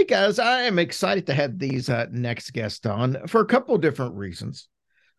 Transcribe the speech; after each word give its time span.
Hey 0.00 0.06
guys, 0.06 0.38
I 0.38 0.62
am 0.62 0.78
excited 0.78 1.26
to 1.26 1.34
have 1.34 1.58
these 1.58 1.90
uh, 1.90 2.06
next 2.10 2.52
guests 2.54 2.86
on 2.86 3.18
for 3.26 3.42
a 3.42 3.46
couple 3.46 3.76
different 3.76 4.14
reasons. 4.14 4.66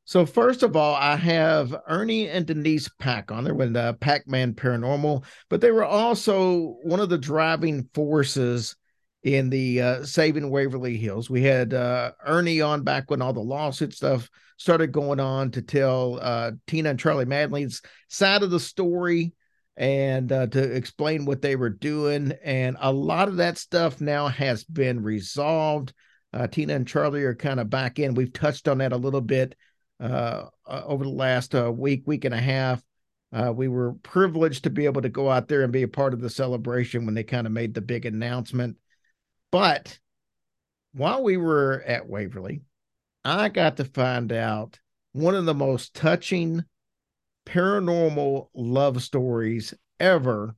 So, 0.06 0.26
first 0.26 0.64
of 0.64 0.76
all, 0.76 0.96
I 0.96 1.18
have 1.18 1.76
Ernie 1.88 2.28
and 2.28 2.48
Denise 2.48 2.90
Pack 2.98 3.32
on 3.32 3.44
there 3.44 3.54
with 3.54 3.76
uh, 3.76 3.94
Pac 3.94 4.28
Man 4.28 4.56
Paranormal, 4.56 5.24
but 5.52 5.62
they 5.62 5.70
were 5.70 5.86
also 5.86 6.78
one 6.82 7.00
of 7.00 7.10
the 7.10 7.20
driving 7.20 7.90
forces 7.94 8.76
in 9.22 9.52
the 9.52 9.82
uh, 9.84 10.04
Saving 10.04 10.50
Waverly 10.50 10.98
Hills. 10.98 11.30
We 11.30 11.44
had 11.44 11.76
uh, 11.76 12.14
Ernie 12.26 12.62
on 12.62 12.82
back 12.82 13.12
when 13.12 13.22
all 13.22 13.34
the 13.34 13.40
lawsuit 13.40 13.94
stuff 13.94 14.28
started 14.58 14.92
going 14.92 15.20
on 15.20 15.52
to 15.52 15.62
tell 15.62 16.18
uh, 16.20 16.54
Tina 16.66 16.90
and 16.90 17.00
Charlie 17.00 17.26
Mattingly's 17.26 17.84
side 18.10 18.42
of 18.42 18.50
the 18.50 18.60
story 18.60 19.36
and 19.78 20.32
uh, 20.32 20.48
to 20.48 20.62
explain 20.62 21.26
what 21.26 21.42
they 21.42 21.56
were 21.56 21.70
doing. 21.70 22.34
And 22.44 22.78
a 22.80 22.92
lot 22.92 23.28
of 23.28 23.38
that 23.38 23.58
stuff 23.58 24.02
now 24.02 24.28
has 24.28 24.64
been 24.64 25.02
resolved. 25.02 25.94
Uh, 26.34 26.48
Tina 26.48 26.76
and 26.76 26.88
Charlie 26.88 27.24
are 27.24 27.36
kind 27.36 27.60
of 27.60 27.70
back 27.70 28.00
in. 28.00 28.14
We've 28.14 28.34
touched 28.34 28.68
on 28.68 28.80
that 28.80 28.94
a 28.94 28.98
little 28.98 29.22
bit 29.22 29.56
uh, 30.00 30.46
uh 30.66 30.82
over 30.86 31.04
the 31.04 31.12
last 31.12 31.54
uh, 31.54 31.72
week, 31.72 32.04
week 32.06 32.26
and 32.26 32.34
a 32.34 32.40
half. 32.40 32.82
Uh, 33.34 33.52
we 33.56 33.68
were 33.68 33.94
privileged 34.04 34.64
to 34.66 34.70
be 34.70 34.86
able 34.86 35.02
to 35.02 35.10
go 35.10 35.30
out 35.30 35.48
there 35.48 35.64
and 35.64 35.72
be 35.72 35.84
a 35.84 35.88
part 35.88 36.14
of 36.14 36.20
the 36.20 36.30
celebration 36.30 37.06
when 37.06 37.16
they 37.16 37.24
kind 37.24 37.48
of 37.48 37.54
made 37.54 37.74
the 37.74 37.82
big 37.82 38.06
announcement. 38.06 38.78
But 39.52 39.98
while 40.94 41.24
we 41.24 41.38
were 41.38 41.82
at 41.86 42.10
Waverly, 42.10 42.64
I 43.24 43.50
got 43.50 43.78
to 43.78 43.86
find 43.86 44.32
out 44.34 44.80
one 45.14 45.36
of 45.36 45.46
the 45.46 45.54
most 45.54 45.94
touching 45.94 46.64
paranormal 47.46 48.48
love 48.54 49.02
stories 49.02 49.74
ever. 50.00 50.56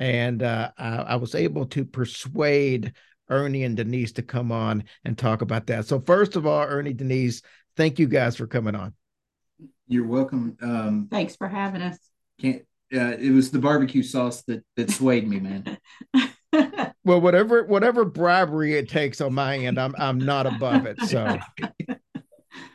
And 0.00 0.42
uh, 0.42 0.70
I, 0.76 0.96
I 0.96 1.16
was 1.16 1.34
able 1.34 1.66
to 1.66 1.84
persuade 1.84 2.94
Ernie 3.28 3.64
and 3.64 3.76
Denise 3.76 4.12
to 4.12 4.22
come 4.22 4.52
on 4.52 4.84
and 5.04 5.16
talk 5.16 5.42
about 5.42 5.66
that. 5.68 5.86
So, 5.86 6.00
first 6.00 6.36
of 6.36 6.46
all, 6.46 6.62
Ernie, 6.62 6.92
Denise, 6.92 7.42
thank 7.76 7.98
you 7.98 8.08
guys 8.08 8.36
for 8.36 8.46
coming 8.46 8.74
on. 8.74 8.94
You're 9.86 10.06
welcome. 10.06 10.56
Um, 10.60 11.08
Thanks 11.10 11.36
for 11.36 11.48
having 11.48 11.82
us. 11.82 11.98
Can't. 12.40 12.62
Uh, 12.92 13.16
it 13.18 13.32
was 13.32 13.50
the 13.50 13.58
barbecue 13.58 14.02
sauce 14.02 14.42
that 14.42 14.64
that 14.76 14.90
swayed 14.90 15.26
me, 15.26 15.40
man. 15.40 15.78
well, 17.04 17.20
whatever 17.20 17.64
whatever 17.64 18.04
bribery 18.04 18.74
it 18.74 18.88
takes 18.88 19.20
on 19.20 19.34
my 19.34 19.58
end, 19.58 19.78
I'm 19.78 19.94
I'm 19.98 20.18
not 20.18 20.46
above 20.46 20.86
it. 20.86 21.00
So 21.02 21.38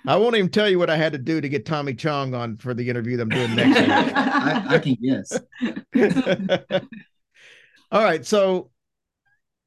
I 0.07 0.15
won't 0.15 0.35
even 0.35 0.49
tell 0.49 0.69
you 0.69 0.79
what 0.79 0.89
I 0.89 0.97
had 0.97 1.13
to 1.13 1.19
do 1.19 1.41
to 1.41 1.49
get 1.49 1.65
Tommy 1.65 1.93
Chong 1.93 2.33
on 2.33 2.57
for 2.57 2.73
the 2.73 2.89
interview 2.89 3.17
that 3.17 3.23
I'm 3.23 3.29
doing 3.29 3.55
next 3.55 3.79
week. 3.79 3.89
I, 4.15 4.75
I 4.75 4.79
can 4.79 4.97
guess. 5.01 5.39
All 7.91 8.03
right, 8.03 8.25
so 8.25 8.71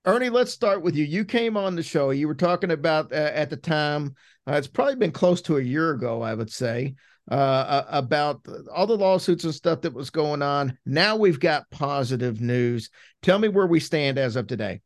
Ernie, 0.05 0.31
let's 0.31 0.53
start 0.53 0.83
with 0.83 0.97
you. 0.97 1.05
You 1.05 1.25
came 1.25 1.57
on 1.57 1.77
the 1.77 1.83
show. 1.83 2.11
You 2.11 2.27
were 2.27 2.35
talking 2.35 2.73
about 2.73 3.13
uh, 3.13 3.31
at 3.35 3.51
the 3.51 3.57
time. 3.57 4.15
Uh, 4.49 4.55
it's 4.55 4.67
probably 4.67 4.97
been 4.97 5.13
close 5.13 5.41
to 5.43 5.59
a 5.59 5.63
year 5.63 5.93
ago, 5.93 6.23
I 6.23 6.35
would 6.35 6.51
say, 6.51 6.97
uh, 7.31 7.85
about 7.89 8.45
all 8.75 8.89
the 8.89 8.97
lawsuits 8.97 9.45
and 9.45 9.55
stuff 9.55 9.83
that 9.83 9.95
was 9.95 10.11
going 10.11 10.43
on. 10.43 10.77
Now 10.85 11.17
we've 11.17 11.39
got 11.39 11.71
positive 11.71 12.41
news. 12.41 12.91
Tell 13.23 13.39
me 13.39 13.49
where 13.49 13.67
we 13.67 13.79
stand 13.79 14.19
as 14.19 14.35
of 14.35 14.49
today. 14.49 14.81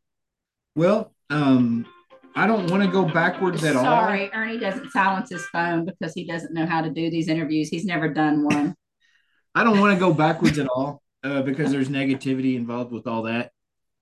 Well, 0.74 1.14
um, 1.30 1.86
I 2.36 2.46
don't 2.46 2.70
want 2.70 2.82
to 2.82 2.90
go 2.90 3.06
backwards 3.06 3.64
at 3.64 3.72
Sorry, 3.72 3.86
all. 3.86 4.02
Sorry, 4.02 4.30
Ernie 4.34 4.58
doesn't 4.58 4.90
silence 4.90 5.30
his 5.30 5.46
phone 5.46 5.86
because 5.86 6.12
he 6.12 6.26
doesn't 6.26 6.52
know 6.52 6.66
how 6.66 6.82
to 6.82 6.90
do 6.90 7.10
these 7.10 7.28
interviews. 7.28 7.68
He's 7.70 7.86
never 7.86 8.12
done 8.12 8.44
one. 8.44 8.74
I 9.54 9.64
don't 9.64 9.80
want 9.80 9.94
to 9.94 9.98
go 9.98 10.12
backwards 10.12 10.58
at 10.58 10.68
all 10.68 11.02
uh, 11.24 11.40
because 11.40 11.72
there's 11.72 11.88
negativity 11.88 12.56
involved 12.56 12.92
with 12.92 13.06
all 13.06 13.22
that. 13.22 13.52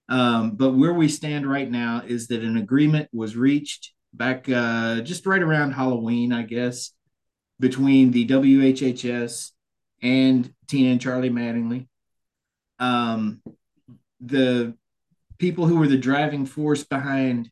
Um, 0.08 0.56
but 0.56 0.72
where 0.72 0.92
we 0.92 1.08
stand 1.08 1.48
right 1.48 1.70
now 1.70 2.02
is 2.04 2.26
that 2.28 2.42
an 2.42 2.56
agreement 2.56 3.08
was 3.12 3.36
reached 3.36 3.92
back 4.12 4.48
uh, 4.48 5.00
just 5.00 5.26
right 5.26 5.42
around 5.42 5.72
Halloween, 5.72 6.32
I 6.32 6.42
guess, 6.42 6.90
between 7.60 8.10
the 8.10 8.26
WHHS 8.26 9.52
and 10.02 10.52
Tina 10.66 10.90
and 10.90 11.00
Charlie 11.00 11.30
Mattingly. 11.30 11.86
Um, 12.80 13.42
the 14.20 14.76
people 15.38 15.66
who 15.66 15.76
were 15.76 15.88
the 15.88 15.96
driving 15.96 16.46
force 16.46 16.82
behind 16.82 17.50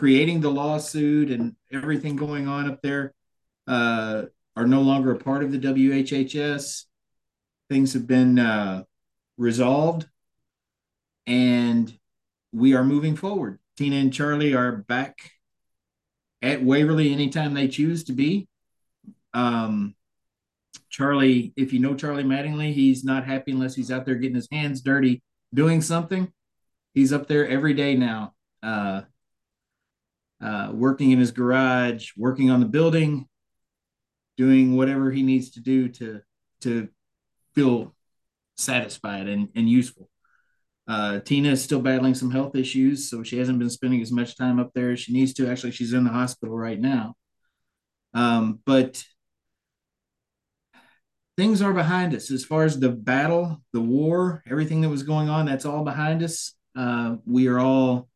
creating 0.00 0.40
the 0.40 0.50
lawsuit 0.50 1.30
and 1.30 1.54
everything 1.70 2.16
going 2.16 2.48
on 2.48 2.66
up 2.66 2.80
there 2.80 3.12
uh, 3.68 4.22
are 4.56 4.66
no 4.66 4.80
longer 4.80 5.10
a 5.10 5.18
part 5.18 5.44
of 5.44 5.52
the 5.52 5.58
WHHS. 5.58 6.86
Things 7.68 7.92
have 7.92 8.06
been 8.06 8.38
uh, 8.38 8.84
resolved 9.36 10.06
and 11.26 11.92
we 12.50 12.72
are 12.72 12.82
moving 12.82 13.14
forward. 13.14 13.58
Tina 13.76 13.96
and 13.96 14.10
Charlie 14.10 14.54
are 14.54 14.72
back 14.72 15.32
at 16.40 16.64
Waverly 16.64 17.12
anytime 17.12 17.52
they 17.52 17.68
choose 17.68 18.04
to 18.04 18.14
be. 18.14 18.48
Um, 19.34 19.94
Charlie, 20.88 21.52
if 21.58 21.74
you 21.74 21.78
know 21.78 21.94
Charlie 21.94 22.24
Mattingly, 22.24 22.72
he's 22.72 23.04
not 23.04 23.26
happy 23.26 23.52
unless 23.52 23.74
he's 23.74 23.90
out 23.90 24.06
there 24.06 24.14
getting 24.14 24.36
his 24.36 24.48
hands 24.50 24.80
dirty 24.80 25.22
doing 25.52 25.82
something. 25.82 26.32
He's 26.94 27.12
up 27.12 27.28
there 27.28 27.46
every 27.46 27.74
day 27.74 27.96
now, 27.96 28.32
uh, 28.62 29.02
uh, 30.42 30.70
working 30.72 31.10
in 31.10 31.18
his 31.18 31.32
garage, 31.32 32.10
working 32.16 32.50
on 32.50 32.60
the 32.60 32.66
building, 32.66 33.26
doing 34.36 34.76
whatever 34.76 35.10
he 35.10 35.22
needs 35.22 35.50
to 35.50 35.60
do 35.60 35.88
to 35.88 36.20
to 36.62 36.88
feel 37.54 37.94
satisfied 38.56 39.28
and, 39.28 39.48
and 39.54 39.68
useful. 39.68 40.08
Uh, 40.88 41.20
Tina 41.20 41.50
is 41.50 41.62
still 41.62 41.80
battling 41.80 42.14
some 42.14 42.30
health 42.30 42.56
issues, 42.56 43.08
so 43.08 43.22
she 43.22 43.38
hasn't 43.38 43.58
been 43.58 43.70
spending 43.70 44.00
as 44.02 44.12
much 44.12 44.36
time 44.36 44.58
up 44.58 44.72
there 44.74 44.90
as 44.90 45.00
she 45.00 45.12
needs 45.12 45.32
to. 45.34 45.48
Actually, 45.48 45.72
she's 45.72 45.92
in 45.92 46.04
the 46.04 46.10
hospital 46.10 46.56
right 46.56 46.80
now. 46.80 47.14
Um, 48.12 48.60
but 48.66 49.02
things 51.36 51.62
are 51.62 51.72
behind 51.72 52.14
us 52.14 52.30
as 52.30 52.44
far 52.44 52.64
as 52.64 52.78
the 52.78 52.90
battle, 52.90 53.62
the 53.72 53.80
war, 53.80 54.42
everything 54.50 54.80
that 54.80 54.88
was 54.88 55.04
going 55.04 55.28
on. 55.28 55.46
That's 55.46 55.64
all 55.64 55.84
behind 55.84 56.22
us. 56.22 56.54
Uh, 56.76 57.16
we 57.24 57.46
are 57.46 57.58
all 57.58 58.08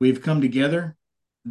we've 0.00 0.22
come 0.22 0.40
together 0.40 0.96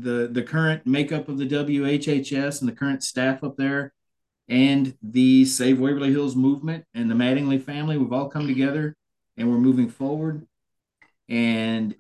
the 0.02 0.30
the 0.32 0.44
current 0.44 0.86
makeup 0.86 1.28
of 1.30 1.38
the 1.38 1.48
WHHS 1.48 2.60
and 2.60 2.70
the 2.70 2.76
current 2.76 3.04
staff 3.04 3.44
up 3.44 3.58
there, 3.58 3.94
and 4.48 4.96
the 5.02 5.46
Save 5.46 5.80
Waverly 5.80 6.12
Hills 6.12 6.36
movement 6.36 6.86
and 6.94 7.10
the 7.10 7.16
Mattingly 7.16 7.62
family, 7.62 7.98
we've 7.98 8.14
all 8.14 8.30
come 8.30 8.48
together 8.48 8.96
and 9.36 9.50
we're 9.50 9.58
moving 9.58 9.90
forward. 9.90 10.48
And 11.30 11.96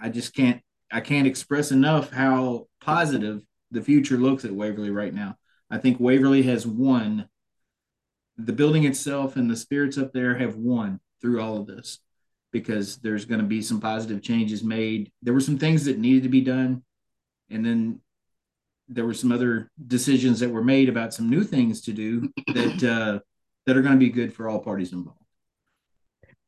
I 0.00 0.08
just 0.08 0.34
can't 0.34 0.62
I 0.90 1.00
can't 1.00 1.26
express 1.26 1.70
enough 1.70 2.12
how 2.12 2.68
positive 2.80 3.42
the 3.70 3.82
future 3.82 4.16
looks 4.16 4.44
at 4.44 4.52
Waverly 4.52 4.90
right 4.90 5.14
now. 5.14 5.36
I 5.70 5.78
think 5.78 5.98
Waverly 6.00 6.42
has 6.42 6.66
won. 6.66 7.28
The 8.36 8.52
building 8.52 8.84
itself 8.84 9.36
and 9.36 9.48
the 9.48 9.56
spirits 9.56 9.96
up 9.96 10.12
there 10.12 10.36
have 10.36 10.56
won 10.56 11.00
through 11.20 11.40
all 11.40 11.56
of 11.56 11.66
this 11.66 12.00
because 12.50 12.96
there's 12.96 13.24
going 13.24 13.40
to 13.40 13.46
be 13.46 13.62
some 13.62 13.80
positive 13.80 14.22
changes 14.22 14.64
made. 14.64 15.12
There 15.22 15.34
were 15.34 15.40
some 15.40 15.58
things 15.58 15.84
that 15.84 15.98
needed 15.98 16.24
to 16.24 16.28
be 16.28 16.40
done 16.40 16.82
and 17.54 17.64
then 17.64 18.00
there 18.88 19.06
were 19.06 19.14
some 19.14 19.32
other 19.32 19.70
decisions 19.86 20.40
that 20.40 20.50
were 20.50 20.64
made 20.64 20.88
about 20.88 21.14
some 21.14 21.30
new 21.30 21.42
things 21.42 21.80
to 21.82 21.92
do 21.92 22.28
that 22.48 22.82
uh, 22.82 23.18
that 23.66 23.76
are 23.76 23.82
going 23.82 23.94
to 23.94 23.98
be 23.98 24.10
good 24.10 24.34
for 24.34 24.48
all 24.48 24.58
parties 24.58 24.92
involved. 24.92 25.18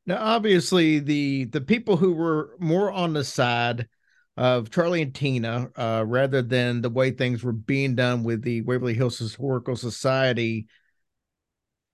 Now, 0.04 0.18
obviously, 0.20 0.98
the 1.00 1.44
the 1.44 1.60
people 1.60 1.96
who 1.96 2.12
were 2.12 2.56
more 2.58 2.92
on 2.92 3.12
the 3.12 3.24
side 3.24 3.88
of 4.36 4.70
Charlie 4.70 5.02
and 5.02 5.14
Tina, 5.14 5.70
uh, 5.76 6.04
rather 6.06 6.42
than 6.42 6.82
the 6.82 6.90
way 6.90 7.10
things 7.10 7.42
were 7.42 7.52
being 7.52 7.94
done 7.94 8.22
with 8.22 8.42
the 8.42 8.60
Waverly 8.62 8.94
Hills 8.94 9.18
Historical 9.18 9.76
Society, 9.76 10.66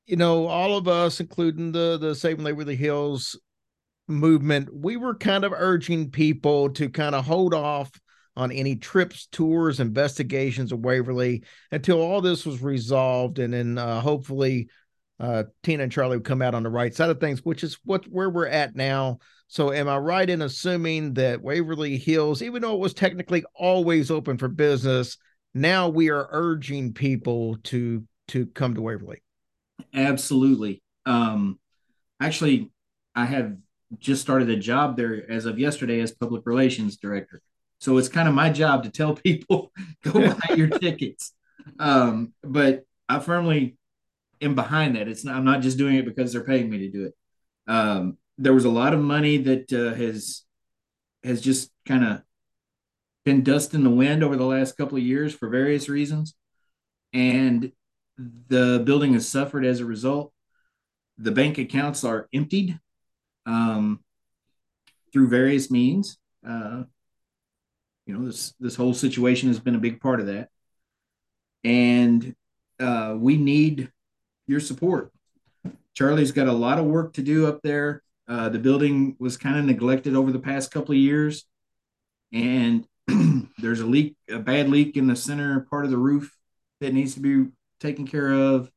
you 0.06 0.16
know, 0.16 0.46
all 0.46 0.76
of 0.76 0.88
us, 0.88 1.20
including 1.20 1.72
the 1.72 1.98
the 1.98 2.14
Saving 2.14 2.44
Waverly 2.44 2.76
Hills 2.76 3.38
movement, 4.08 4.68
we 4.74 4.96
were 4.96 5.14
kind 5.14 5.44
of 5.44 5.52
urging 5.56 6.10
people 6.10 6.68
to 6.70 6.90
kind 6.90 7.14
of 7.14 7.24
hold 7.24 7.54
off 7.54 7.90
on 8.36 8.50
any 8.50 8.76
trips, 8.76 9.26
tours, 9.30 9.80
investigations 9.80 10.72
of 10.72 10.80
Waverly 10.80 11.42
until 11.70 12.00
all 12.00 12.20
this 12.20 12.46
was 12.46 12.62
resolved, 12.62 13.38
and 13.38 13.52
then 13.52 13.78
uh, 13.78 14.00
hopefully 14.00 14.68
uh, 15.20 15.44
Tina 15.62 15.84
and 15.84 15.92
Charlie 15.92 16.16
would 16.16 16.24
come 16.24 16.42
out 16.42 16.54
on 16.54 16.62
the 16.62 16.70
right 16.70 16.94
side 16.94 17.10
of 17.10 17.20
things, 17.20 17.44
which 17.44 17.62
is 17.62 17.78
what 17.84 18.04
where 18.06 18.30
we're 18.30 18.48
at 18.48 18.74
now. 18.74 19.18
So, 19.48 19.70
am 19.70 19.88
I 19.88 19.98
right 19.98 20.28
in 20.28 20.42
assuming 20.42 21.14
that 21.14 21.42
Waverly 21.42 21.98
Hills, 21.98 22.42
even 22.42 22.62
though 22.62 22.74
it 22.74 22.80
was 22.80 22.94
technically 22.94 23.44
always 23.54 24.10
open 24.10 24.38
for 24.38 24.48
business, 24.48 25.18
now 25.54 25.88
we 25.88 26.10
are 26.10 26.28
urging 26.30 26.92
people 26.92 27.58
to 27.64 28.04
to 28.28 28.46
come 28.46 28.74
to 28.74 28.82
Waverly? 28.82 29.22
Absolutely. 29.94 30.82
Um, 31.04 31.58
actually, 32.20 32.70
I 33.14 33.26
have 33.26 33.56
just 33.98 34.22
started 34.22 34.48
a 34.48 34.56
job 34.56 34.96
there 34.96 35.30
as 35.30 35.44
of 35.44 35.58
yesterday 35.58 36.00
as 36.00 36.12
public 36.12 36.42
relations 36.46 36.96
director. 36.96 37.42
So 37.82 37.98
it's 37.98 38.08
kind 38.08 38.28
of 38.28 38.34
my 38.34 38.48
job 38.48 38.84
to 38.84 38.90
tell 38.90 39.14
people 39.26 39.72
go 40.04 40.12
buy 40.48 40.54
your 40.54 40.68
tickets. 40.68 41.32
Um, 41.80 42.32
but 42.40 42.84
I 43.08 43.18
firmly 43.18 43.76
am 44.40 44.54
behind 44.54 44.94
that. 44.94 45.08
It's 45.08 45.24
not, 45.24 45.34
I'm 45.34 45.44
not 45.44 45.62
just 45.62 45.78
doing 45.78 45.96
it 45.96 46.04
because 46.04 46.32
they're 46.32 46.44
paying 46.44 46.70
me 46.70 46.78
to 46.78 46.88
do 46.88 47.06
it. 47.06 47.14
Um, 47.66 48.18
there 48.38 48.54
was 48.54 48.64
a 48.64 48.70
lot 48.70 48.94
of 48.94 49.00
money 49.00 49.36
that 49.38 49.72
uh, 49.72 49.94
has 49.94 50.42
has 51.24 51.40
just 51.40 51.72
kind 51.84 52.04
of 52.04 52.22
been 53.24 53.42
dust 53.42 53.74
in 53.74 53.82
the 53.82 53.90
wind 53.90 54.22
over 54.22 54.36
the 54.36 54.46
last 54.46 54.76
couple 54.76 54.96
of 54.96 55.02
years 55.02 55.34
for 55.34 55.48
various 55.48 55.88
reasons. 55.88 56.34
And 57.12 57.72
the 58.16 58.80
building 58.84 59.14
has 59.14 59.28
suffered 59.28 59.64
as 59.64 59.80
a 59.80 59.84
result. 59.84 60.32
The 61.18 61.32
bank 61.32 61.58
accounts 61.58 62.04
are 62.04 62.28
emptied 62.32 62.78
um, 63.44 64.04
through 65.12 65.28
various 65.28 65.68
means. 65.68 66.18
Uh, 66.48 66.84
you 68.06 68.16
know, 68.16 68.26
this 68.26 68.54
this 68.58 68.76
whole 68.76 68.94
situation 68.94 69.48
has 69.48 69.60
been 69.60 69.74
a 69.74 69.80
big 69.80 70.00
part 70.00 70.20
of 70.20 70.26
that, 70.26 70.48
and 71.64 72.34
uh, 72.80 73.14
we 73.16 73.36
need 73.36 73.90
your 74.46 74.60
support. 74.60 75.12
Charlie's 75.94 76.32
got 76.32 76.48
a 76.48 76.52
lot 76.52 76.78
of 76.78 76.86
work 76.86 77.12
to 77.14 77.22
do 77.22 77.46
up 77.46 77.60
there. 77.62 78.02
Uh, 78.26 78.48
the 78.48 78.58
building 78.58 79.16
was 79.18 79.36
kind 79.36 79.58
of 79.58 79.64
neglected 79.64 80.16
over 80.16 80.32
the 80.32 80.38
past 80.38 80.70
couple 80.70 80.92
of 80.92 80.98
years, 80.98 81.44
and 82.32 82.86
there's 83.58 83.80
a 83.80 83.86
leak, 83.86 84.16
a 84.30 84.38
bad 84.38 84.68
leak 84.68 84.96
in 84.96 85.06
the 85.06 85.16
center 85.16 85.60
part 85.70 85.84
of 85.84 85.90
the 85.90 85.98
roof 85.98 86.34
that 86.80 86.94
needs 86.94 87.14
to 87.14 87.20
be 87.20 87.50
taken 87.80 88.06
care 88.06 88.32
of. 88.32 88.70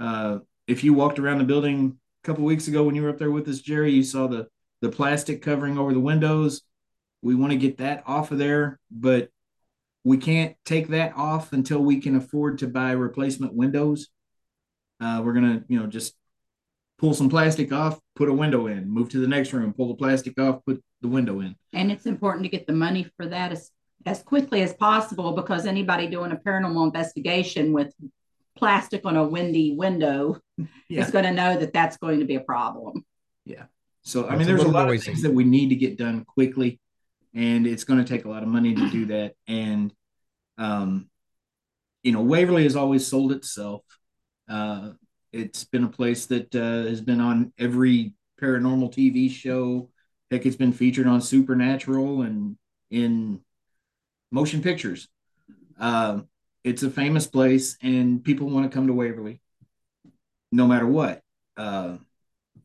Uh, 0.00 0.38
if 0.66 0.84
you 0.84 0.94
walked 0.94 1.18
around 1.18 1.38
the 1.38 1.44
building 1.44 1.98
a 2.22 2.26
couple 2.26 2.44
weeks 2.44 2.68
ago 2.68 2.84
when 2.84 2.94
you 2.94 3.02
were 3.02 3.10
up 3.10 3.18
there 3.18 3.30
with 3.30 3.48
us, 3.48 3.60
Jerry, 3.60 3.92
you 3.92 4.02
saw 4.02 4.26
the 4.26 4.48
the 4.80 4.88
plastic 4.88 5.42
covering 5.42 5.76
over 5.76 5.92
the 5.92 6.00
windows. 6.00 6.62
We 7.22 7.34
want 7.34 7.52
to 7.52 7.58
get 7.58 7.78
that 7.78 8.04
off 8.06 8.30
of 8.30 8.38
there, 8.38 8.78
but 8.90 9.30
we 10.04 10.16
can't 10.16 10.56
take 10.64 10.88
that 10.88 11.14
off 11.16 11.52
until 11.52 11.80
we 11.80 12.00
can 12.00 12.16
afford 12.16 12.58
to 12.58 12.66
buy 12.68 12.92
replacement 12.92 13.54
windows. 13.54 14.08
Uh, 15.00 15.22
we're 15.24 15.32
gonna, 15.32 15.64
you 15.68 15.78
know, 15.78 15.86
just 15.86 16.14
pull 16.98 17.14
some 17.14 17.28
plastic 17.28 17.72
off, 17.72 18.00
put 18.16 18.28
a 18.28 18.32
window 18.32 18.66
in, 18.66 18.88
move 18.88 19.08
to 19.10 19.18
the 19.18 19.28
next 19.28 19.52
room, 19.52 19.72
pull 19.72 19.88
the 19.88 19.94
plastic 19.94 20.38
off, 20.40 20.64
put 20.66 20.82
the 21.00 21.08
window 21.08 21.40
in. 21.40 21.54
And 21.72 21.92
it's 21.92 22.06
important 22.06 22.44
to 22.44 22.48
get 22.48 22.66
the 22.66 22.72
money 22.72 23.06
for 23.16 23.26
that 23.26 23.52
as, 23.52 23.70
as 24.04 24.22
quickly 24.22 24.62
as 24.62 24.74
possible 24.74 25.32
because 25.32 25.66
anybody 25.66 26.08
doing 26.08 26.32
a 26.32 26.36
paranormal 26.36 26.86
investigation 26.86 27.72
with 27.72 27.94
plastic 28.56 29.04
on 29.04 29.16
a 29.16 29.24
windy 29.24 29.74
window 29.76 30.40
Yeah. 30.88 31.04
is 31.04 31.10
going 31.10 31.24
to 31.24 31.32
know 31.32 31.56
that 31.58 31.72
that's 31.72 31.98
going 31.98 32.18
to 32.18 32.24
be 32.24 32.34
a 32.34 32.40
problem. 32.40 33.04
Yeah. 33.44 33.64
So 34.02 34.26
I 34.26 34.36
mean, 34.36 34.46
there's 34.46 34.62
a 34.62 34.66
little 34.66 34.72
lot 34.72 34.92
of 34.92 35.02
things 35.02 35.22
that 35.22 35.32
we 35.32 35.44
need 35.44 35.68
to 35.68 35.76
get 35.76 35.98
done 35.98 36.24
quickly, 36.24 36.80
and 37.38 37.68
it's 37.68 37.84
going 37.84 38.04
to 38.04 38.08
take 38.08 38.24
a 38.24 38.28
lot 38.28 38.42
of 38.42 38.48
money 38.48 38.74
to 38.74 38.90
do 38.90 39.06
that. 39.06 39.34
And 39.46 39.92
um, 40.58 41.08
you 42.02 42.10
know, 42.10 42.22
Waverly 42.22 42.64
has 42.64 42.74
always 42.74 43.06
sold 43.06 43.30
itself. 43.30 43.82
Uh, 44.48 44.90
it's 45.32 45.62
been 45.62 45.84
a 45.84 45.88
place 45.88 46.26
that 46.26 46.52
uh, 46.52 46.88
has 46.88 47.00
been 47.00 47.20
on 47.20 47.52
every 47.56 48.14
paranormal 48.42 48.92
TV 48.92 49.30
show. 49.30 49.88
Heck, 50.32 50.46
it's 50.46 50.56
been 50.56 50.72
featured 50.72 51.06
on 51.06 51.20
Supernatural 51.20 52.22
and 52.22 52.56
in 52.90 53.40
motion 54.32 54.60
pictures. 54.60 55.08
Um, 55.78 56.26
it's 56.64 56.82
a 56.82 56.90
famous 56.90 57.28
place, 57.28 57.78
and 57.80 58.22
people 58.24 58.50
want 58.50 58.68
to 58.68 58.74
come 58.74 58.88
to 58.88 58.92
Waverly, 58.92 59.40
no 60.50 60.66
matter 60.66 60.88
what. 60.88 61.22
Uh, 61.56 61.98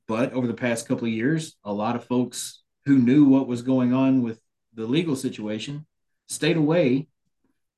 but 0.07 0.33
over 0.33 0.47
the 0.47 0.53
past 0.55 0.87
couple 0.87 1.05
of 1.05 1.13
years, 1.13 1.55
a 1.63 1.71
lot 1.71 1.95
of 1.95 2.05
folks 2.05 2.63
who 2.85 2.97
knew 2.97 3.25
what 3.25 3.47
was 3.47 3.61
going 3.61 3.93
on 3.93 4.23
with 4.23 4.42
the 4.75 4.85
legal 4.85 5.15
situation 5.15 5.85
stayed 6.27 6.57
away, 6.57 7.07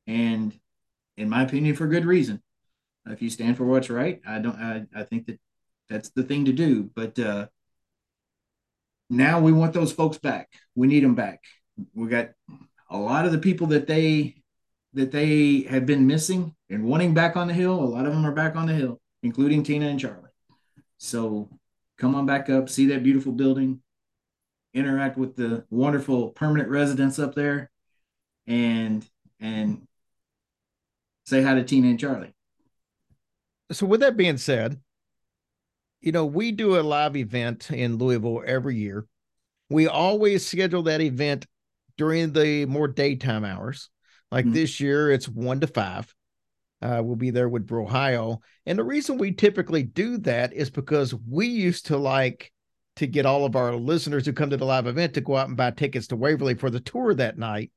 and 0.08 0.58
in 1.18 1.30
my 1.30 1.44
opinion, 1.44 1.76
for 1.76 1.88
good 1.88 2.06
reason. 2.06 2.42
If 3.08 3.22
you 3.22 3.30
stand 3.30 3.58
for 3.58 3.66
what's 3.66 3.90
right, 3.90 4.20
I 4.26 4.40
don't. 4.40 4.56
I, 4.56 4.86
I 4.96 5.04
think 5.04 5.28
that 5.28 5.40
that's 5.90 6.10
the 6.10 6.24
thing 6.24 6.46
to 6.46 6.54
do. 6.54 6.90
But 6.96 7.20
uh, 7.20 7.48
now 9.10 9.40
we 9.40 9.52
want 9.52 9.74
those 9.74 9.92
folks 9.92 10.18
back. 10.18 10.50
We 10.74 10.88
need 10.88 11.04
them 11.04 11.16
back. 11.16 11.42
We 11.94 12.08
got 12.08 12.32
a 12.90 12.98
lot 12.98 13.26
of 13.26 13.32
the 13.32 13.38
people 13.38 13.68
that 13.68 13.88
they 13.88 14.36
that 14.94 15.12
they 15.12 15.62
have 15.70 15.86
been 15.86 16.08
missing 16.08 16.56
and 16.70 16.86
wanting 16.86 17.14
back 17.14 17.36
on 17.36 17.48
the 17.48 17.54
hill. 17.54 17.80
A 17.80 17.86
lot 17.86 18.06
of 18.06 18.14
them 18.14 18.26
are 18.26 18.32
back 18.32 18.56
on 18.56 18.66
the 18.66 18.74
hill, 18.74 19.00
including 19.24 19.62
Tina 19.62 19.88
and 19.88 20.00
Charlie. 20.00 20.30
So 20.98 21.50
come 21.98 22.16
on 22.16 22.26
back 22.26 22.50
up, 22.50 22.70
see 22.70 22.88
that 22.88 23.04
beautiful 23.04 23.34
building, 23.34 23.82
interact 24.76 25.18
with 25.18 25.36
the 25.36 25.66
wonderful 25.70 26.30
permanent 26.30 26.70
residents 26.70 27.18
up 27.18 27.34
there, 27.34 27.72
and 28.46 29.08
and 29.40 29.88
say 31.26 31.42
hi 31.42 31.56
to 31.56 31.64
Tina 31.64 31.88
and 31.88 32.00
Charlie. 32.00 32.34
So 33.72 33.88
with 33.88 34.02
that 34.02 34.18
being 34.18 34.38
said, 34.38 34.80
you 36.02 36.12
know, 36.12 36.26
we 36.26 36.52
do 36.52 36.80
a 36.80 36.82
live 36.82 37.16
event 37.16 37.72
in 37.72 37.98
Louisville 37.98 38.44
every 38.46 38.76
year. 38.76 39.08
We 39.70 39.88
always 39.88 40.46
schedule 40.46 40.84
that 40.84 41.02
event 41.02 41.48
during 41.98 42.32
the 42.34 42.66
more 42.66 42.88
daytime 42.88 43.44
hours. 43.44 43.90
Like 44.32 44.46
Mhm. 44.46 44.54
this 44.54 44.80
year, 44.80 45.10
it's 45.10 45.28
one 45.28 45.62
to 45.62 45.68
five. 45.68 46.14
Uh, 46.82 47.02
we'll 47.04 47.16
be 47.16 47.32
there 47.32 47.50
with 47.50 47.72
Ohio. 47.72 48.42
And 48.68 48.78
the 48.78 48.84
reason 48.84 49.18
we 49.18 49.32
typically 49.32 49.82
do 49.82 50.18
that 50.20 50.54
is 50.54 50.70
because 50.70 51.16
we 51.28 51.48
used 51.48 51.88
to 51.88 51.98
like 51.98 52.52
to 52.98 53.08
get 53.08 53.26
all 53.26 53.46
of 53.46 53.56
our 53.56 53.76
listeners 53.76 54.26
who 54.26 54.34
come 54.34 54.50
to 54.50 54.58
the 54.58 54.66
live 54.66 54.88
event 54.88 55.14
to 55.14 55.22
go 55.22 55.36
out 55.36 55.48
and 55.48 55.58
buy 55.58 55.72
tickets 55.72 56.08
to 56.08 56.16
Waverly 56.16 56.56
for 56.56 56.70
the 56.70 56.80
tour 56.80 57.14
that 57.14 57.38
night. 57.38 57.72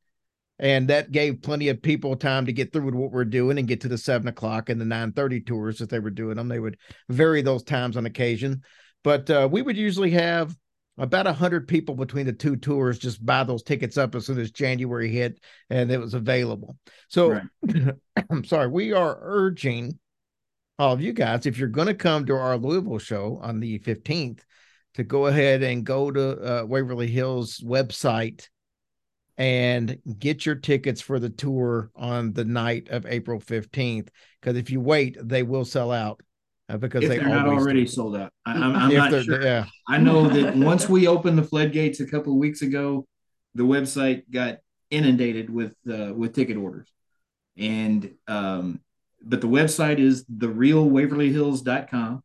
And 0.61 0.89
that 0.89 1.13
gave 1.13 1.43
plenty 1.43 1.69
of 1.69 1.83
people 1.83 2.17
time 2.17 2.47
to 2.47 2.53
get 2.53 2.73
through 2.73 2.87
with 2.87 2.95
what 2.95 3.13
we're 3.13 3.25
doing 3.25 3.59
and 3.59 3.69
get 3.69 3.81
to 3.83 3.89
the 3.89 3.99
seven 3.99 4.27
o'clock 4.27 4.69
and 4.69 4.81
the 4.81 4.85
nine 4.85 5.13
thirty 5.13 5.41
tours 5.41 5.79
that 5.79 5.89
they 5.89 6.01
were 6.01 6.11
doing 6.11 6.37
them. 6.37 6.49
They 6.49 6.59
would 6.59 6.79
vary 7.09 7.43
those 7.43 7.63
times 7.63 7.97
on 7.97 8.07
occasion, 8.07 8.63
but 9.05 9.31
uh, 9.31 9.49
we 9.51 9.63
would 9.63 9.77
usually 9.77 10.11
have 10.11 10.57
about 10.99 11.29
a 11.29 11.33
hundred 11.33 11.69
people 11.69 11.95
between 11.95 12.27
the 12.27 12.33
two 12.33 12.57
tours 12.57 12.99
just 12.99 13.25
buy 13.25 13.45
those 13.45 13.63
tickets 13.63 13.97
up 13.97 14.17
as 14.17 14.27
soon 14.27 14.41
as 14.41 14.51
January 14.51 15.09
hit 15.09 15.39
and 15.71 15.93
it 15.93 15.99
was 15.99 16.15
available. 16.15 16.77
So 17.09 17.41
I'm 18.31 18.43
sorry, 18.43 18.67
we 18.67 18.93
are 18.93 19.17
urging 19.23 19.97
all 20.79 20.93
of 20.93 21.01
you 21.01 21.13
guys, 21.13 21.45
if 21.45 21.59
you're 21.59 21.69
going 21.69 21.89
to 21.89 21.95
come 21.95 22.25
to 22.27 22.37
our 22.37 22.57
Louisville 22.57 22.99
show 22.99 23.41
on 23.43 23.59
the 23.59 23.81
15th, 23.81 24.41
to 24.99 25.05
go 25.05 25.27
ahead 25.29 25.63
and 25.63 25.85
go 25.85 26.11
to 26.11 26.63
uh, 26.63 26.65
Waverly 26.65 27.07
Hills 27.07 27.61
website 27.61 28.49
and 29.37 29.97
get 30.19 30.45
your 30.45 30.57
tickets 30.57 31.01
for 31.01 31.21
the 31.21 31.31
tour 31.31 31.93
on 31.95 32.33
the 32.33 32.45
night 32.45 32.89
of 32.91 33.07
April 33.07 33.39
15th. 33.39 34.09
Because 34.41 34.57
if 34.57 34.71
you 34.73 34.81
wait, 34.81 35.17
they 35.23 35.45
will 35.45 35.65
sell 35.65 35.93
out 35.93 36.21
uh, 36.69 36.79
because 36.79 37.05
If 37.05 37.11
they 37.11 37.19
they're 37.19 37.29
not 37.29 37.47
already 37.47 37.83
do. 37.85 37.87
sold 37.87 38.17
out, 38.17 38.33
I, 38.45 38.55
I'm, 38.55 38.75
I'm 38.75 38.93
not 38.93 39.25
sure. 39.25 39.41
Yeah, 39.41 39.67
I 39.89 39.99
know 39.99 40.29
that 40.29 40.57
once 40.57 40.89
we 40.89 41.07
opened 41.07 41.39
the 41.39 41.45
floodgates 41.45 42.01
a 42.01 42.07
couple 42.07 42.33
of 42.33 42.39
weeks 42.39 42.63
ago, 42.63 43.07
the 43.55 43.63
website 43.63 44.25
got 44.31 44.59
inundated 44.91 45.49
with 45.49 45.75
uh, 45.89 46.13
with 46.13 46.35
ticket 46.35 46.57
orders, 46.57 46.93
and 47.57 48.15
um, 48.27 48.81
but 49.23 49.41
the 49.41 49.47
website 49.47 50.01
is 50.01 50.25
therealwaverlyhills.com. 50.25 52.23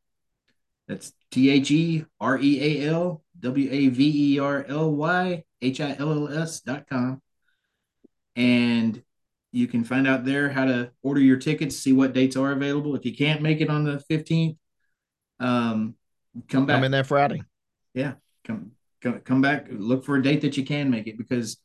That's 0.87 1.13
T 1.33 1.49
H 1.49 1.71
E 1.71 2.05
R 2.19 2.37
E 2.37 2.61
A 2.61 2.89
L 2.89 3.23
W 3.39 3.67
A 3.71 3.87
V 3.87 4.35
E 4.35 4.39
R 4.39 4.63
L 4.69 4.91
Y 4.91 5.43
H 5.63 5.81
I 5.81 5.95
L 5.97 6.11
L 6.11 6.29
S 6.29 6.61
dot 6.61 6.87
com, 6.87 7.23
and 8.35 9.01
you 9.51 9.67
can 9.67 9.83
find 9.83 10.07
out 10.07 10.25
there 10.25 10.49
how 10.49 10.65
to 10.65 10.91
order 11.01 11.21
your 11.21 11.37
tickets, 11.37 11.75
see 11.75 11.91
what 11.91 12.13
dates 12.13 12.35
are 12.35 12.51
available. 12.51 12.95
If 12.95 13.03
you 13.03 13.15
can't 13.15 13.41
make 13.41 13.61
it 13.61 13.69
on 13.71 13.83
the 13.83 13.99
fifteenth, 13.99 14.57
um, 15.39 15.95
come 16.49 16.67
back 16.67 16.77
I'm 16.77 16.83
in 16.83 16.91
there 16.91 17.03
Friday. 17.03 17.41
Yeah. 17.95 18.13
Come 18.45 18.73
come 19.01 19.19
come 19.21 19.41
back 19.41 19.67
look 19.71 20.05
for 20.05 20.17
a 20.17 20.21
date 20.21 20.41
that 20.41 20.55
you 20.55 20.63
can 20.63 20.91
make 20.91 21.07
it 21.07 21.17
because 21.17 21.57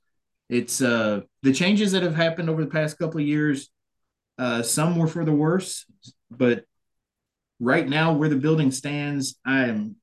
it's 0.49 0.81
uh 0.81 1.21
the 1.43 1.53
changes 1.53 1.93
that 1.93 2.03
have 2.03 2.17
happened 2.17 2.49
over 2.49 2.65
the 2.65 2.71
past 2.71 2.99
couple 2.99 3.21
of 3.21 3.27
years 3.27 3.69
uh 4.39 4.63
some 4.63 4.97
were 4.97 5.07
for 5.07 5.25
the 5.25 5.33
worse 5.33 5.85
but 6.31 6.65
right 7.61 7.89
now 7.89 8.13
where 8.13 8.29
the 8.29 8.37
building 8.37 8.71
stands 8.71 9.39
i 9.45 9.65
am 9.65 9.97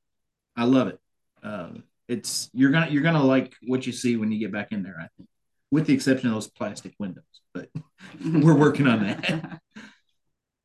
i 0.55 0.63
love 0.63 0.87
it 0.87 0.99
um 1.43 1.83
it's 2.07 2.49
you're 2.53 2.71
gonna 2.71 2.89
you're 2.89 3.03
gonna 3.03 3.23
like 3.23 3.53
what 3.67 3.85
you 3.85 3.93
see 3.93 4.17
when 4.17 4.31
you 4.31 4.39
get 4.39 4.51
back 4.51 4.71
in 4.71 4.83
there 4.83 4.97
i 4.99 5.07
think 5.17 5.29
with 5.71 5.87
the 5.87 5.93
exception 5.93 6.29
of 6.29 6.35
those 6.35 6.49
plastic 6.49 6.93
windows 6.99 7.23
but 7.53 7.69
we're 8.25 8.57
working 8.57 8.87
on 8.87 9.03
that 9.03 9.59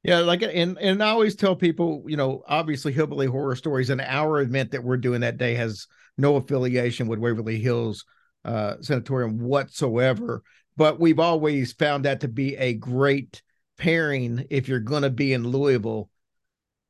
Yeah, 0.02 0.20
like 0.20 0.42
and 0.42 0.78
and 0.78 1.02
I 1.02 1.08
always 1.10 1.36
tell 1.36 1.54
people, 1.54 2.04
you 2.06 2.16
know, 2.16 2.42
obviously 2.46 2.92
Hillbilly 2.92 3.26
Horror 3.26 3.54
Stories 3.54 3.90
and 3.90 4.00
our 4.00 4.40
event 4.40 4.70
that 4.70 4.82
we're 4.82 4.96
doing 4.96 5.20
that 5.20 5.36
day 5.36 5.54
has 5.54 5.86
no 6.16 6.36
affiliation 6.36 7.06
with 7.06 7.18
Waverly 7.18 7.60
Hills 7.60 8.04
uh 8.44 8.76
Sanatorium 8.80 9.38
whatsoever. 9.38 10.42
But 10.76 10.98
we've 10.98 11.18
always 11.18 11.74
found 11.74 12.06
that 12.06 12.20
to 12.20 12.28
be 12.28 12.56
a 12.56 12.72
great 12.72 13.42
pairing 13.76 14.46
if 14.48 14.68
you're 14.68 14.80
gonna 14.80 15.10
be 15.10 15.34
in 15.34 15.46
Louisville. 15.46 16.08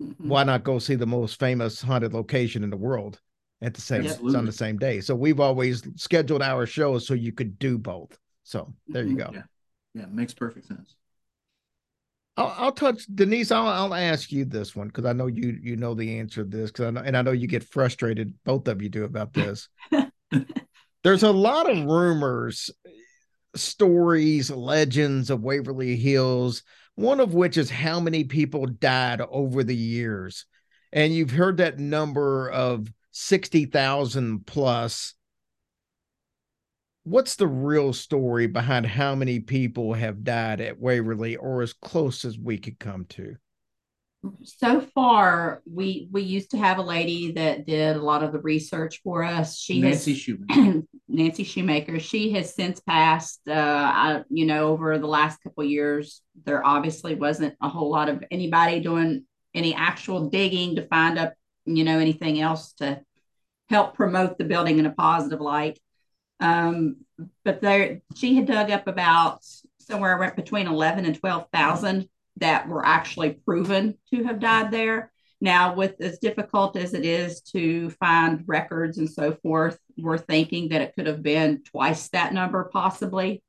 Mhm. 0.00 0.14
Why 0.19 0.45
not 0.45 0.64
go 0.64 0.78
see 0.78 0.95
the 0.95 1.07
most 1.07 1.38
famous 1.38 1.83
haunted 1.83 2.14
location 2.14 2.64
in 2.64 2.71
the 2.71 2.76
world 2.76 3.21
at 3.61 3.75
the 3.75 3.80
same 3.80 4.07
it's 4.07 4.19
on 4.35 4.47
the 4.47 4.52
same 4.52 4.78
day? 4.78 5.00
So 5.00 5.14
we've 5.14 5.40
always 5.40 5.83
scheduled 6.00 6.42
our 6.42 6.66
shows 6.66 7.07
so 7.07 7.14
you 7.14 7.33
could 7.33 7.59
do 7.59 7.78
both. 7.78 8.19
So 8.45 8.73
there 8.88 9.04
you 9.04 9.16
go. 9.16 9.30
Yeah. 9.33 9.42
yeah 9.95 10.07
makes 10.07 10.33
perfect 10.33 10.66
sense 10.66 10.97
I'll, 12.40 12.54
I'll 12.57 12.73
touch 12.73 13.04
Denise. 13.14 13.50
I'll, 13.50 13.66
I'll 13.66 13.95
ask 13.95 14.33
you 14.33 14.45
this 14.45 14.75
one 14.75 14.88
because 14.88 15.04
I 15.04 15.12
know 15.12 15.26
you 15.26 15.59
you 15.62 15.76
know 15.76 15.95
the 15.95 16.19
answer 16.19 16.42
to 16.42 16.49
this 16.49 16.71
because 16.71 16.87
I 16.87 16.90
know 16.90 17.02
and 17.02 17.16
I 17.16 17.23
know 17.23 17.33
you 17.33 17.47
get 17.47 17.64
frustrated. 17.64 18.33
Both 18.45 18.66
of 18.69 18.80
you 18.80 18.88
do 18.88 19.04
about 19.04 19.33
this. 19.33 19.69
There's 21.04 21.23
a 21.23 21.30
lot 21.30 21.69
of 21.71 21.85
rumors, 21.85 22.71
stories, 23.54 24.50
legends 24.50 25.30
of 25.30 25.42
Waverly 25.42 25.97
Hills, 25.97 26.62
one 26.94 27.20
of 27.20 27.35
which 27.35 27.56
is 27.56 27.70
how 27.70 28.00
many 28.00 28.25
people 28.25 28.66
died 28.66 29.20
over 29.20 29.64
the 29.64 29.76
years. 29.76 30.47
And 30.92 31.14
you've 31.14 31.30
heard 31.30 31.59
that 31.59 31.78
number 31.78 32.50
of 32.50 32.92
60,000 33.12 34.47
plus. 34.47 35.14
What's 37.04 37.37
the 37.37 37.47
real 37.47 37.92
story 37.92 38.47
behind 38.47 38.87
how 38.87 39.14
many 39.14 39.40
people 39.40 39.94
have 39.94 40.23
died 40.23 40.61
at 40.61 40.78
Waverly 40.78 41.37
or 41.37 41.62
as 41.62 41.73
close 41.73 42.25
as 42.25 42.38
we 42.38 42.59
could 42.59 42.78
come 42.78 43.06
to? 43.11 43.37
So 44.44 44.80
far 44.94 45.62
we 45.70 46.08
we 46.10 46.22
used 46.22 46.50
to 46.50 46.58
have 46.58 46.78
a 46.78 46.82
lady 46.82 47.32
that 47.32 47.66
did 47.66 47.96
a 47.96 48.02
lot 48.02 48.22
of 48.22 48.32
the 48.32 48.40
research 48.40 49.00
for 49.02 49.22
us. 49.24 49.58
She 49.58 49.80
Nancy 49.80 50.12
has 50.12 50.20
Shoemaker. 50.20 50.82
nancy 51.08 51.44
shoemaker. 51.44 51.98
She 51.98 52.32
has 52.32 52.54
since 52.54 52.80
passed 52.80 53.40
uh 53.48 53.52
I, 53.52 54.22
you 54.28 54.44
know 54.46 54.68
over 54.68 54.98
the 54.98 55.06
last 55.06 55.42
couple 55.42 55.64
years. 55.64 56.22
There 56.44 56.64
obviously 56.64 57.14
wasn't 57.14 57.54
a 57.62 57.68
whole 57.68 57.90
lot 57.90 58.08
of 58.08 58.22
anybody 58.30 58.80
doing 58.80 59.24
any 59.54 59.74
actual 59.74 60.28
digging 60.28 60.76
to 60.76 60.86
find 60.86 61.18
up 61.18 61.32
you 61.64 61.84
know 61.84 61.98
anything 61.98 62.40
else 62.40 62.74
to 62.74 63.00
help 63.70 63.94
promote 63.94 64.36
the 64.36 64.44
building 64.44 64.78
in 64.78 64.86
a 64.86 64.92
positive 64.92 65.40
light. 65.40 65.78
Um 66.40 66.96
but 67.44 67.62
there 67.62 68.02
she 68.16 68.36
had 68.36 68.46
dug 68.46 68.70
up 68.70 68.86
about 68.86 69.44
somewhere 69.78 70.32
between 70.36 70.66
11 70.66 71.06
and 71.06 71.18
12,000 71.18 72.08
that 72.37 72.68
were 72.68 72.84
actually 72.84 73.40
proven 73.46 73.99
to 74.12 74.25
have 74.25 74.40
died 74.40 74.70
there. 74.70 75.12
Now, 75.40 75.75
with 75.75 75.94
as 76.00 76.18
difficult 76.18 76.76
as 76.76 76.92
it 76.92 77.04
is 77.04 77.40
to 77.52 77.90
find 77.90 78.44
records 78.46 78.99
and 78.99 79.10
so 79.10 79.32
forth, 79.42 79.78
we're 79.96 80.18
thinking 80.18 80.68
that 80.68 80.82
it 80.82 80.94
could 80.94 81.06
have 81.06 81.22
been 81.22 81.62
twice 81.64 82.08
that 82.10 82.34
number, 82.34 82.68
possibly. 82.72 83.42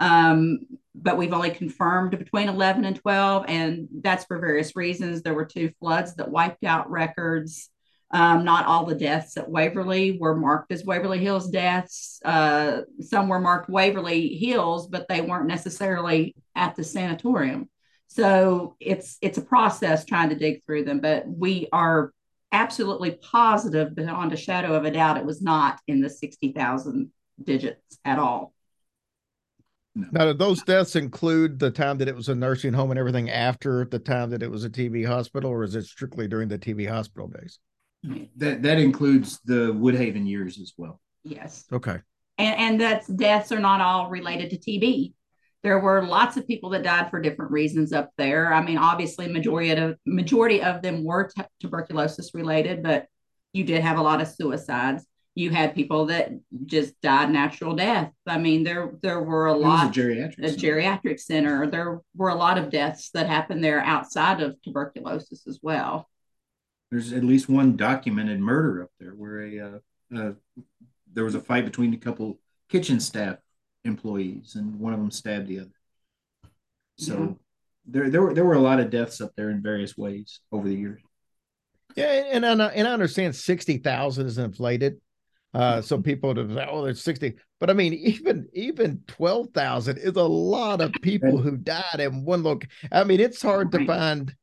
Um, 0.00 0.60
but 0.94 1.16
we've 1.16 1.32
only 1.32 1.50
confirmed 1.50 2.18
between 2.18 2.48
11 2.48 2.84
and 2.84 2.96
12, 2.96 3.44
and 3.48 3.88
that's 4.02 4.24
for 4.24 4.38
various 4.38 4.74
reasons. 4.74 5.22
There 5.22 5.34
were 5.34 5.44
two 5.44 5.70
floods 5.78 6.14
that 6.16 6.30
wiped 6.30 6.64
out 6.64 6.90
records. 6.90 7.70
Um, 8.10 8.44
not 8.44 8.66
all 8.66 8.86
the 8.86 8.94
deaths 8.94 9.36
at 9.36 9.50
Waverly 9.50 10.16
were 10.18 10.36
marked 10.36 10.72
as 10.72 10.84
Waverly 10.84 11.18
Hills 11.18 11.50
deaths. 11.50 12.20
Uh, 12.24 12.82
some 13.00 13.28
were 13.28 13.40
marked 13.40 13.68
Waverly 13.68 14.28
Hills, 14.36 14.86
but 14.88 15.06
they 15.08 15.20
weren't 15.20 15.48
necessarily 15.48 16.34
at 16.54 16.76
the 16.76 16.84
sanatorium. 16.84 17.68
So 18.08 18.76
it's 18.80 19.18
it's 19.20 19.38
a 19.38 19.42
process 19.42 20.04
trying 20.04 20.30
to 20.30 20.36
dig 20.36 20.64
through 20.64 20.84
them, 20.84 21.00
but 21.00 21.24
we 21.26 21.68
are 21.72 22.12
absolutely 22.52 23.12
positive 23.12 23.94
beyond 23.94 24.32
a 24.32 24.36
shadow 24.36 24.74
of 24.74 24.84
a 24.84 24.90
doubt 24.90 25.16
it 25.16 25.26
was 25.26 25.42
not 25.42 25.80
in 25.86 26.00
the 26.00 26.08
60,000 26.08 27.10
digits 27.42 27.98
at 28.04 28.18
all. 28.18 28.54
Now, 29.94 30.26
did 30.26 30.38
those 30.38 30.62
deaths 30.62 30.94
include 30.94 31.58
the 31.58 31.70
time 31.70 31.98
that 31.98 32.08
it 32.08 32.14
was 32.14 32.28
a 32.28 32.34
nursing 32.34 32.74
home 32.74 32.90
and 32.90 33.00
everything 33.00 33.30
after 33.30 33.86
the 33.86 33.98
time 33.98 34.30
that 34.30 34.42
it 34.42 34.50
was 34.50 34.64
a 34.64 34.70
TB 34.70 35.06
hospital, 35.06 35.50
or 35.50 35.64
is 35.64 35.74
it 35.74 35.84
strictly 35.84 36.28
during 36.28 36.48
the 36.48 36.58
TB 36.58 36.88
hospital 36.88 37.28
days? 37.28 37.58
That 38.36 38.62
that 38.62 38.78
includes 38.78 39.40
the 39.44 39.72
Woodhaven 39.72 40.28
years 40.28 40.60
as 40.60 40.74
well. 40.76 41.00
Yes. 41.24 41.64
Okay. 41.72 41.98
And 42.38 42.58
and 42.58 42.80
that's 42.80 43.06
deaths 43.06 43.52
are 43.52 43.58
not 43.58 43.80
all 43.80 44.10
related 44.10 44.50
to 44.50 44.58
TB. 44.58 45.14
There 45.66 45.80
were 45.80 46.06
lots 46.06 46.36
of 46.36 46.46
people 46.46 46.70
that 46.70 46.84
died 46.84 47.10
for 47.10 47.20
different 47.20 47.50
reasons 47.50 47.92
up 47.92 48.12
there. 48.16 48.52
I 48.52 48.62
mean, 48.62 48.78
obviously, 48.78 49.26
majority 49.26 49.70
of 49.72 49.96
majority 50.06 50.62
of 50.62 50.80
them 50.80 51.02
were 51.02 51.24
t- 51.26 51.42
tuberculosis 51.60 52.34
related, 52.34 52.84
but 52.84 53.06
you 53.52 53.64
did 53.64 53.82
have 53.82 53.98
a 53.98 54.02
lot 54.02 54.20
of 54.20 54.28
suicides. 54.28 55.04
You 55.34 55.50
had 55.50 55.74
people 55.74 56.06
that 56.06 56.30
just 56.66 57.00
died 57.00 57.32
natural 57.32 57.74
death. 57.74 58.12
I 58.28 58.38
mean, 58.38 58.62
there 58.62 58.92
there 59.02 59.20
were 59.20 59.48
a 59.48 59.54
It 59.54 59.56
was 59.56 59.64
lot. 59.64 59.86
a 59.96 60.00
geriatric. 60.00 60.38
a 60.44 60.48
center. 60.50 60.76
geriatric 60.76 61.18
center. 61.18 61.66
There 61.66 62.00
were 62.14 62.28
a 62.28 62.36
lot 62.36 62.58
of 62.58 62.70
deaths 62.70 63.10
that 63.14 63.26
happened 63.26 63.64
there 63.64 63.80
outside 63.80 64.40
of 64.40 64.54
tuberculosis 64.62 65.48
as 65.48 65.58
well. 65.60 66.08
There's 66.92 67.12
at 67.12 67.24
least 67.24 67.48
one 67.48 67.76
documented 67.76 68.38
murder 68.38 68.84
up 68.84 68.90
there 69.00 69.16
where 69.16 69.40
a 69.42 69.58
uh, 69.58 69.78
uh, 70.16 70.32
there 71.12 71.24
was 71.24 71.34
a 71.34 71.40
fight 71.40 71.64
between 71.64 71.92
a 71.92 71.96
couple 71.96 72.38
kitchen 72.68 73.00
staff 73.00 73.38
employees 73.86 74.54
and 74.56 74.78
one 74.78 74.92
of 74.92 74.98
them 74.98 75.10
stabbed 75.10 75.48
the 75.48 75.60
other. 75.60 75.70
So 76.98 77.18
Yeah. 77.18 77.32
there 77.86 78.10
there 78.10 78.22
were 78.22 78.34
there 78.34 78.44
were 78.44 78.54
a 78.54 78.60
lot 78.60 78.80
of 78.80 78.90
deaths 78.90 79.20
up 79.20 79.32
there 79.36 79.50
in 79.50 79.62
various 79.62 79.96
ways 79.96 80.40
over 80.52 80.68
the 80.68 80.74
years. 80.74 81.00
Yeah, 81.94 82.10
and 82.32 82.44
and 82.44 82.62
I, 82.62 82.66
and 82.68 82.86
I 82.86 82.92
understand 82.92 83.34
sixty 83.34 83.78
thousand 83.78 84.26
is 84.26 84.38
inflated, 84.38 85.00
uh, 85.54 85.80
so 85.80 86.00
people 86.02 86.34
to 86.34 86.54
say, 86.54 86.66
oh, 86.68 86.84
there's 86.84 87.02
sixty, 87.02 87.34
but 87.60 87.70
I 87.70 87.72
mean, 87.72 87.94
even 87.94 88.48
even 88.52 89.02
twelve 89.06 89.48
thousand 89.54 89.98
is 89.98 90.16
a 90.16 90.22
lot 90.22 90.80
of 90.82 90.92
people 91.00 91.38
who 91.38 91.56
died 91.56 92.00
in 92.00 92.24
one 92.24 92.42
loc. 92.42 92.64
I 92.92 93.04
mean, 93.04 93.20
it's 93.20 93.40
hard 93.40 93.72
to 93.72 93.86
find 93.86 94.34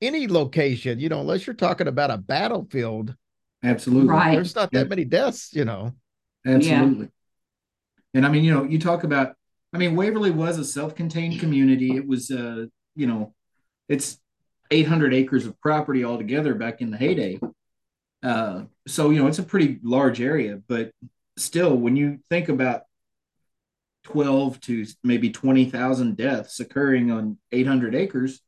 any 0.00 0.28
location, 0.28 1.00
you 1.00 1.08
know, 1.08 1.20
unless 1.20 1.46
you're 1.46 1.54
talking 1.54 1.88
about 1.88 2.10
a 2.10 2.16
battlefield. 2.18 3.14
Absolutely. 3.62 4.08
Right. 4.08 4.32
There's 4.32 4.54
not 4.54 4.70
Yeah. 4.72 4.80
that 4.80 4.88
many 4.88 5.04
deaths, 5.04 5.52
you 5.52 5.64
know. 5.64 5.92
Absolutely. 6.46 7.08
And 8.14 8.26
I 8.26 8.28
mean, 8.28 8.44
you 8.44 8.52
know, 8.52 8.64
you 8.64 8.78
talk 8.78 9.04
about, 9.04 9.34
I 9.72 9.78
mean, 9.78 9.94
Waverly 9.94 10.30
was 10.30 10.58
a 10.58 10.64
self-contained 10.64 11.40
community. 11.40 11.96
It 11.96 12.06
was, 12.06 12.30
uh, 12.30 12.66
you 12.96 13.06
know, 13.06 13.34
it's 13.88 14.18
800 14.70 15.14
acres 15.14 15.46
of 15.46 15.60
property 15.60 16.04
altogether 16.04 16.54
back 16.54 16.80
in 16.80 16.90
the 16.90 16.96
heyday. 16.96 17.38
Uh, 18.22 18.64
so, 18.86 19.10
you 19.10 19.20
know, 19.20 19.28
it's 19.28 19.38
a 19.38 19.44
pretty 19.44 19.78
large 19.82 20.20
area, 20.20 20.60
but 20.68 20.92
still, 21.36 21.76
when 21.76 21.96
you 21.96 22.18
think 22.28 22.48
about 22.48 22.82
12 24.04 24.60
to 24.60 24.86
maybe 25.02 25.30
20,000 25.30 26.16
deaths 26.16 26.60
occurring 26.60 27.10
on 27.10 27.38
800 27.52 27.94
acres, 27.94 28.40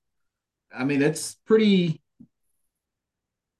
I 0.74 0.84
mean, 0.84 1.00
that's 1.00 1.36
pretty, 1.46 2.02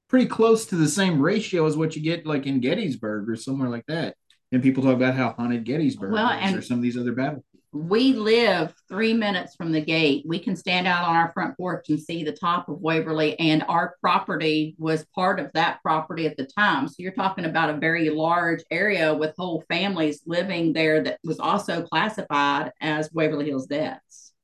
pretty 0.08 0.26
close 0.26 0.66
to 0.66 0.76
the 0.76 0.88
same 0.88 1.20
ratio 1.20 1.66
as 1.66 1.76
what 1.76 1.96
you 1.96 2.02
get 2.02 2.26
like 2.26 2.46
in 2.46 2.60
Gettysburg 2.60 3.28
or 3.28 3.36
somewhere 3.36 3.68
like 3.68 3.86
that. 3.86 4.14
And 4.52 4.62
people 4.62 4.82
talk 4.82 4.94
about 4.94 5.14
how 5.14 5.32
haunted 5.32 5.64
Gettysburg 5.64 6.12
Well, 6.12 6.28
is 6.28 6.38
and- 6.42 6.58
or 6.58 6.62
some 6.62 6.78
of 6.78 6.82
these 6.82 6.96
other 6.96 7.12
battlefields. 7.12 7.46
We 7.74 8.12
live 8.12 8.74
three 8.86 9.14
minutes 9.14 9.56
from 9.56 9.72
the 9.72 9.80
gate. 9.80 10.24
We 10.26 10.38
can 10.38 10.56
stand 10.56 10.86
out 10.86 11.08
on 11.08 11.16
our 11.16 11.32
front 11.32 11.56
porch 11.56 11.88
and 11.88 11.98
see 11.98 12.22
the 12.22 12.32
top 12.32 12.68
of 12.68 12.82
Waverly, 12.82 13.38
and 13.40 13.64
our 13.66 13.96
property 14.02 14.74
was 14.78 15.06
part 15.14 15.40
of 15.40 15.50
that 15.54 15.80
property 15.82 16.26
at 16.26 16.36
the 16.36 16.44
time. 16.44 16.86
So 16.86 16.96
you're 16.98 17.12
talking 17.12 17.46
about 17.46 17.70
a 17.70 17.78
very 17.78 18.10
large 18.10 18.62
area 18.70 19.14
with 19.14 19.34
whole 19.38 19.64
families 19.70 20.20
living 20.26 20.74
there 20.74 21.02
that 21.02 21.18
was 21.24 21.40
also 21.40 21.80
classified 21.84 22.72
as 22.82 23.10
Waverly 23.14 23.46
Hills 23.46 23.66
deaths. 23.66 24.34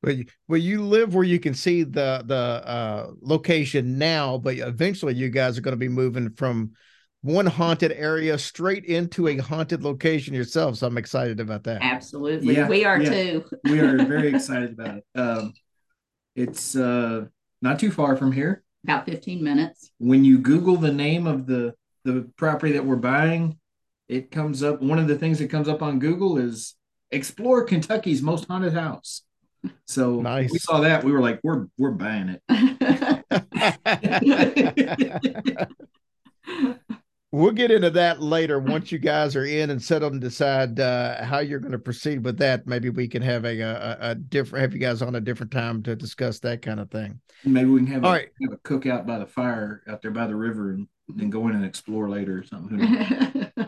But 0.00 0.16
you, 0.16 0.24
well, 0.46 0.60
you 0.60 0.84
live 0.84 1.14
where 1.14 1.24
you 1.24 1.40
can 1.40 1.54
see 1.54 1.82
the 1.82 2.22
the 2.24 2.34
uh, 2.34 3.10
location 3.20 3.98
now, 3.98 4.38
but 4.38 4.56
eventually 4.56 5.14
you 5.14 5.28
guys 5.28 5.58
are 5.58 5.60
going 5.60 5.72
to 5.72 5.76
be 5.76 5.88
moving 5.88 6.30
from 6.30 6.72
one 7.22 7.46
haunted 7.46 7.92
area 7.92 8.36
straight 8.38 8.84
into 8.84 9.28
a 9.28 9.38
haunted 9.38 9.82
location 9.82 10.34
yourself. 10.34 10.76
So 10.76 10.86
I'm 10.86 10.98
excited 10.98 11.40
about 11.40 11.64
that. 11.64 11.82
Absolutely. 11.82 12.54
Yeah, 12.54 12.68
we 12.68 12.84
are 12.84 13.00
yeah. 13.00 13.10
too. 13.10 13.44
We 13.64 13.80
are 13.80 13.96
very 14.04 14.28
excited 14.28 14.72
about 14.72 14.98
it. 14.98 15.04
Um, 15.14 15.54
it's 16.36 16.76
uh, 16.76 17.24
not 17.60 17.80
too 17.80 17.90
far 17.90 18.16
from 18.16 18.32
here. 18.32 18.62
About 18.84 19.06
15 19.06 19.42
minutes. 19.42 19.90
When 19.98 20.24
you 20.24 20.38
Google 20.38 20.76
the 20.76 20.92
name 20.92 21.26
of 21.26 21.46
the 21.46 21.74
the 22.04 22.30
property 22.36 22.72
that 22.72 22.84
we're 22.84 22.96
buying, 22.96 23.58
it 24.06 24.30
comes 24.30 24.62
up. 24.62 24.80
One 24.80 25.00
of 25.00 25.08
the 25.08 25.18
things 25.18 25.40
that 25.40 25.50
comes 25.50 25.68
up 25.68 25.82
on 25.82 25.98
Google 25.98 26.38
is 26.38 26.76
explore 27.10 27.64
Kentucky's 27.64 28.22
most 28.22 28.46
haunted 28.46 28.74
house. 28.74 29.22
So 29.86 30.20
Nice. 30.20 30.52
we 30.52 30.58
saw 30.58 30.80
that, 30.80 31.02
we 31.02 31.10
were 31.10 31.20
like, 31.20 31.40
we're 31.42 31.66
we're 31.76 31.90
buying 31.90 32.38
it. 32.48 32.48
we'll 37.32 37.52
get 37.52 37.70
into 37.70 37.90
that 37.90 38.20
later 38.22 38.58
once 38.58 38.90
you 38.92 38.98
guys 38.98 39.36
are 39.36 39.44
in 39.44 39.70
and 39.70 39.82
settled 39.82 40.12
and 40.12 40.20
decide 40.20 40.80
uh, 40.80 41.24
how 41.24 41.38
you're 41.40 41.60
going 41.60 41.72
to 41.72 41.78
proceed 41.78 42.24
with 42.24 42.38
that. 42.38 42.66
Maybe 42.66 42.90
we 42.90 43.08
can 43.08 43.22
have 43.22 43.44
a, 43.44 43.60
a 43.60 43.98
a 44.00 44.14
different 44.14 44.62
have 44.62 44.72
you 44.72 44.80
guys 44.80 45.02
on 45.02 45.14
a 45.14 45.20
different 45.20 45.52
time 45.52 45.82
to 45.84 45.96
discuss 45.96 46.38
that 46.40 46.62
kind 46.62 46.80
of 46.80 46.90
thing. 46.90 47.20
Maybe 47.44 47.70
we 47.70 47.80
can 47.80 47.88
have 47.88 48.04
a, 48.04 48.06
All 48.06 48.12
right. 48.12 48.28
have 48.42 48.52
a 48.52 48.68
cookout 48.68 49.06
by 49.06 49.18
the 49.18 49.26
fire 49.26 49.82
out 49.88 50.02
there 50.02 50.10
by 50.10 50.26
the 50.26 50.36
river 50.36 50.72
and 50.72 50.88
then 51.08 51.30
go 51.30 51.48
in 51.48 51.54
and 51.54 51.64
explore 51.64 52.08
later 52.08 52.38
or 52.38 52.42
something. 52.44 53.50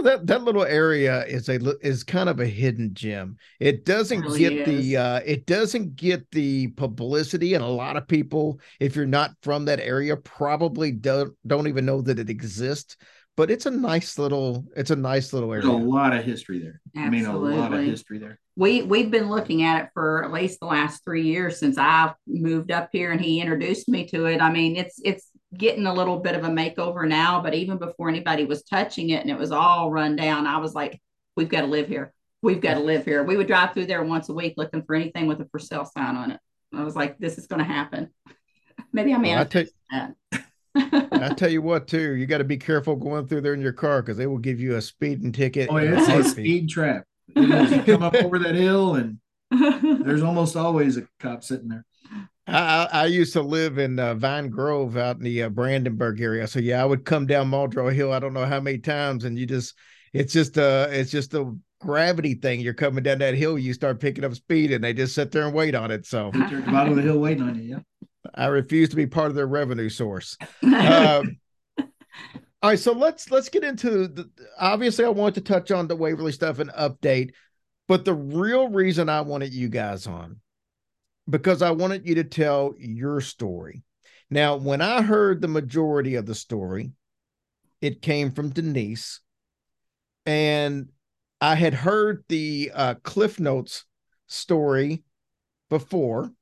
Who 0.00 0.08
knows? 0.08 0.12
You 0.12 0.16
know 0.16 0.16
that 0.18 0.26
that 0.26 0.42
little 0.42 0.64
area 0.64 1.24
is 1.26 1.48
a 1.48 1.58
is 1.80 2.04
kind 2.04 2.28
of 2.28 2.40
a 2.40 2.46
hidden 2.46 2.94
gem. 2.94 3.36
It 3.58 3.84
doesn't 3.84 4.22
Really 4.22 4.38
get 4.38 4.52
is. 4.52 4.66
the 4.66 4.96
uh 4.96 5.20
it 5.24 5.46
doesn't 5.46 5.96
get 5.96 6.30
the 6.30 6.68
publicity 6.68 7.54
and 7.54 7.64
a 7.64 7.68
lot 7.68 7.96
of 7.96 8.08
people 8.08 8.60
if 8.78 8.96
you're 8.96 9.06
not 9.06 9.32
from 9.42 9.66
that 9.66 9.80
area 9.80 10.16
probably 10.16 10.92
don't 10.92 11.34
don't 11.46 11.68
even 11.68 11.86
know 11.86 12.00
that 12.02 12.18
it 12.18 12.30
exists, 12.30 12.96
but 13.36 13.50
it's 13.50 13.66
a 13.66 13.70
nice 13.70 14.18
little 14.18 14.64
it's 14.76 14.90
a 14.90 14.96
nice 14.96 15.32
little 15.32 15.50
There's 15.50 15.64
a 15.64 15.72
lot 15.72 16.14
of 16.16 16.24
history 16.24 16.58
there. 16.60 16.80
I 16.96 17.08
mean, 17.10 17.26
a 17.26 17.36
lot 17.36 17.72
of 17.72 17.84
history 17.84 18.18
there. 18.18 18.38
we 18.56 18.82
we've 18.82 19.10
been 19.10 19.30
looking 19.30 19.62
at 19.62 19.84
it 19.84 19.90
for 19.94 20.24
at 20.24 20.32
least 20.32 20.60
the 20.60 20.66
last 20.66 21.04
three 21.04 21.22
years 21.22 21.58
since 21.58 21.78
I 21.78 22.12
moved 22.26 22.70
up 22.70 22.90
here 22.92 23.12
and 23.12 23.20
he 23.20 23.40
introduced 23.40 23.88
me 23.88 24.06
to 24.08 24.26
it. 24.26 24.40
I 24.40 24.50
mean, 24.52 24.76
it's 24.76 25.00
it's 25.04 25.29
getting 25.56 25.86
a 25.86 25.94
little 25.94 26.18
bit 26.18 26.34
of 26.34 26.44
a 26.44 26.48
makeover 26.48 27.06
now, 27.06 27.40
but 27.42 27.54
even 27.54 27.78
before 27.78 28.08
anybody 28.08 28.44
was 28.44 28.62
touching 28.62 29.10
it 29.10 29.22
and 29.22 29.30
it 29.30 29.38
was 29.38 29.50
all 29.50 29.90
run 29.90 30.16
down, 30.16 30.46
I 30.46 30.58
was 30.58 30.74
like, 30.74 31.00
we've 31.36 31.48
got 31.48 31.62
to 31.62 31.66
live 31.66 31.88
here. 31.88 32.12
We've 32.42 32.60
got 32.60 32.74
to 32.74 32.80
live 32.80 33.04
here. 33.04 33.22
We 33.22 33.36
would 33.36 33.46
drive 33.46 33.74
through 33.74 33.86
there 33.86 34.02
once 34.02 34.28
a 34.28 34.32
week 34.32 34.54
looking 34.56 34.82
for 34.82 34.94
anything 34.94 35.26
with 35.26 35.40
a 35.40 35.46
for 35.46 35.58
sale 35.58 35.84
sign 35.84 36.16
on 36.16 36.30
it. 36.30 36.40
I 36.72 36.84
was 36.84 36.96
like, 36.96 37.18
this 37.18 37.36
is 37.36 37.46
going 37.46 37.58
to 37.64 37.64
happen. 37.64 38.10
Maybe 38.92 39.12
I'm 39.12 39.22
well, 39.22 39.46
that. 39.90 40.14
I 40.74 41.34
tell 41.36 41.50
you 41.50 41.62
what, 41.62 41.88
too, 41.88 42.14
you 42.14 42.26
got 42.26 42.38
to 42.38 42.44
be 42.44 42.56
careful 42.56 42.96
going 42.96 43.26
through 43.26 43.42
there 43.42 43.54
in 43.54 43.60
your 43.60 43.72
car 43.72 44.02
because 44.02 44.16
they 44.16 44.26
will 44.26 44.38
give 44.38 44.60
you 44.60 44.76
a 44.76 44.80
speeding 44.80 45.32
ticket. 45.32 45.68
Oh, 45.70 45.76
yeah, 45.78 45.98
it's 45.98 46.08
a 46.08 46.30
speed 46.30 46.68
trap. 46.68 47.04
You 47.34 47.82
come 47.82 48.02
up 48.02 48.14
over 48.14 48.38
that 48.38 48.54
hill, 48.54 48.94
and 48.94 49.18
there's 49.50 50.22
almost 50.22 50.56
always 50.56 50.96
a 50.96 51.06
cop 51.18 51.44
sitting 51.44 51.68
there. 51.68 51.84
I, 52.50 52.88
I 52.92 53.06
used 53.06 53.32
to 53.34 53.42
live 53.42 53.78
in 53.78 53.98
uh, 53.98 54.14
Vine 54.14 54.48
Grove 54.48 54.96
out 54.96 55.16
in 55.16 55.22
the 55.22 55.44
uh, 55.44 55.48
Brandenburg 55.48 56.20
area. 56.20 56.46
So 56.46 56.58
yeah, 56.58 56.82
I 56.82 56.84
would 56.84 57.04
come 57.04 57.26
down 57.26 57.50
Muldraugh 57.50 57.92
Hill. 57.92 58.12
I 58.12 58.18
don't 58.18 58.34
know 58.34 58.46
how 58.46 58.60
many 58.60 58.78
times, 58.78 59.24
and 59.24 59.38
you 59.38 59.46
just 59.46 59.74
it's 60.12 60.32
just 60.32 60.58
uh 60.58 60.88
it's 60.90 61.10
just 61.10 61.34
a 61.34 61.54
gravity 61.80 62.34
thing. 62.34 62.60
You're 62.60 62.74
coming 62.74 63.02
down 63.02 63.18
that 63.18 63.34
hill, 63.34 63.58
you 63.58 63.72
start 63.72 64.00
picking 64.00 64.24
up 64.24 64.34
speed, 64.34 64.72
and 64.72 64.82
they 64.82 64.92
just 64.92 65.14
sit 65.14 65.30
there 65.30 65.46
and 65.46 65.54
wait 65.54 65.74
on 65.74 65.90
it. 65.90 66.06
So 66.06 66.30
at 66.34 66.50
the 66.50 66.62
bottom 66.70 66.90
of 66.90 66.96
the 66.96 67.02
hill 67.02 67.18
waiting 67.18 67.42
on 67.42 67.56
you. 67.56 67.62
Yeah. 67.62 67.78
I 68.34 68.46
refuse 68.46 68.88
to 68.90 68.96
be 68.96 69.06
part 69.06 69.28
of 69.28 69.34
their 69.34 69.46
revenue 69.46 69.88
source. 69.88 70.36
um, 70.62 71.38
all 71.78 71.86
right, 72.62 72.78
so 72.78 72.92
let's 72.92 73.30
let's 73.30 73.48
get 73.48 73.64
into 73.64 74.08
the. 74.08 74.30
Obviously, 74.58 75.04
I 75.04 75.08
want 75.08 75.34
to 75.36 75.40
touch 75.40 75.70
on 75.70 75.88
the 75.88 75.96
Waverly 75.96 76.32
stuff 76.32 76.58
and 76.58 76.70
update, 76.70 77.30
but 77.88 78.04
the 78.04 78.14
real 78.14 78.68
reason 78.68 79.08
I 79.08 79.20
wanted 79.22 79.54
you 79.54 79.68
guys 79.68 80.06
on 80.06 80.40
because 81.30 81.62
I 81.62 81.70
wanted 81.70 82.06
you 82.06 82.16
to 82.16 82.24
tell 82.24 82.74
your 82.78 83.20
story. 83.20 83.82
Now, 84.28 84.56
when 84.56 84.80
I 84.80 85.02
heard 85.02 85.40
the 85.40 85.48
majority 85.48 86.14
of 86.14 86.26
the 86.26 86.34
story, 86.34 86.92
it 87.80 88.02
came 88.02 88.30
from 88.30 88.50
Denise, 88.50 89.20
and 90.26 90.90
I 91.40 91.54
had 91.54 91.74
heard 91.74 92.24
the 92.28 92.70
uh, 92.74 92.94
Cliff 93.02 93.40
Notes 93.40 93.84
story 94.26 95.02
before. 95.68 96.32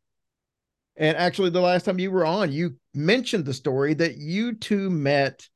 And 0.97 1.17
actually, 1.17 1.51
the 1.51 1.61
last 1.61 1.85
time 1.85 2.01
you 2.01 2.11
were 2.11 2.27
on, 2.27 2.51
you 2.51 2.77
mentioned 2.93 3.45
the 3.45 3.55
story 3.55 3.95
that 3.95 4.17
you 4.17 4.55
two 4.55 4.91
met 4.91 5.49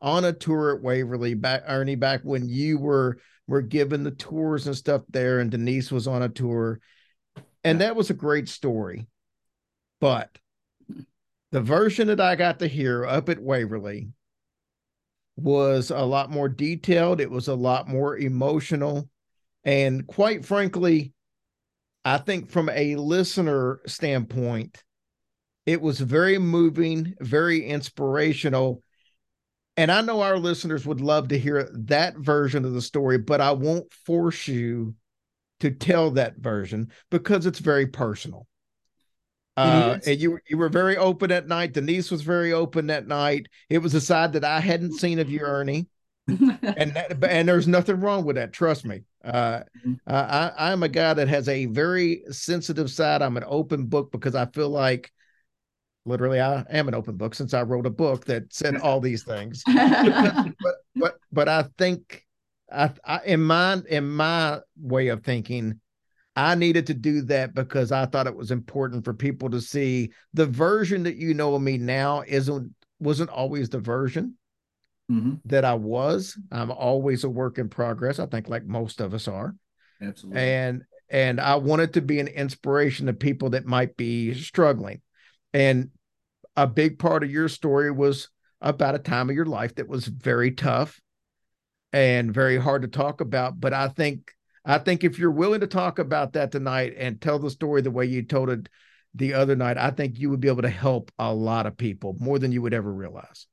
on 0.00 0.24
a 0.24 0.32
tour 0.32 0.74
at 0.74 0.82
Waverly 0.82 1.34
back, 1.34 1.62
Ernie, 1.66 1.94
back 1.94 2.20
when 2.22 2.48
you 2.48 2.78
were 2.78 3.18
were 3.46 3.62
given 3.62 4.04
the 4.04 4.10
tours 4.10 4.66
and 4.66 4.76
stuff 4.76 5.02
there, 5.08 5.40
and 5.40 5.50
Denise 5.50 5.90
was 5.90 6.06
on 6.06 6.22
a 6.22 6.28
tour 6.28 6.80
and 7.64 7.80
that 7.80 7.96
was 7.96 8.10
a 8.10 8.14
great 8.14 8.48
story. 8.48 9.06
But 10.00 10.38
the 11.50 11.60
version 11.60 12.08
that 12.08 12.20
I 12.20 12.36
got 12.36 12.58
to 12.60 12.68
hear 12.68 13.04
up 13.04 13.28
at 13.28 13.42
Waverly 13.42 14.10
was 15.36 15.90
a 15.90 16.02
lot 16.02 16.30
more 16.30 16.48
detailed, 16.48 17.20
it 17.20 17.30
was 17.30 17.48
a 17.48 17.54
lot 17.54 17.88
more 17.88 18.16
emotional. 18.16 19.08
And 19.64 20.06
quite 20.06 20.44
frankly, 20.44 21.12
I 22.04 22.18
think 22.18 22.50
from 22.50 22.68
a 22.70 22.96
listener 22.96 23.80
standpoint, 23.86 24.82
it 25.66 25.80
was 25.80 26.00
very 26.00 26.38
moving, 26.38 27.14
very 27.20 27.64
inspirational. 27.64 28.82
And 29.76 29.92
I 29.92 30.00
know 30.00 30.22
our 30.22 30.38
listeners 30.38 30.86
would 30.86 31.00
love 31.00 31.28
to 31.28 31.38
hear 31.38 31.68
that 31.72 32.16
version 32.16 32.64
of 32.64 32.72
the 32.72 32.82
story, 32.82 33.18
but 33.18 33.40
I 33.40 33.52
won't 33.52 33.92
force 33.92 34.48
you 34.48 34.94
to 35.60 35.70
tell 35.70 36.10
that 36.12 36.36
version 36.36 36.90
because 37.10 37.46
it's 37.46 37.58
very 37.58 37.86
personal. 37.86 38.46
Uh, 39.56 39.98
and 40.06 40.20
you 40.20 40.38
you 40.48 40.56
were 40.56 40.68
very 40.68 40.96
open 40.96 41.32
at 41.32 41.48
night. 41.48 41.72
Denise 41.72 42.12
was 42.12 42.22
very 42.22 42.52
open 42.52 42.86
that 42.86 43.08
night. 43.08 43.48
It 43.68 43.78
was 43.78 43.92
a 43.92 44.00
side 44.00 44.34
that 44.34 44.44
I 44.44 44.60
hadn't 44.60 44.92
seen 44.92 45.18
of 45.18 45.28
you, 45.28 45.40
Ernie, 45.40 45.88
and 46.28 46.94
that, 46.94 47.16
and 47.24 47.48
there's 47.48 47.66
nothing 47.66 47.98
wrong 48.00 48.24
with 48.24 48.36
that. 48.36 48.52
Trust 48.52 48.84
me. 48.84 49.02
Uh, 49.24 49.62
mm-hmm. 49.84 49.94
uh, 50.06 50.52
I 50.56 50.70
I'm 50.70 50.84
a 50.84 50.88
guy 50.88 51.12
that 51.12 51.26
has 51.26 51.48
a 51.48 51.66
very 51.66 52.22
sensitive 52.30 52.88
side. 52.88 53.20
I'm 53.20 53.36
an 53.36 53.44
open 53.48 53.86
book 53.86 54.12
because 54.12 54.36
I 54.36 54.46
feel 54.46 54.68
like 54.68 55.10
literally 56.04 56.40
I 56.40 56.64
am 56.70 56.86
an 56.86 56.94
open 56.94 57.16
book 57.16 57.34
since 57.34 57.52
I 57.52 57.62
wrote 57.62 57.86
a 57.86 57.90
book 57.90 58.26
that 58.26 58.52
said 58.54 58.76
all 58.76 59.00
these 59.00 59.24
things. 59.24 59.64
but 59.74 60.76
but 60.94 61.18
but 61.32 61.48
I 61.48 61.64
think 61.78 62.24
I, 62.72 62.90
I 63.04 63.20
in 63.24 63.42
my 63.42 63.80
in 63.88 64.08
my 64.08 64.60
way 64.80 65.08
of 65.08 65.24
thinking, 65.24 65.80
I 66.36 66.54
needed 66.54 66.86
to 66.88 66.94
do 66.94 67.22
that 67.22 67.54
because 67.54 67.92
I 67.92 68.06
thought 68.06 68.26
it 68.26 68.36
was 68.36 68.50
important 68.50 69.04
for 69.04 69.14
people 69.14 69.50
to 69.50 69.60
see 69.60 70.12
the 70.34 70.46
version 70.46 71.02
that 71.04 71.16
you 71.16 71.34
know 71.34 71.54
of 71.54 71.62
me 71.62 71.78
now 71.78 72.22
isn't 72.26 72.72
wasn't 73.00 73.30
always 73.30 73.68
the 73.68 73.80
version 73.80 74.36
mm-hmm. 75.10 75.34
that 75.46 75.64
I 75.64 75.74
was. 75.74 76.38
I'm 76.52 76.70
always 76.70 77.24
a 77.24 77.28
work 77.28 77.58
in 77.58 77.68
progress. 77.68 78.18
I 78.18 78.26
think 78.26 78.48
like 78.48 78.64
most 78.64 79.00
of 79.00 79.14
us 79.14 79.28
are. 79.28 79.54
Absolutely. 80.00 80.40
And 80.40 80.84
and 81.10 81.40
I 81.40 81.56
wanted 81.56 81.94
to 81.94 82.02
be 82.02 82.20
an 82.20 82.28
inspiration 82.28 83.06
to 83.06 83.14
people 83.14 83.50
that 83.50 83.66
might 83.66 83.96
be 83.96 84.34
struggling. 84.34 85.00
And 85.52 85.90
a 86.56 86.66
big 86.66 86.98
part 86.98 87.22
of 87.22 87.30
your 87.30 87.48
story 87.48 87.90
was 87.90 88.28
about 88.60 88.94
a 88.94 88.98
time 88.98 89.30
of 89.30 89.36
your 89.36 89.46
life 89.46 89.76
that 89.76 89.88
was 89.88 90.06
very 90.06 90.50
tough 90.50 91.00
and 91.92 92.32
very 92.32 92.58
hard 92.58 92.82
to 92.82 92.88
talk 92.88 93.20
about. 93.20 93.60
But 93.60 93.72
I 93.72 93.88
think 93.88 94.32
I 94.64 94.78
think 94.78 95.04
if 95.04 95.18
you're 95.18 95.30
willing 95.30 95.60
to 95.60 95.66
talk 95.66 95.98
about 95.98 96.34
that 96.34 96.52
tonight 96.52 96.94
and 96.96 97.20
tell 97.20 97.38
the 97.38 97.50
story 97.50 97.80
the 97.80 97.90
way 97.90 98.06
you 98.06 98.22
told 98.22 98.50
it 98.50 98.68
the 99.14 99.34
other 99.34 99.56
night, 99.56 99.78
I 99.78 99.90
think 99.90 100.18
you 100.18 100.30
would 100.30 100.40
be 100.40 100.48
able 100.48 100.62
to 100.62 100.68
help 100.68 101.10
a 101.18 101.32
lot 101.32 101.66
of 101.66 101.76
people 101.76 102.16
more 102.18 102.38
than 102.38 102.52
you 102.52 102.62
would 102.62 102.74
ever 102.74 102.92
realize. 102.92 103.46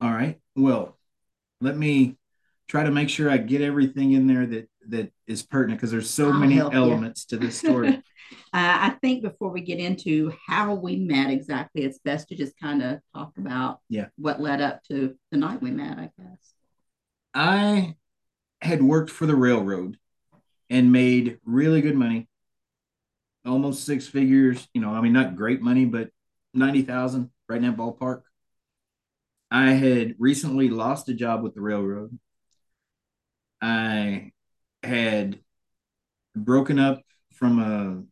All 0.00 0.10
right. 0.10 0.38
Well, 0.54 0.98
let 1.60 1.76
me 1.76 2.16
try 2.68 2.84
to 2.84 2.90
make 2.90 3.08
sure 3.08 3.30
I 3.30 3.38
get 3.38 3.62
everything 3.62 4.12
in 4.12 4.26
there 4.26 4.46
that 4.46 4.68
that 4.88 5.12
is 5.26 5.42
pertinent 5.42 5.78
because 5.78 5.90
there's 5.90 6.10
so 6.10 6.26
I'll 6.26 6.34
many 6.34 6.58
elements 6.58 7.26
you. 7.30 7.38
to 7.38 7.46
this 7.46 7.58
story. 7.58 7.88
uh, 7.88 8.00
I 8.52 8.96
think 9.00 9.22
before 9.22 9.50
we 9.50 9.60
get 9.60 9.78
into 9.78 10.32
how 10.46 10.74
we 10.74 10.96
met 10.96 11.30
exactly, 11.30 11.82
it's 11.82 11.98
best 11.98 12.28
to 12.28 12.36
just 12.36 12.58
kind 12.60 12.82
of 12.82 13.00
talk 13.14 13.32
about 13.38 13.80
yeah 13.88 14.06
what 14.16 14.40
led 14.40 14.60
up 14.60 14.82
to 14.84 15.14
the 15.30 15.38
night 15.38 15.62
we 15.62 15.70
met. 15.70 15.98
I 15.98 16.10
guess. 16.18 16.54
I 17.34 17.96
had 18.60 18.82
worked 18.82 19.10
for 19.10 19.26
the 19.26 19.36
railroad 19.36 19.98
and 20.70 20.92
made 20.92 21.38
really 21.44 21.80
good 21.82 21.96
money, 21.96 22.28
almost 23.44 23.84
six 23.84 24.06
figures. 24.06 24.68
You 24.74 24.80
know, 24.80 24.90
I 24.92 25.00
mean, 25.00 25.12
not 25.12 25.36
great 25.36 25.60
money, 25.60 25.84
but 25.84 26.10
90,000 26.54 27.30
right 27.48 27.56
in 27.62 27.62
that 27.64 27.76
ballpark. 27.76 28.22
I 29.50 29.72
had 29.72 30.14
recently 30.18 30.68
lost 30.70 31.08
a 31.08 31.14
job 31.14 31.42
with 31.42 31.54
the 31.54 31.60
railroad. 31.60 32.18
I 33.60 34.32
had 34.82 35.40
broken 36.36 36.78
up 36.78 37.02
from 37.34 37.60
a 37.60 38.04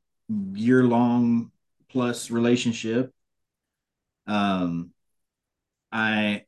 year 0.58 0.84
long 0.84 1.52
plus 1.90 2.30
relationship. 2.30 3.12
Um, 4.26 4.92
I 5.92 6.45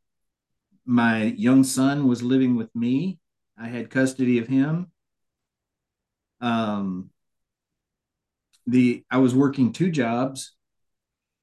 my 0.89 1.25
young 1.37 1.65
son 1.65 2.09
was 2.09 2.23
living 2.23 2.57
with 2.57 2.75
me. 2.75 3.19
I 3.59 3.69
had 3.69 3.91
custody 3.91 4.39
of 4.39 4.49
him. 4.49 4.91
Um, 6.41 7.11
the 8.67 9.05
I 9.11 9.19
was 9.19 9.35
working 9.35 9.73
two 9.73 9.91
jobs, 9.91 10.57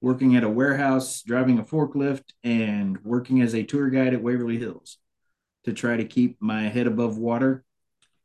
working 0.01 0.35
at 0.35 0.43
a 0.43 0.49
warehouse, 0.49 1.21
driving 1.21 1.59
a 1.59 1.63
forklift, 1.63 2.23
and 2.43 2.97
working 3.03 3.41
as 3.41 3.53
a 3.53 3.63
tour 3.63 3.89
guide 3.91 4.15
at 4.15 4.23
Waverly 4.23 4.57
Hills 4.57 4.97
to 5.65 5.73
try 5.73 5.95
to 5.95 6.05
keep 6.05 6.37
my 6.39 6.63
head 6.63 6.87
above 6.87 7.19
water. 7.19 7.63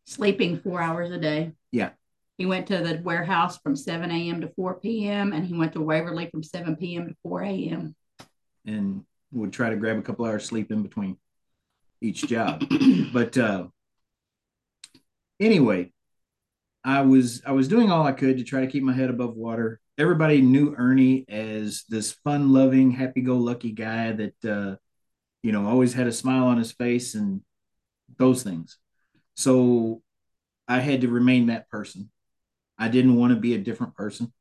Sleeping 0.06 0.58
four 0.60 0.80
hours 0.80 1.10
a 1.10 1.18
day. 1.18 1.52
Yeah. 1.70 1.90
He 2.38 2.46
went 2.46 2.68
to 2.68 2.78
the 2.78 2.98
warehouse 3.04 3.58
from 3.58 3.76
7 3.76 4.10
a.m. 4.10 4.40
to 4.40 4.48
4 4.56 4.80
p.m. 4.80 5.34
and 5.34 5.44
he 5.44 5.52
went 5.52 5.74
to 5.74 5.82
Waverly 5.82 6.30
from 6.30 6.42
7 6.42 6.76
p.m. 6.76 7.08
to 7.08 7.14
4 7.22 7.42
a.m. 7.42 7.94
And 8.64 9.04
would 9.32 9.52
try 9.52 9.70
to 9.70 9.76
grab 9.76 9.98
a 9.98 10.02
couple 10.02 10.24
hours 10.24 10.44
sleep 10.44 10.70
in 10.70 10.82
between 10.82 11.16
each 12.00 12.26
job. 12.26 12.64
but 13.12 13.36
uh, 13.36 13.68
anyway, 15.38 15.92
I 16.84 17.02
was 17.02 17.42
I 17.44 17.52
was 17.52 17.68
doing 17.68 17.90
all 17.90 18.06
I 18.06 18.12
could 18.12 18.38
to 18.38 18.44
try 18.44 18.62
to 18.62 18.66
keep 18.66 18.82
my 18.82 18.92
head 18.92 19.10
above 19.10 19.36
water. 19.36 19.80
Everybody 19.98 20.40
knew 20.40 20.74
Ernie 20.76 21.26
as 21.28 21.84
this 21.88 22.12
fun-loving, 22.12 22.92
happy-go-lucky 22.92 23.72
guy 23.72 24.12
that 24.12 24.44
uh, 24.44 24.76
you 25.42 25.52
know 25.52 25.66
always 25.66 25.92
had 25.92 26.06
a 26.06 26.12
smile 26.12 26.44
on 26.44 26.58
his 26.58 26.72
face 26.72 27.14
and 27.14 27.42
those 28.16 28.42
things. 28.42 28.78
So 29.36 30.02
I 30.66 30.80
had 30.80 31.02
to 31.02 31.08
remain 31.08 31.46
that 31.46 31.68
person. 31.68 32.10
I 32.78 32.88
didn't 32.88 33.16
want 33.16 33.34
to 33.34 33.40
be 33.40 33.54
a 33.54 33.58
different 33.58 33.94
person. 33.94 34.32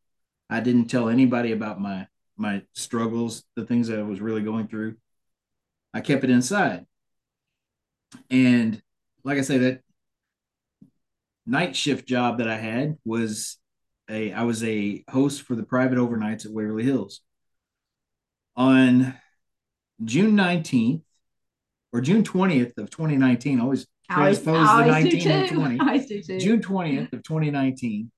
I 0.49 0.61
didn't 0.61 0.87
tell 0.87 1.09
anybody 1.09 1.51
about 1.51 1.81
my 1.81 2.07
my 2.39 2.63
struggles, 2.73 3.43
the 3.55 3.65
things 3.65 3.87
that 3.87 3.99
I 3.99 4.03
was 4.03 4.21
really 4.21 4.41
going 4.41 4.67
through. 4.67 4.95
I 5.93 6.01
kept 6.01 6.23
it 6.23 6.29
inside. 6.29 6.85
And 8.29 8.81
like 9.23 9.37
I 9.37 9.41
say, 9.41 9.57
that 9.59 9.81
night 11.45 11.75
shift 11.75 12.07
job 12.07 12.37
that 12.37 12.47
I 12.47 12.57
had 12.57 12.97
was 13.05 13.57
a 14.09 14.31
I 14.33 14.43
was 14.43 14.63
a 14.63 15.03
host 15.09 15.43
for 15.43 15.55
the 15.55 15.63
private 15.63 15.97
overnights 15.97 16.45
at 16.45 16.51
Waverly 16.51 16.83
Hills. 16.83 17.21
On 18.55 19.13
June 20.03 20.35
19th 20.35 21.03
or 21.91 22.01
June 22.01 22.23
20th 22.23 22.77
of 22.77 22.89
2019. 22.89 23.59
Always 23.59 23.87
transpose 24.09 24.67
the 24.67 24.85
19 24.85 25.31
and 25.31 25.49
20. 25.49 25.77
I 25.81 25.97
do 25.97 26.21
too. 26.21 26.39
June 26.39 26.61
20th 26.61 27.13
of 27.13 27.23
2019. 27.23 28.11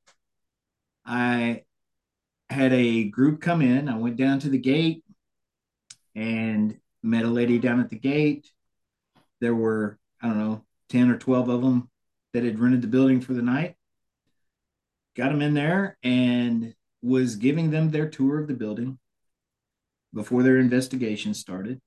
I 1.05 1.63
had 2.51 2.73
a 2.73 3.05
group 3.05 3.41
come 3.41 3.61
in. 3.61 3.87
I 3.87 3.97
went 3.97 4.17
down 4.17 4.39
to 4.39 4.49
the 4.49 4.57
gate 4.57 5.03
and 6.15 6.77
met 7.01 7.25
a 7.25 7.29
lady 7.29 7.59
down 7.59 7.79
at 7.79 7.89
the 7.89 7.97
gate. 7.97 8.51
There 9.39 9.55
were, 9.55 9.97
I 10.21 10.27
don't 10.27 10.37
know, 10.37 10.65
10 10.89 11.09
or 11.09 11.17
12 11.17 11.49
of 11.49 11.61
them 11.61 11.89
that 12.33 12.43
had 12.43 12.59
rented 12.59 12.81
the 12.81 12.87
building 12.87 13.21
for 13.21 13.33
the 13.33 13.41
night. 13.41 13.75
Got 15.15 15.29
them 15.29 15.41
in 15.41 15.53
there 15.53 15.97
and 16.03 16.75
was 17.01 17.35
giving 17.35 17.71
them 17.71 17.89
their 17.89 18.09
tour 18.09 18.39
of 18.39 18.47
the 18.47 18.53
building 18.53 18.99
before 20.13 20.43
their 20.43 20.57
investigation 20.57 21.33
started. 21.33 21.81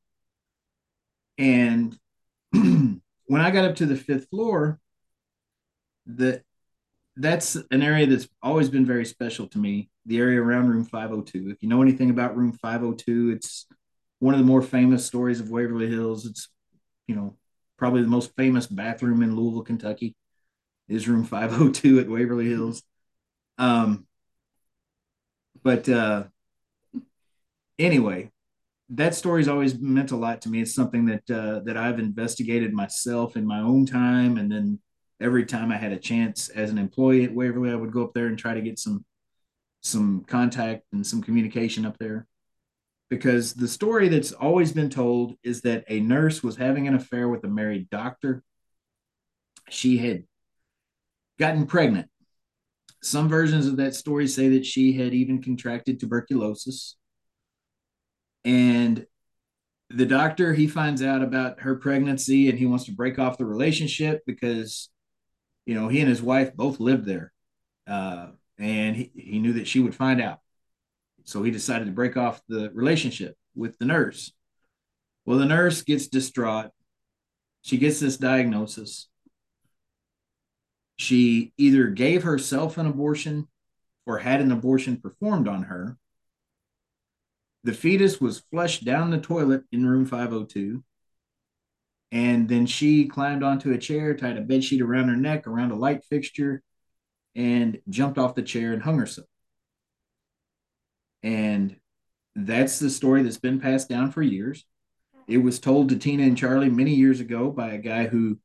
And 1.39 1.97
when 2.53 3.01
I 3.31 3.51
got 3.51 3.65
up 3.65 3.77
to 3.77 3.87
the 3.87 3.97
fifth 3.97 4.29
floor, 4.31 4.81
the 6.07 6.43
that's 7.17 7.57
an 7.71 7.83
area 7.83 8.07
that's 8.07 8.29
always 8.43 8.69
been 8.69 8.85
very 8.87 9.05
special 9.05 9.47
to 9.49 9.59
me. 9.59 9.91
The 10.07 10.19
area 10.19 10.41
around 10.41 10.69
room 10.69 10.85
502. 10.85 11.51
If 11.51 11.63
you 11.63 11.69
know 11.69 11.83
anything 11.83 12.11
about 12.11 12.37
room 12.37 12.53
502, 12.53 13.31
it's 13.31 13.67
one 14.19 14.35
of 14.35 14.41
the 14.41 14.47
more 14.47 14.63
famous 14.63 15.07
stories 15.07 15.41
of 15.41 15.51
Waverly 15.51 15.89
Hills. 15.89 16.27
It's, 16.27 16.49
you 17.07 17.15
know, 17.15 17.37
probably 17.77 18.03
the 18.03 18.09
most 18.09 18.35
famous 18.37 18.67
bathroom 18.67 19.23
in 19.23 19.37
Louisville, 19.37 19.63
Kentucky 19.63 20.17
is 20.89 21.09
room 21.09 21.25
502 21.25 22.01
at 22.01 22.09
Waverly 22.09 22.49
Hills. 22.49 22.83
Um, 23.59 24.07
but 25.63 25.89
uh, 25.89 26.25
anyway, 27.79 28.31
that 28.91 29.15
story's 29.15 29.49
always 29.49 29.79
meant 29.79 30.11
a 30.11 30.17
lot 30.17 30.43
to 30.43 30.49
me. 30.49 30.61
It's 30.61 30.75
something 30.75 31.07
that 31.07 31.31
uh, 31.31 31.61
that 31.61 31.77
I've 31.77 31.99
investigated 31.99 32.73
myself 32.73 33.37
in 33.37 33.47
my 33.47 33.61
own 33.61 33.87
time, 33.87 34.37
and 34.37 34.51
then 34.51 34.79
every 35.21 35.47
time 35.47 35.71
I 35.71 35.77
had 35.77 35.93
a 35.93 35.99
chance 35.99 36.49
as 36.49 36.71
an 36.71 36.79
employee 36.79 37.25
at 37.25 37.35
Waverly, 37.35 37.71
I 37.71 37.77
would 37.77 37.93
go 37.93 38.05
up 38.05 38.15
there 38.15 38.27
and 38.27 38.39
try 38.39 38.55
to 38.55 38.63
get 38.63 38.79
some 38.79 39.05
some 39.83 40.25
contact 40.27 40.85
and 40.93 41.07
some 41.07 41.23
communication 41.23 41.85
up 41.85 41.99
there. 41.99 42.27
Because 43.11 43.53
the 43.53 43.69
story 43.69 44.09
that's 44.09 44.33
always 44.33 44.73
been 44.73 44.89
told 44.89 45.35
is 45.43 45.61
that 45.61 45.85
a 45.89 46.01
nurse 46.01 46.43
was 46.43 46.57
having 46.57 46.89
an 46.89 46.95
affair 46.95 47.29
with 47.29 47.45
a 47.45 47.49
married 47.49 47.91
doctor. 47.91 48.43
She 49.69 49.99
had 49.99 50.25
gotten 51.39 51.67
pregnant. 51.67 52.09
Some 53.03 53.29
versions 53.29 53.67
of 53.67 53.77
that 53.77 53.95
story 53.95 54.27
say 54.27 54.49
that 54.51 54.65
she 54.65 54.95
had 54.95 55.13
even 55.13 55.43
contracted 55.43 56.01
tuberculosis. 56.01 56.97
And 58.45 59.07
the 59.91 60.07
doctor, 60.07 60.55
he 60.55 60.67
finds 60.67 61.03
out 61.03 61.23
about 61.23 61.61
her 61.61 61.77
pregnancy 61.77 62.49
and 62.49 62.59
he 62.59 62.67
wants 62.67 62.85
to 62.87 62.93
break 62.93 63.19
off 63.19 63.39
the 63.39 63.45
relationship 63.45 64.23
because, 64.27 64.89
you 65.67 65.75
know, 65.75 65.89
he 65.89 66.01
and 66.01 66.09
his 66.09 66.23
wife 66.23 66.55
both 66.55 66.81
lived 66.81 67.07
there. 67.07 67.33
Uh, 67.87 68.29
and 68.59 68.97
he, 68.97 69.11
he 69.15 69.39
knew 69.39 69.55
that 69.55 69.67
she 69.67 69.81
would 69.81 69.95
find 69.95 70.21
out. 70.21 70.41
So 71.25 71.43
he 71.43 71.51
decided 71.51 71.87
to 71.87 71.93
break 71.93 72.17
off 72.17 72.41
the 72.49 72.71
relationship 72.75 73.37
with 73.55 73.79
the 73.79 73.87
nurse. 73.87 74.33
Well, 75.25 75.39
the 75.39 75.47
nurse 75.47 75.83
gets 75.83 76.09
distraught. 76.09 76.71
She 77.63 77.79
gets 77.79 78.01
this 78.01 78.19
diagnosis 78.19 79.09
she 80.97 81.53
either 81.57 81.89
gave 81.89 82.23
herself 82.23 82.79
an 82.79 82.87
abortion 82.87 83.49
or 84.07 84.19
had 84.19 84.41
an 84.41 84.53
abortion 84.53 84.99
performed 84.99 85.49
on 85.49 85.65
her. 85.65 85.97
The 87.65 87.73
fetus 87.73 88.21
was 88.21 88.45
flushed 88.51 88.85
down 88.85 89.11
the 89.11 89.21
toilet 89.21 89.63
in 89.73 89.87
room 89.87 90.05
502. 90.05 90.85
And 92.15 92.49
then 92.49 92.65
she 92.65 93.09
climbed 93.09 93.43
onto 93.43 93.73
a 93.73 93.79
chair, 93.79 94.15
tied 94.15 94.39
a 94.39 94.41
bed 94.41 94.63
sheet 94.63 94.81
around 94.81 95.09
her 95.09 95.17
neck, 95.17 95.49
around 95.49 95.73
a 95.73 95.77
light 95.77 96.05
fixture, 96.05 96.63
and 97.35 97.81
jumped 97.89 98.19
off 98.19 98.37
the 98.37 98.43
chair 98.43 98.73
and 98.73 98.81
hung 98.81 98.99
herself. 98.99 99.27
And 101.25 101.75
that's 102.37 102.79
the 102.79 102.89
story 102.89 103.25
that's 103.25 103.39
been 103.39 103.61
passed 103.61 103.89
down 103.89 104.13
for 104.13 104.23
years. 104.23 104.65
It 105.27 105.39
was 105.39 105.59
told 105.59 105.89
to 105.89 105.97
Tina 105.97 106.23
and 106.23 106.39
Charlie 106.39 106.71
many 106.71 106.95
years 106.95 107.19
ago 107.19 107.51
by 107.51 107.71
a 107.71 107.79
guy 107.79 108.07
who 108.07 108.39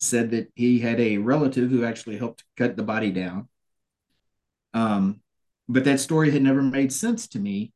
said 0.00 0.30
that 0.30 0.50
he 0.54 0.78
had 0.78 0.98
a 0.98 1.18
relative 1.18 1.70
who 1.70 1.84
actually 1.84 2.16
helped 2.16 2.44
cut 2.56 2.74
the 2.74 2.82
body 2.82 3.10
down. 3.10 3.48
Um, 4.72 5.20
but 5.68 5.84
that 5.84 6.00
story 6.00 6.30
had 6.30 6.40
never 6.40 6.62
made 6.62 6.90
sense 6.90 7.28
to 7.28 7.38
me 7.38 7.74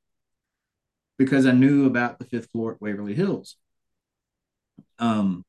because 1.19 1.45
I 1.45 1.53
knew 1.53 1.85
about 1.85 2.19
the 2.19 2.25
fifth 2.25 2.51
floor 2.51 2.73
at 2.73 2.81
Waverly 2.81 3.14
Hills. 3.14 3.57
Um, 4.98 5.44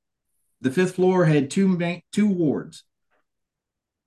the 0.61 0.71
fifth 0.71 0.95
floor 0.95 1.25
had 1.25 1.49
two 1.49 1.67
main, 1.67 2.01
two 2.11 2.27
wards. 2.27 2.83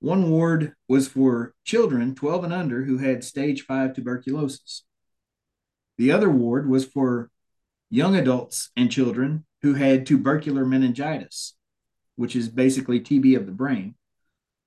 One 0.00 0.31
ward 0.31 0.74
was 0.88 1.09
for 1.09 1.55
children 1.64 2.14
12 2.14 2.44
and 2.44 2.52
under 2.52 2.85
who 2.85 2.98
had 2.98 3.22
stage 3.22 3.62
five 3.62 3.94
tuberculosis. 3.94 4.83
The 5.96 6.11
other 6.11 6.28
ward 6.28 6.68
was 6.68 6.85
for 6.85 7.31
young 7.88 8.16
adults 8.16 8.70
and 8.76 8.90
children 8.90 9.44
who 9.62 9.74
had 9.74 10.07
tubercular 10.07 10.64
meningitis 10.64 11.55
which 12.16 12.37
is 12.37 12.48
basically 12.48 13.00
TB 13.00 13.37
of 13.37 13.46
the 13.46 13.52
brain. 13.52 13.94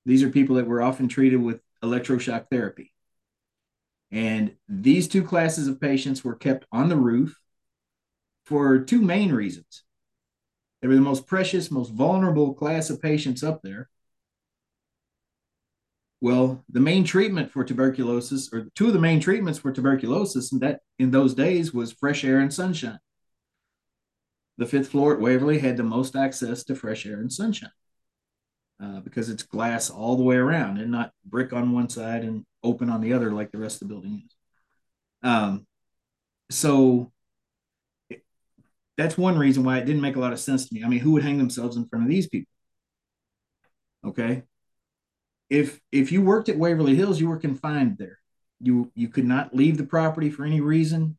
These 0.04 0.22
are 0.22 0.30
people 0.30 0.56
that 0.56 0.66
were 0.66 0.82
often 0.82 1.08
treated 1.08 1.40
with 1.40 1.60
electroshock 1.82 2.48
therapy. 2.50 2.92
And 4.10 4.56
these 4.68 5.08
two 5.08 5.24
classes 5.24 5.66
of 5.66 5.80
patients 5.80 6.22
were 6.22 6.34
kept 6.34 6.64
on 6.70 6.88
the 6.88 6.96
roof 6.96 7.40
for 8.44 8.80
two 8.80 9.00
main 9.00 9.32
reasons. 9.32 9.82
They 10.80 10.88
were 10.88 10.94
the 10.94 11.00
most 11.00 11.26
precious, 11.26 11.70
most 11.70 11.92
vulnerable 11.92 12.54
class 12.54 12.90
of 12.90 13.00
patients 13.02 13.42
up 13.42 13.60
there. 13.62 13.88
Well, 16.20 16.64
the 16.68 16.80
main 16.80 17.04
treatment 17.04 17.50
for 17.50 17.64
tuberculosis, 17.64 18.50
or 18.52 18.68
two 18.74 18.88
of 18.88 18.92
the 18.92 18.98
main 18.98 19.20
treatments 19.20 19.58
for 19.58 19.72
tuberculosis, 19.72 20.52
and 20.52 20.60
that 20.62 20.80
in 20.98 21.10
those 21.10 21.34
days 21.34 21.72
was 21.74 21.92
fresh 21.92 22.24
air 22.24 22.38
and 22.38 22.52
sunshine 22.52 22.98
the 24.58 24.66
fifth 24.66 24.88
floor 24.88 25.14
at 25.14 25.20
Waverly 25.20 25.58
had 25.58 25.76
the 25.76 25.82
most 25.82 26.16
access 26.16 26.64
to 26.64 26.74
fresh 26.74 27.06
air 27.06 27.18
and 27.18 27.32
sunshine 27.32 27.70
uh, 28.82 29.00
because 29.00 29.28
it's 29.28 29.42
glass 29.42 29.90
all 29.90 30.16
the 30.16 30.22
way 30.22 30.36
around 30.36 30.78
and 30.78 30.90
not 30.90 31.12
brick 31.24 31.52
on 31.52 31.72
one 31.72 31.88
side 31.88 32.22
and 32.22 32.44
open 32.62 32.88
on 32.90 33.00
the 33.00 33.12
other 33.12 33.30
like 33.30 33.52
the 33.52 33.58
rest 33.58 33.82
of 33.82 33.88
the 33.88 33.94
building 33.94 34.22
is. 34.24 34.34
Um, 35.22 35.66
so 36.50 37.12
that's 38.96 39.18
one 39.18 39.38
reason 39.38 39.64
why 39.64 39.78
it 39.78 39.84
didn't 39.84 40.00
make 40.00 40.16
a 40.16 40.20
lot 40.20 40.32
of 40.32 40.40
sense 40.40 40.68
to 40.68 40.74
me. 40.74 40.82
I 40.84 40.88
mean, 40.88 41.00
who 41.00 41.12
would 41.12 41.22
hang 41.22 41.38
themselves 41.38 41.76
in 41.76 41.86
front 41.86 42.04
of 42.04 42.10
these 42.10 42.28
people? 42.28 42.52
Okay. 44.04 44.42
If 45.50 45.80
if 45.92 46.12
you 46.12 46.22
worked 46.22 46.48
at 46.48 46.58
Waverly 46.58 46.94
Hills, 46.94 47.20
you 47.20 47.28
were 47.28 47.38
confined 47.38 47.98
there. 47.98 48.18
You 48.60 48.90
you 48.94 49.08
could 49.08 49.26
not 49.26 49.54
leave 49.54 49.76
the 49.76 49.84
property 49.84 50.30
for 50.30 50.44
any 50.44 50.60
reason. 50.60 51.18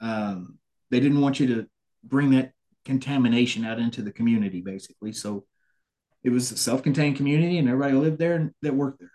Um, 0.00 0.58
they 0.90 1.00
didn't 1.00 1.20
want 1.20 1.40
you 1.40 1.46
to 1.54 1.66
bring 2.02 2.30
that 2.30 2.52
contamination 2.84 3.64
out 3.64 3.78
into 3.78 4.02
the 4.02 4.12
community, 4.12 4.60
basically. 4.60 5.12
So 5.12 5.44
it 6.22 6.30
was 6.30 6.52
a 6.52 6.56
self-contained 6.56 7.16
community, 7.16 7.58
and 7.58 7.68
everybody 7.68 7.94
lived 7.94 8.18
there 8.18 8.34
and 8.34 8.52
that 8.62 8.74
worked 8.74 9.00
there. 9.00 9.10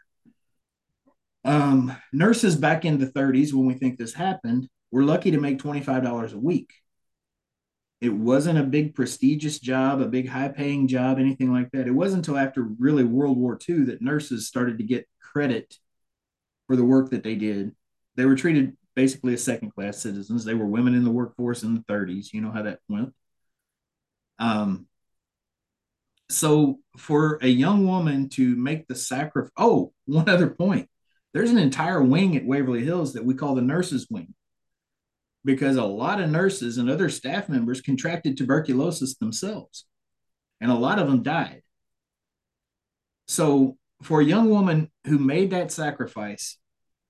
Um, 1.43 1.95
nurses 2.11 2.55
back 2.55 2.85
in 2.85 2.97
the 2.97 3.07
30s, 3.07 3.53
when 3.53 3.67
we 3.67 3.75
think 3.75 3.97
this 3.97 4.13
happened, 4.13 4.67
were 4.91 5.03
lucky 5.03 5.31
to 5.31 5.39
make 5.39 5.59
$25 5.59 6.33
a 6.33 6.37
week. 6.37 6.73
It 8.01 8.09
wasn't 8.09 8.59
a 8.59 8.63
big 8.63 8.93
prestigious 8.93 9.59
job, 9.59 10.01
a 10.01 10.07
big 10.07 10.27
high 10.27 10.49
paying 10.49 10.87
job, 10.87 11.17
anything 11.17 11.51
like 11.51 11.71
that. 11.71 11.87
It 11.87 11.91
wasn't 11.91 12.27
until 12.27 12.37
after 12.39 12.61
really 12.61 13.03
World 13.03 13.37
War 13.37 13.57
II 13.67 13.85
that 13.85 14.01
nurses 14.01 14.47
started 14.47 14.77
to 14.77 14.83
get 14.83 15.07
credit 15.21 15.77
for 16.67 16.75
the 16.75 16.83
work 16.83 17.11
that 17.11 17.23
they 17.23 17.35
did. 17.35 17.71
They 18.15 18.25
were 18.25 18.35
treated 18.35 18.75
basically 18.95 19.33
as 19.33 19.43
second 19.43 19.71
class 19.71 19.97
citizens. 19.97 20.43
They 20.43 20.53
were 20.53 20.65
women 20.65 20.93
in 20.93 21.03
the 21.03 21.11
workforce 21.11 21.63
in 21.63 21.73
the 21.73 21.81
30s. 21.81 22.33
You 22.33 22.41
know 22.41 22.51
how 22.51 22.63
that 22.63 22.79
went. 22.89 23.13
Um, 24.39 24.87
so 26.29 26.79
for 26.97 27.37
a 27.41 27.47
young 27.47 27.87
woman 27.87 28.29
to 28.29 28.55
make 28.55 28.87
the 28.87 28.95
sacrifice, 28.95 29.51
oh, 29.57 29.93
one 30.05 30.29
other 30.29 30.49
point. 30.49 30.89
There's 31.33 31.51
an 31.51 31.57
entire 31.57 32.01
wing 32.01 32.37
at 32.37 32.45
Waverly 32.45 32.83
Hills 32.83 33.13
that 33.13 33.25
we 33.25 33.33
call 33.33 33.55
the 33.55 33.61
nurses 33.61 34.07
wing 34.09 34.33
because 35.45 35.77
a 35.77 35.85
lot 35.85 36.19
of 36.19 36.29
nurses 36.29 36.77
and 36.77 36.89
other 36.89 37.07
staff 37.07 37.47
members 37.47 37.79
contracted 37.79 38.35
tuberculosis 38.35 39.15
themselves, 39.15 39.85
and 40.59 40.69
a 40.69 40.75
lot 40.75 40.99
of 40.99 41.07
them 41.07 41.23
died. 41.23 41.61
So, 43.27 43.77
for 44.03 44.19
a 44.19 44.25
young 44.25 44.49
woman 44.49 44.91
who 45.05 45.17
made 45.17 45.51
that 45.51 45.71
sacrifice 45.71 46.57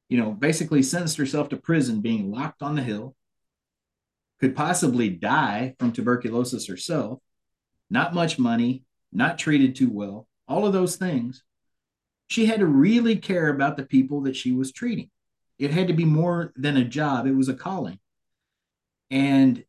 you 0.10 0.18
know, 0.20 0.32
basically 0.32 0.84
sentenced 0.84 1.18
herself 1.18 1.50
to 1.50 1.58
prison, 1.58 2.02
being 2.02 2.32
locked 2.32 2.62
on 2.62 2.76
the 2.76 2.84
hill, 2.84 3.16
could 4.40 4.56
possibly 4.56 5.10
die 5.10 5.76
from 5.80 5.92
tuberculosis 5.92 6.68
herself, 6.68 7.20
not 7.90 8.14
much 8.14 8.38
money, 8.38 8.84
not 9.12 9.40
treated 9.40 9.76
too 9.76 9.90
well, 9.90 10.28
all 10.48 10.66
of 10.66 10.74
those 10.74 10.98
things. 10.98 11.44
She 12.28 12.46
had 12.46 12.60
to 12.60 12.66
really 12.66 13.16
care 13.16 13.50
about 13.50 13.78
the 13.78 13.86
people 13.86 14.22
that 14.22 14.36
she 14.36 14.52
was 14.52 14.72
treating. 14.72 15.10
It 15.58 15.72
had 15.72 15.88
to 15.88 15.94
be 15.94 16.06
more 16.06 16.52
than 16.56 16.78
a 16.78 16.84
job, 16.84 17.26
it 17.26 17.36
was 17.36 17.50
a 17.50 17.54
calling. 17.54 18.00
And 19.12 19.64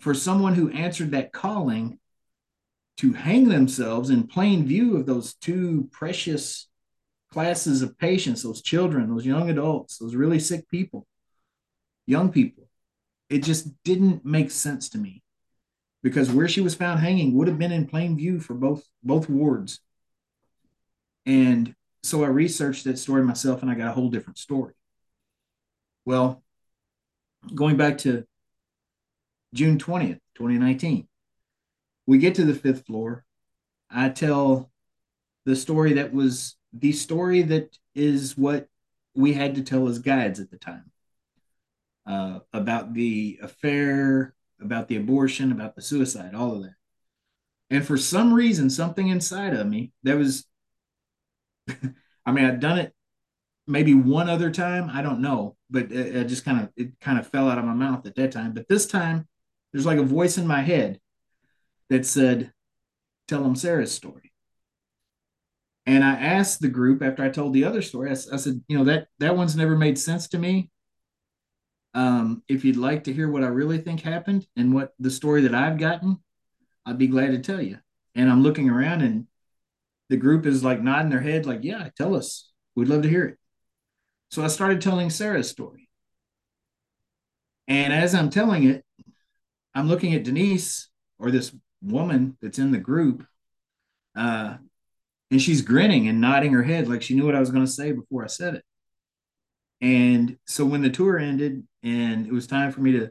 for 0.00 0.14
someone 0.14 0.54
who 0.54 0.70
answered 0.70 1.12
that 1.12 1.32
calling 1.32 1.98
to 2.98 3.12
hang 3.12 3.48
themselves 3.48 4.10
in 4.10 4.26
plain 4.26 4.66
view 4.66 4.96
of 4.96 5.06
those 5.06 5.34
two 5.34 5.88
precious 5.92 6.68
classes 7.30 7.82
of 7.82 7.98
patients, 7.98 8.42
those 8.42 8.62
children, 8.62 9.08
those 9.08 9.26
young 9.26 9.48
adults, 9.48 9.98
those 9.98 10.14
really 10.14 10.38
sick 10.38 10.68
people, 10.68 11.06
young 12.06 12.30
people, 12.30 12.68
it 13.30 13.42
just 13.42 13.70
didn't 13.84 14.24
make 14.24 14.50
sense 14.50 14.90
to 14.90 14.98
me 14.98 15.22
because 16.02 16.30
where 16.30 16.48
she 16.48 16.60
was 16.60 16.74
found 16.74 17.00
hanging 17.00 17.34
would 17.34 17.48
have 17.48 17.58
been 17.58 17.72
in 17.72 17.86
plain 17.86 18.16
view 18.16 18.40
for 18.40 18.54
both 18.54 18.84
both 19.02 19.28
wards. 19.28 19.80
And 21.24 21.74
so 22.02 22.24
I 22.24 22.28
researched 22.28 22.84
that 22.84 22.98
story 22.98 23.22
myself 23.22 23.62
and 23.62 23.70
I 23.70 23.74
got 23.74 23.88
a 23.88 23.92
whole 23.92 24.10
different 24.10 24.38
story. 24.38 24.74
Well, 26.04 26.42
going 27.54 27.76
back 27.76 27.98
to 27.98 28.26
June 29.54 29.78
20th, 29.78 30.20
2019, 30.34 31.08
we 32.06 32.18
get 32.18 32.34
to 32.36 32.44
the 32.44 32.54
fifth 32.54 32.86
floor. 32.86 33.24
I 33.90 34.08
tell 34.08 34.70
the 35.44 35.56
story 35.56 35.94
that 35.94 36.12
was 36.12 36.56
the 36.72 36.92
story 36.92 37.42
that 37.42 37.76
is 37.94 38.36
what 38.36 38.68
we 39.14 39.34
had 39.34 39.56
to 39.56 39.62
tell 39.62 39.88
as 39.88 39.98
guides 39.98 40.40
at 40.40 40.50
the 40.50 40.56
time 40.56 40.90
uh, 42.06 42.40
about 42.52 42.94
the 42.94 43.38
affair, 43.42 44.34
about 44.60 44.88
the 44.88 44.96
abortion, 44.96 45.52
about 45.52 45.74
the 45.74 45.82
suicide, 45.82 46.34
all 46.34 46.56
of 46.56 46.62
that. 46.62 46.74
And 47.70 47.86
for 47.86 47.96
some 47.96 48.32
reason, 48.32 48.70
something 48.70 49.08
inside 49.08 49.54
of 49.54 49.66
me 49.66 49.92
that 50.02 50.16
was, 50.16 50.46
I 51.68 52.32
mean, 52.32 52.44
I'd 52.44 52.60
done 52.60 52.78
it 52.78 52.94
maybe 53.66 53.94
one 53.94 54.28
other 54.28 54.50
time, 54.50 54.90
I 54.92 55.02
don't 55.02 55.20
know, 55.20 55.56
but 55.70 55.90
it, 55.92 56.16
it 56.16 56.24
just 56.26 56.44
kind 56.44 56.60
of 56.60 56.70
it 56.76 56.98
kind 57.00 57.18
of 57.18 57.26
fell 57.26 57.48
out 57.48 57.58
of 57.58 57.64
my 57.64 57.74
mouth 57.74 58.06
at 58.06 58.14
that 58.16 58.32
time. 58.32 58.52
But 58.52 58.68
this 58.68 58.86
time, 58.86 59.28
there's 59.72 59.86
like 59.86 59.98
a 59.98 60.04
voice 60.04 60.38
in 60.38 60.46
my 60.46 60.60
head 60.60 61.00
that 61.90 62.06
said, 62.06 62.52
"Tell 63.28 63.42
them 63.42 63.56
Sarah's 63.56 63.92
story." 63.92 64.32
And 65.86 66.04
I 66.04 66.12
asked 66.14 66.60
the 66.60 66.68
group 66.68 67.02
after 67.02 67.24
I 67.24 67.30
told 67.30 67.54
the 67.54 67.64
other 67.64 67.82
story. 67.82 68.10
I, 68.10 68.12
I 68.12 68.36
said, 68.36 68.62
"You 68.68 68.78
know 68.78 68.84
that 68.84 69.08
that 69.18 69.36
one's 69.36 69.56
never 69.56 69.76
made 69.76 69.98
sense 69.98 70.28
to 70.28 70.38
me. 70.38 70.70
Um, 71.94 72.42
if 72.48 72.64
you'd 72.64 72.76
like 72.76 73.04
to 73.04 73.12
hear 73.12 73.30
what 73.30 73.44
I 73.44 73.48
really 73.48 73.78
think 73.78 74.00
happened 74.00 74.46
and 74.56 74.72
what 74.72 74.92
the 74.98 75.10
story 75.10 75.42
that 75.42 75.54
I've 75.54 75.78
gotten, 75.78 76.18
I'd 76.86 76.98
be 76.98 77.06
glad 77.06 77.28
to 77.32 77.38
tell 77.38 77.60
you. 77.60 77.78
And 78.14 78.30
I'm 78.30 78.42
looking 78.42 78.68
around 78.70 79.02
and 79.02 79.26
the 80.08 80.16
group 80.16 80.46
is 80.46 80.64
like 80.64 80.82
nodding 80.82 81.10
their 81.10 81.20
head, 81.20 81.46
like, 81.46 81.60
yeah, 81.62 81.88
tell 81.96 82.14
us. 82.14 82.50
We'd 82.74 82.88
love 82.88 83.02
to 83.02 83.08
hear 83.08 83.24
it. 83.24 83.38
So 84.30 84.42
I 84.42 84.48
started 84.48 84.80
telling 84.80 85.10
Sarah's 85.10 85.50
story. 85.50 85.88
And 87.68 87.92
as 87.92 88.14
I'm 88.14 88.30
telling 88.30 88.64
it, 88.64 88.84
I'm 89.74 89.88
looking 89.88 90.14
at 90.14 90.24
Denise 90.24 90.88
or 91.18 91.30
this 91.30 91.54
woman 91.82 92.36
that's 92.40 92.58
in 92.58 92.70
the 92.70 92.78
group, 92.78 93.26
uh, 94.14 94.56
and 95.30 95.40
she's 95.40 95.62
grinning 95.62 96.08
and 96.08 96.20
nodding 96.20 96.52
her 96.52 96.62
head 96.62 96.88
like 96.88 97.02
she 97.02 97.14
knew 97.14 97.24
what 97.24 97.34
I 97.34 97.40
was 97.40 97.50
going 97.50 97.64
to 97.64 97.70
say 97.70 97.92
before 97.92 98.24
I 98.24 98.28
said 98.28 98.54
it. 98.54 98.64
And 99.80 100.36
so 100.46 100.64
when 100.64 100.82
the 100.82 100.90
tour 100.90 101.18
ended 101.18 101.66
and 101.82 102.26
it 102.26 102.32
was 102.32 102.46
time 102.46 102.70
for 102.70 102.80
me 102.80 102.92
to 102.92 103.10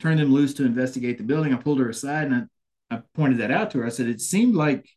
turn 0.00 0.16
them 0.16 0.32
loose 0.32 0.54
to 0.54 0.64
investigate 0.64 1.18
the 1.18 1.24
building, 1.24 1.52
I 1.52 1.56
pulled 1.58 1.78
her 1.78 1.88
aside 1.88 2.28
and 2.28 2.48
I, 2.90 2.96
I 2.96 3.02
pointed 3.14 3.38
that 3.38 3.50
out 3.50 3.70
to 3.72 3.78
her. 3.78 3.86
I 3.86 3.90
said, 3.90 4.08
It 4.08 4.20
seemed 4.20 4.54
like 4.54 4.88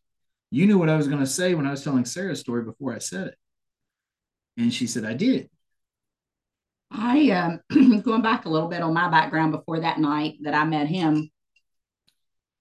you 0.50 0.66
knew 0.66 0.78
what 0.78 0.88
I 0.88 0.96
was 0.96 1.08
going 1.08 1.20
to 1.20 1.26
say 1.26 1.54
when 1.54 1.66
I 1.66 1.70
was 1.70 1.84
telling 1.84 2.04
Sarah's 2.04 2.40
story 2.40 2.64
before 2.64 2.94
I 2.94 2.98
said 2.98 3.28
it. 3.28 3.34
And 4.56 4.72
she 4.72 4.86
said, 4.86 5.04
I 5.04 5.14
did. 5.14 5.48
I, 6.92 7.30
um, 7.30 8.00
going 8.02 8.22
back 8.22 8.44
a 8.44 8.50
little 8.50 8.68
bit 8.68 8.82
on 8.82 8.92
my 8.94 9.08
background 9.08 9.52
before 9.52 9.80
that 9.80 9.98
night 9.98 10.36
that 10.42 10.54
I 10.54 10.64
met 10.64 10.86
him, 10.86 11.30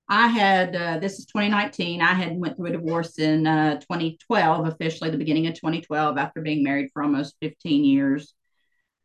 I 0.08 0.28
had, 0.28 0.76
uh, 0.76 1.00
this 1.00 1.20
is 1.20 1.26
2019. 1.26 2.02
I 2.02 2.14
had 2.14 2.38
went 2.38 2.58
through 2.58 2.68
a 2.68 2.72
divorce 2.72 3.18
in 3.18 3.48
uh, 3.48 3.76
2012, 3.76 4.68
officially 4.68 5.10
the 5.10 5.18
beginning 5.18 5.48
of 5.48 5.54
2012 5.54 6.18
after 6.18 6.42
being 6.42 6.64
married 6.64 6.90
for 6.94 7.04
almost 7.04 7.36
15 7.42 7.86
years. 7.86 8.34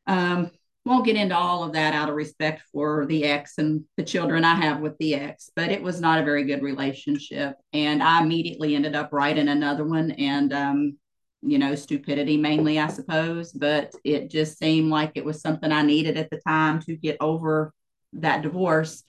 Um, 0.07 0.51
won't 0.85 1.05
get 1.05 1.17
into 1.17 1.37
all 1.37 1.65
of 1.65 1.73
that 1.73 1.95
out 1.95 2.09
of 2.09 2.15
respect 2.15 2.63
for 2.73 3.07
the 3.07 3.25
ex 3.25 3.59
and 3.59 3.85
the 3.97 4.05
children 4.05 4.45
I 4.45 4.55
have 4.55 4.81
with 4.81 4.97
the 4.99 5.17
ex, 5.17 5.51
but 5.57 5.71
it 5.71 5.83
was 5.83 6.01
not 6.01 6.21
a 6.21 6.25
very 6.25 6.45
good 6.45 6.63
relationship. 6.63 7.57
And 7.73 8.03
I 8.03 8.23
immediately 8.23 8.77
ended 8.77 8.95
up 8.95 9.13
writing 9.13 9.49
another 9.49 9.85
one 9.85 10.13
and, 10.13 10.53
um, 10.53 10.99
you 11.47 11.59
know, 11.59 11.75
stupidity 11.75 12.37
mainly, 12.37 12.79
I 12.79 12.89
suppose, 12.89 13.53
but 13.53 13.95
it 14.05 14.31
just 14.31 14.59
seemed 14.59 14.91
like 14.91 15.13
it 15.15 15.25
was 15.25 15.41
something 15.41 15.71
I 15.71 15.83
needed 15.83 16.17
at 16.17 16.31
the 16.31 16.41
time 16.47 16.81
to 16.83 16.97
get 16.97 17.17
over 17.21 17.73
that 18.15 18.43
divorce. 18.43 19.03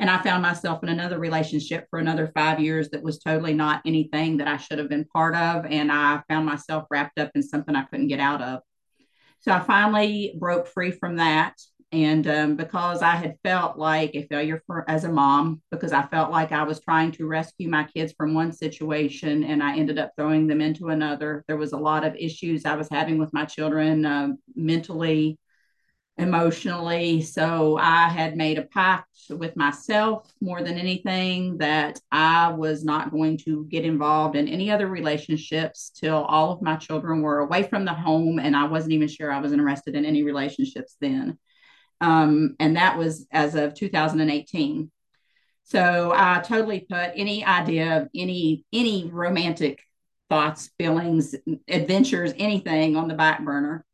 And 0.00 0.10
I 0.10 0.20
found 0.22 0.42
myself 0.42 0.82
in 0.82 0.88
another 0.88 1.18
relationship 1.18 1.86
for 1.88 2.00
another 2.00 2.32
five 2.34 2.58
years 2.58 2.90
that 2.90 3.02
was 3.02 3.20
totally 3.20 3.54
not 3.54 3.82
anything 3.86 4.38
that 4.38 4.48
I 4.48 4.56
should 4.56 4.78
have 4.78 4.88
been 4.88 5.04
part 5.04 5.36
of. 5.36 5.66
And 5.66 5.92
I 5.92 6.20
found 6.28 6.46
myself 6.46 6.86
wrapped 6.90 7.18
up 7.18 7.30
in 7.34 7.42
something 7.42 7.76
I 7.76 7.84
couldn't 7.84 8.08
get 8.08 8.20
out 8.20 8.42
of. 8.42 8.60
So 9.40 9.52
I 9.52 9.60
finally 9.60 10.34
broke 10.38 10.66
free 10.66 10.90
from 10.90 11.16
that. 11.16 11.54
And 11.94 12.26
um, 12.26 12.56
because 12.56 13.02
I 13.02 13.14
had 13.14 13.36
felt 13.44 13.78
like 13.78 14.10
a 14.14 14.26
failure 14.26 14.60
for 14.66 14.84
as 14.90 15.04
a 15.04 15.12
mom, 15.12 15.62
because 15.70 15.92
I 15.92 16.02
felt 16.02 16.32
like 16.32 16.50
I 16.50 16.64
was 16.64 16.80
trying 16.80 17.12
to 17.12 17.26
rescue 17.26 17.68
my 17.68 17.84
kids 17.84 18.12
from 18.16 18.34
one 18.34 18.50
situation 18.50 19.44
and 19.44 19.62
I 19.62 19.76
ended 19.76 20.00
up 20.00 20.10
throwing 20.16 20.48
them 20.48 20.60
into 20.60 20.88
another. 20.88 21.44
There 21.46 21.56
was 21.56 21.72
a 21.72 21.78
lot 21.78 22.04
of 22.04 22.16
issues 22.16 22.64
I 22.64 22.74
was 22.74 22.88
having 22.90 23.18
with 23.18 23.32
my 23.32 23.44
children 23.44 24.04
uh, 24.04 24.30
mentally, 24.56 25.38
emotionally. 26.18 27.22
So 27.22 27.78
I 27.78 28.08
had 28.08 28.36
made 28.36 28.58
a 28.58 28.62
pact 28.62 29.08
with 29.30 29.54
myself 29.54 30.32
more 30.40 30.64
than 30.64 30.76
anything 30.76 31.58
that 31.58 32.00
I 32.10 32.48
was 32.48 32.84
not 32.84 33.12
going 33.12 33.38
to 33.44 33.66
get 33.66 33.84
involved 33.84 34.34
in 34.34 34.48
any 34.48 34.68
other 34.68 34.88
relationships 34.88 35.92
till 35.94 36.24
all 36.24 36.50
of 36.50 36.60
my 36.60 36.74
children 36.74 37.22
were 37.22 37.38
away 37.38 37.62
from 37.62 37.84
the 37.84 37.94
home. 37.94 38.40
And 38.40 38.56
I 38.56 38.64
wasn't 38.64 38.94
even 38.94 39.06
sure 39.06 39.30
I 39.30 39.40
was 39.40 39.52
interested 39.52 39.94
in 39.94 40.04
any 40.04 40.24
relationships 40.24 40.96
then. 41.00 41.38
Um, 42.00 42.56
and 42.58 42.76
that 42.76 42.98
was 42.98 43.26
as 43.30 43.54
of 43.54 43.74
2018. 43.74 44.90
So 45.64 46.12
I 46.14 46.40
totally 46.40 46.80
put 46.80 47.12
any 47.14 47.44
idea 47.44 48.02
of 48.02 48.08
any 48.14 48.64
any 48.72 49.10
romantic 49.10 49.80
thoughts, 50.28 50.70
feelings, 50.78 51.34
adventures, 51.68 52.32
anything 52.36 52.96
on 52.96 53.08
the 53.08 53.14
back 53.14 53.44
burner 53.44 53.84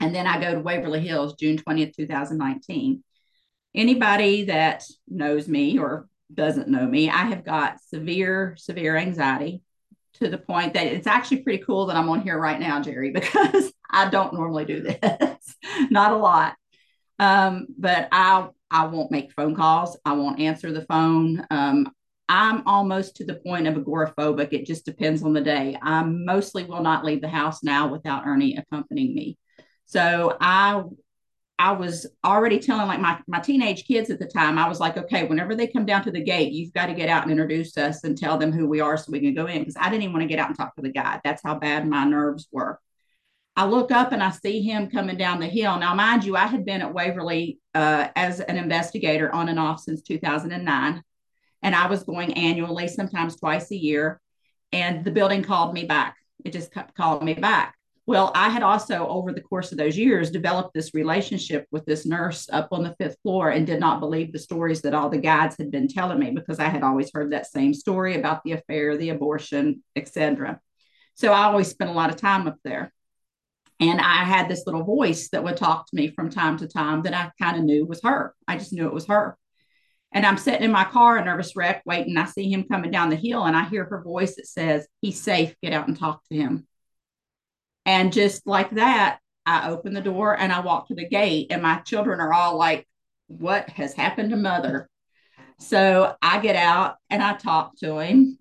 and 0.00 0.14
then 0.14 0.26
I 0.26 0.40
go 0.40 0.54
to 0.54 0.60
Waverly 0.60 1.00
Hills, 1.00 1.34
June 1.34 1.56
20th, 1.56 1.96
2019. 1.96 3.02
Anybody 3.74 4.44
that 4.44 4.84
knows 5.08 5.48
me 5.48 5.78
or 5.78 6.08
doesn't 6.32 6.68
know 6.68 6.86
me, 6.86 7.08
I 7.08 7.24
have 7.24 7.44
got 7.44 7.80
severe, 7.80 8.54
severe 8.58 8.96
anxiety 8.96 9.62
to 10.14 10.28
the 10.28 10.38
point 10.38 10.74
that 10.74 10.86
it's 10.86 11.06
actually 11.06 11.42
pretty 11.42 11.64
cool 11.64 11.86
that 11.86 11.96
I'm 11.96 12.08
on 12.08 12.22
here 12.22 12.38
right 12.38 12.60
now, 12.60 12.80
Jerry, 12.80 13.10
because 13.14 13.72
I 13.90 14.08
don't 14.10 14.34
normally 14.34 14.64
do 14.64 14.82
this, 14.82 15.56
not 15.90 16.12
a 16.12 16.16
lot. 16.16 16.54
Um, 17.18 17.66
but 17.78 18.08
I 18.12 18.48
I 18.70 18.86
won't 18.86 19.10
make 19.10 19.32
phone 19.32 19.54
calls. 19.54 19.96
I 20.04 20.14
won't 20.14 20.40
answer 20.40 20.72
the 20.72 20.84
phone. 20.86 21.46
Um, 21.50 21.90
I'm 22.28 22.66
almost 22.66 23.16
to 23.16 23.24
the 23.24 23.34
point 23.34 23.66
of 23.66 23.74
agoraphobic. 23.74 24.52
It 24.52 24.66
just 24.66 24.84
depends 24.84 25.22
on 25.22 25.32
the 25.32 25.40
day. 25.40 25.78
I 25.80 26.02
mostly 26.02 26.64
will 26.64 26.82
not 26.82 27.04
leave 27.04 27.20
the 27.20 27.28
house 27.28 27.62
now 27.62 27.86
without 27.88 28.26
Ernie 28.26 28.56
accompanying 28.56 29.14
me. 29.14 29.38
So 29.86 30.36
I 30.40 30.82
I 31.58 31.72
was 31.72 32.06
already 32.24 32.58
telling 32.58 32.88
like 32.88 33.00
my, 33.00 33.18
my 33.28 33.38
teenage 33.38 33.86
kids 33.86 34.10
at 34.10 34.18
the 34.18 34.26
time, 34.26 34.58
I 34.58 34.68
was 34.68 34.80
like, 34.80 34.96
okay, 34.96 35.24
whenever 35.24 35.54
they 35.54 35.68
come 35.68 35.86
down 35.86 36.02
to 36.02 36.10
the 36.10 36.22
gate, 36.22 36.52
you've 36.52 36.72
got 36.72 36.86
to 36.86 36.94
get 36.94 37.08
out 37.08 37.22
and 37.22 37.30
introduce 37.30 37.76
us 37.78 38.02
and 38.02 38.18
tell 38.18 38.36
them 38.38 38.50
who 38.50 38.66
we 38.66 38.80
are 38.80 38.96
so 38.96 39.12
we 39.12 39.20
can 39.20 39.34
go 39.34 39.46
in. 39.46 39.60
Because 39.60 39.76
I 39.78 39.88
didn't 39.88 40.02
even 40.02 40.14
want 40.14 40.22
to 40.22 40.28
get 40.28 40.40
out 40.40 40.48
and 40.48 40.56
talk 40.58 40.74
to 40.74 40.82
the 40.82 40.90
guy. 40.90 41.20
That's 41.22 41.42
how 41.44 41.54
bad 41.54 41.86
my 41.86 42.04
nerves 42.04 42.48
were. 42.50 42.80
I 43.56 43.66
look 43.66 43.92
up 43.92 44.12
and 44.12 44.22
I 44.22 44.30
see 44.30 44.62
him 44.62 44.90
coming 44.90 45.16
down 45.16 45.38
the 45.38 45.46
hill. 45.46 45.78
Now, 45.78 45.94
mind 45.94 46.24
you, 46.24 46.36
I 46.36 46.46
had 46.46 46.64
been 46.64 46.82
at 46.82 46.92
Waverly 46.92 47.60
uh, 47.74 48.08
as 48.16 48.40
an 48.40 48.56
investigator 48.56 49.32
on 49.32 49.48
and 49.48 49.60
off 49.60 49.80
since 49.80 50.02
2009. 50.02 51.02
And 51.62 51.74
I 51.74 51.86
was 51.86 52.02
going 52.02 52.34
annually, 52.34 52.88
sometimes 52.88 53.36
twice 53.36 53.70
a 53.70 53.76
year. 53.76 54.20
And 54.72 55.04
the 55.04 55.12
building 55.12 55.42
called 55.42 55.72
me 55.72 55.84
back. 55.84 56.16
It 56.44 56.52
just 56.52 56.72
kept 56.72 56.96
calling 56.96 57.24
me 57.24 57.34
back. 57.34 57.76
Well, 58.06 58.32
I 58.34 58.50
had 58.50 58.62
also, 58.62 59.06
over 59.06 59.32
the 59.32 59.40
course 59.40 59.72
of 59.72 59.78
those 59.78 59.96
years, 59.96 60.30
developed 60.30 60.74
this 60.74 60.92
relationship 60.92 61.66
with 61.70 61.86
this 61.86 62.04
nurse 62.04 62.48
up 62.52 62.68
on 62.70 62.82
the 62.82 62.94
fifth 62.98 63.16
floor 63.22 63.48
and 63.48 63.66
did 63.66 63.80
not 63.80 64.00
believe 64.00 64.32
the 64.32 64.38
stories 64.38 64.82
that 64.82 64.92
all 64.92 65.08
the 65.08 65.16
guides 65.16 65.56
had 65.56 65.70
been 65.70 65.88
telling 65.88 66.18
me 66.18 66.32
because 66.32 66.58
I 66.58 66.68
had 66.68 66.82
always 66.82 67.10
heard 67.14 67.32
that 67.32 67.46
same 67.46 67.72
story 67.72 68.16
about 68.16 68.42
the 68.44 68.52
affair, 68.52 68.98
the 68.98 69.08
abortion, 69.08 69.82
etc. 69.96 70.60
So 71.14 71.32
I 71.32 71.44
always 71.44 71.68
spent 71.68 71.90
a 71.90 71.94
lot 71.94 72.10
of 72.10 72.16
time 72.16 72.46
up 72.46 72.56
there. 72.62 72.92
And 73.80 74.00
I 74.00 74.24
had 74.24 74.48
this 74.48 74.64
little 74.66 74.84
voice 74.84 75.28
that 75.30 75.42
would 75.42 75.56
talk 75.56 75.86
to 75.86 75.96
me 75.96 76.08
from 76.08 76.30
time 76.30 76.58
to 76.58 76.68
time 76.68 77.02
that 77.02 77.14
I 77.14 77.30
kind 77.42 77.56
of 77.56 77.64
knew 77.64 77.84
was 77.86 78.00
her. 78.04 78.34
I 78.46 78.56
just 78.56 78.72
knew 78.72 78.86
it 78.86 78.94
was 78.94 79.06
her. 79.06 79.36
And 80.12 80.24
I'm 80.24 80.38
sitting 80.38 80.62
in 80.62 80.70
my 80.70 80.84
car, 80.84 81.18
a 81.18 81.24
nervous 81.24 81.56
wreck, 81.56 81.82
waiting. 81.84 82.16
I 82.16 82.26
see 82.26 82.50
him 82.50 82.68
coming 82.70 82.92
down 82.92 83.10
the 83.10 83.16
hill, 83.16 83.44
and 83.44 83.56
I 83.56 83.64
hear 83.64 83.84
her 83.84 84.02
voice 84.02 84.36
that 84.36 84.46
says, 84.46 84.86
He's 85.00 85.20
safe. 85.20 85.54
Get 85.60 85.72
out 85.72 85.88
and 85.88 85.98
talk 85.98 86.22
to 86.30 86.36
him. 86.36 86.68
And 87.84 88.12
just 88.12 88.46
like 88.46 88.70
that, 88.76 89.18
I 89.44 89.70
open 89.70 89.92
the 89.92 90.00
door 90.00 90.38
and 90.38 90.52
I 90.52 90.60
walk 90.60 90.88
to 90.88 90.94
the 90.94 91.08
gate, 91.08 91.48
and 91.50 91.60
my 91.60 91.80
children 91.80 92.20
are 92.20 92.32
all 92.32 92.56
like, 92.56 92.86
What 93.26 93.68
has 93.70 93.94
happened 93.94 94.30
to 94.30 94.36
mother? 94.36 94.88
So 95.58 96.14
I 96.22 96.40
get 96.40 96.56
out 96.56 96.96
and 97.10 97.22
I 97.22 97.34
talk 97.34 97.76
to 97.78 97.98
him. 97.98 98.38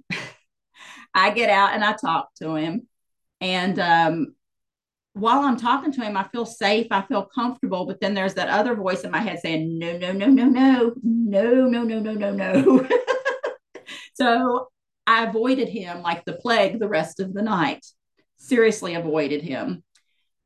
I 1.15 1.31
get 1.31 1.49
out 1.49 1.73
and 1.73 1.83
I 1.83 1.93
talk 1.93 2.33
to 2.35 2.55
him. 2.55 2.87
And 3.41 3.79
um, 3.79 4.35
while 5.13 5.41
I'm 5.41 5.57
talking 5.57 5.91
to 5.93 6.01
him, 6.01 6.17
I 6.17 6.23
feel 6.23 6.45
safe. 6.45 6.87
I 6.91 7.03
feel 7.03 7.23
comfortable. 7.23 7.85
But 7.85 8.01
then 8.01 8.13
there's 8.13 8.33
that 8.33 8.49
other 8.49 8.75
voice 8.75 9.01
in 9.01 9.11
my 9.11 9.21
head 9.21 9.39
saying, 9.39 9.77
no, 9.77 9.97
no, 9.97 10.11
no, 10.11 10.27
no, 10.27 10.45
no, 10.45 10.93
no, 11.03 11.65
no, 11.67 11.83
no, 11.83 11.99
no, 11.99 12.13
no, 12.13 12.31
no. 12.31 12.87
so 14.15 14.67
I 15.05 15.25
avoided 15.25 15.69
him 15.69 16.01
like 16.01 16.25
the 16.25 16.33
plague 16.33 16.79
the 16.79 16.87
rest 16.87 17.19
of 17.19 17.33
the 17.33 17.43
night. 17.43 17.85
Seriously 18.37 18.95
avoided 18.95 19.43
him. 19.43 19.83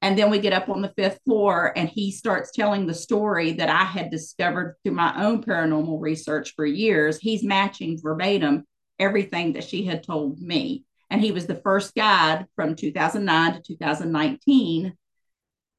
And 0.01 0.17
then 0.17 0.30
we 0.30 0.39
get 0.39 0.53
up 0.53 0.69
on 0.69 0.82
the 0.82 0.93
fifth 0.95 1.19
floor, 1.25 1.73
and 1.75 1.89
he 1.89 2.12
starts 2.12 2.51
telling 2.51 2.86
the 2.86 2.93
story 2.93 3.53
that 3.53 3.69
I 3.69 3.84
had 3.84 4.12
discovered 4.12 4.75
through 4.84 4.93
my 4.93 5.25
own 5.25 5.43
paranormal 5.43 5.99
research 5.99 6.53
for 6.56 6.65
years. 6.67 7.17
He's 7.17 7.43
matching 7.43 7.99
verbatim 7.99 8.65
everything 8.99 9.53
that 9.53 9.63
she 9.63 9.86
had 9.86 10.03
told 10.03 10.39
me. 10.39 10.86
And 11.10 11.22
he 11.22 11.32
was 11.32 11.48
the 11.48 11.56
first 11.56 11.96
guide 11.96 12.46
from 12.56 12.76
2009 12.76 13.54
to 13.54 13.62
2019 13.62 14.93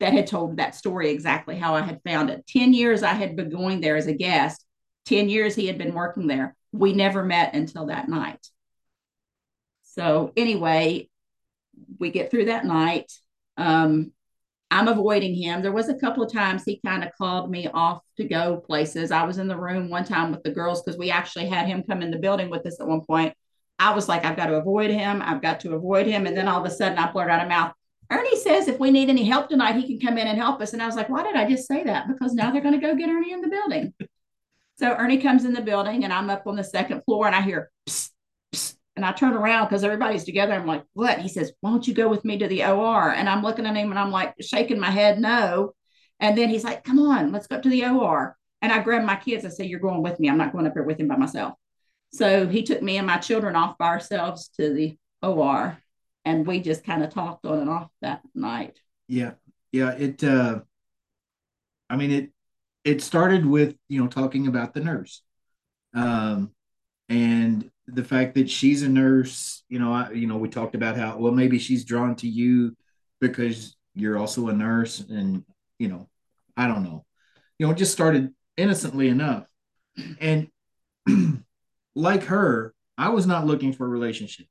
that 0.00 0.12
had 0.12 0.26
told 0.26 0.56
that 0.56 0.74
story 0.74 1.10
exactly 1.10 1.56
how 1.56 1.74
I 1.74 1.82
had 1.82 2.00
found 2.04 2.30
it. 2.30 2.46
10 2.46 2.72
years 2.72 3.02
I 3.02 3.14
had 3.14 3.36
been 3.36 3.50
going 3.50 3.80
there 3.80 3.96
as 3.96 4.06
a 4.06 4.12
guest, 4.12 4.64
10 5.06 5.28
years 5.28 5.54
he 5.54 5.66
had 5.66 5.78
been 5.78 5.94
working 5.94 6.26
there. 6.26 6.54
We 6.72 6.92
never 6.92 7.24
met 7.24 7.54
until 7.54 7.86
that 7.86 8.08
night. 8.08 8.46
So, 9.82 10.32
anyway, 10.36 11.08
we 11.98 12.10
get 12.10 12.30
through 12.30 12.46
that 12.46 12.64
night. 12.64 13.10
Um, 13.56 14.12
I'm 14.70 14.88
avoiding 14.88 15.34
him. 15.34 15.62
There 15.62 15.72
was 15.72 15.88
a 15.88 15.98
couple 15.98 16.22
of 16.22 16.32
times 16.32 16.62
he 16.62 16.80
kind 16.84 17.02
of 17.02 17.10
called 17.16 17.50
me 17.50 17.68
off 17.68 18.02
to 18.18 18.24
go 18.24 18.58
places. 18.58 19.10
I 19.10 19.24
was 19.24 19.38
in 19.38 19.48
the 19.48 19.56
room 19.56 19.88
one 19.88 20.04
time 20.04 20.30
with 20.30 20.42
the 20.42 20.52
girls 20.52 20.82
because 20.82 20.98
we 20.98 21.10
actually 21.10 21.46
had 21.46 21.66
him 21.66 21.82
come 21.82 22.02
in 22.02 22.10
the 22.10 22.18
building 22.18 22.50
with 22.50 22.66
us 22.66 22.80
at 22.80 22.86
one 22.86 23.00
point. 23.00 23.34
I 23.78 23.94
was 23.94 24.08
like, 24.08 24.24
I've 24.24 24.36
got 24.36 24.46
to 24.46 24.56
avoid 24.56 24.90
him. 24.90 25.22
I've 25.22 25.42
got 25.42 25.60
to 25.60 25.74
avoid 25.74 26.06
him. 26.06 26.26
And 26.26 26.36
then 26.36 26.48
all 26.48 26.60
of 26.60 26.66
a 26.66 26.74
sudden 26.74 26.98
I 26.98 27.10
blurt 27.12 27.30
out 27.30 27.42
of 27.42 27.48
mouth, 27.48 27.72
Ernie 28.10 28.36
says 28.36 28.68
if 28.68 28.78
we 28.78 28.90
need 28.90 29.10
any 29.10 29.24
help 29.24 29.48
tonight, 29.48 29.76
he 29.76 29.86
can 29.86 30.00
come 30.00 30.18
in 30.18 30.26
and 30.26 30.38
help 30.38 30.60
us. 30.60 30.72
And 30.72 30.82
I 30.82 30.86
was 30.86 30.96
like, 30.96 31.08
why 31.08 31.22
did 31.22 31.36
I 31.36 31.48
just 31.48 31.68
say 31.68 31.84
that? 31.84 32.08
Because 32.08 32.32
now 32.32 32.50
they're 32.50 32.62
going 32.62 32.78
to 32.78 32.86
go 32.86 32.94
get 32.94 33.10
Ernie 33.10 33.32
in 33.32 33.40
the 33.40 33.48
building. 33.48 33.92
So 34.78 34.94
Ernie 34.94 35.18
comes 35.18 35.44
in 35.44 35.52
the 35.52 35.60
building 35.60 36.04
and 36.04 36.12
I'm 36.12 36.30
up 36.30 36.46
on 36.46 36.56
the 36.56 36.64
second 36.64 37.02
floor 37.04 37.26
and 37.26 37.34
I 37.36 37.42
hear, 37.42 37.70
psst, 37.88 38.10
psst, 38.54 38.76
and 38.96 39.04
I 39.04 39.12
turn 39.12 39.34
around 39.34 39.66
because 39.66 39.84
everybody's 39.84 40.24
together. 40.24 40.54
I'm 40.54 40.66
like, 40.66 40.84
what? 40.94 41.18
He 41.18 41.28
says, 41.28 41.52
why 41.60 41.70
don't 41.70 41.86
you 41.86 41.94
go 41.94 42.08
with 42.08 42.24
me 42.24 42.38
to 42.38 42.48
the 42.48 42.64
OR? 42.64 43.12
And 43.12 43.28
I'm 43.28 43.42
looking 43.42 43.66
at 43.66 43.76
him 43.76 43.90
and 43.90 43.98
I'm 43.98 44.10
like 44.10 44.34
shaking 44.40 44.80
my 44.80 44.90
head, 44.90 45.20
no. 45.20 45.72
And 46.20 46.36
then 46.36 46.48
he's 46.48 46.64
like, 46.64 46.84
come 46.84 46.98
on, 46.98 47.30
let's 47.30 47.46
go 47.46 47.56
up 47.56 47.62
to 47.62 47.68
the 47.68 47.84
OR. 47.86 48.36
And 48.62 48.72
I 48.72 48.82
grab 48.82 49.04
my 49.04 49.16
kids. 49.16 49.44
I 49.44 49.50
say, 49.50 49.66
you're 49.66 49.80
going 49.80 50.02
with 50.02 50.18
me. 50.18 50.28
I'm 50.28 50.38
not 50.38 50.52
going 50.52 50.66
up 50.66 50.74
there 50.74 50.82
with 50.82 50.98
him 50.98 51.08
by 51.08 51.16
myself. 51.16 51.54
So 52.12 52.46
he 52.46 52.62
took 52.62 52.82
me 52.82 52.96
and 52.96 53.06
my 53.06 53.18
children 53.18 53.56
off 53.56 53.78
by 53.78 53.88
ourselves 53.88 54.50
to 54.58 54.72
the 54.72 54.96
OR. 55.22 55.78
And 56.24 56.46
we 56.46 56.60
just 56.60 56.84
kind 56.84 57.02
of 57.02 57.10
talked 57.12 57.46
on 57.46 57.58
and 57.58 57.70
off 57.70 57.90
that 58.02 58.20
night. 58.34 58.78
Yeah. 59.08 59.32
Yeah. 59.72 59.92
It, 59.92 60.22
uh, 60.22 60.60
I 61.88 61.96
mean, 61.96 62.10
it, 62.10 62.30
it 62.84 63.02
started 63.02 63.46
with, 63.46 63.76
you 63.88 64.00
know, 64.00 64.08
talking 64.08 64.46
about 64.46 64.74
the 64.74 64.80
nurse. 64.80 65.22
Um, 65.94 66.52
and 67.08 67.70
the 67.86 68.04
fact 68.04 68.34
that 68.34 68.50
she's 68.50 68.82
a 68.82 68.88
nurse, 68.88 69.64
you 69.68 69.78
know, 69.78 69.92
I, 69.92 70.10
you 70.12 70.26
know, 70.26 70.36
we 70.36 70.48
talked 70.48 70.74
about 70.74 70.96
how 70.96 71.16
well 71.18 71.32
maybe 71.32 71.58
she's 71.58 71.84
drawn 71.84 72.14
to 72.16 72.28
you 72.28 72.76
because 73.20 73.76
you're 73.94 74.18
also 74.18 74.48
a 74.48 74.52
nurse, 74.52 75.00
and 75.00 75.44
you 75.78 75.88
know, 75.88 76.08
I 76.56 76.66
don't 76.66 76.84
know, 76.84 77.04
you 77.58 77.66
know, 77.66 77.72
it 77.72 77.78
just 77.78 77.92
started 77.92 78.32
innocently 78.56 79.08
enough, 79.08 79.46
and 80.20 80.48
like 81.98 82.24
her, 82.24 82.74
I 82.96 83.08
was 83.10 83.26
not 83.26 83.46
looking 83.46 83.72
for 83.72 83.84
a 83.84 83.88
relationship. 83.88 84.46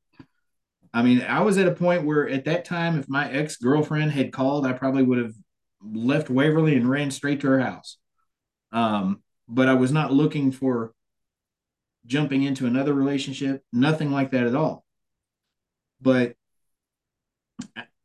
I 0.93 1.01
mean, 1.01 1.21
I 1.21 1.41
was 1.41 1.57
at 1.57 1.67
a 1.67 1.71
point 1.71 2.05
where 2.05 2.27
at 2.27 2.45
that 2.45 2.65
time, 2.65 2.99
if 2.99 3.07
my 3.07 3.31
ex 3.31 3.57
girlfriend 3.57 4.11
had 4.11 4.33
called, 4.33 4.65
I 4.65 4.73
probably 4.73 5.03
would 5.03 5.17
have 5.17 5.33
left 5.81 6.29
Waverly 6.29 6.75
and 6.75 6.89
ran 6.89 7.11
straight 7.11 7.41
to 7.41 7.47
her 7.47 7.59
house. 7.59 7.97
Um, 8.71 9.23
but 9.47 9.69
I 9.69 9.75
was 9.75 9.91
not 9.91 10.11
looking 10.11 10.51
for 10.51 10.93
jumping 12.05 12.43
into 12.43 12.65
another 12.67 12.93
relationship, 12.93 13.63
nothing 13.71 14.11
like 14.11 14.31
that 14.31 14.45
at 14.45 14.55
all. 14.55 14.83
But 16.01 16.35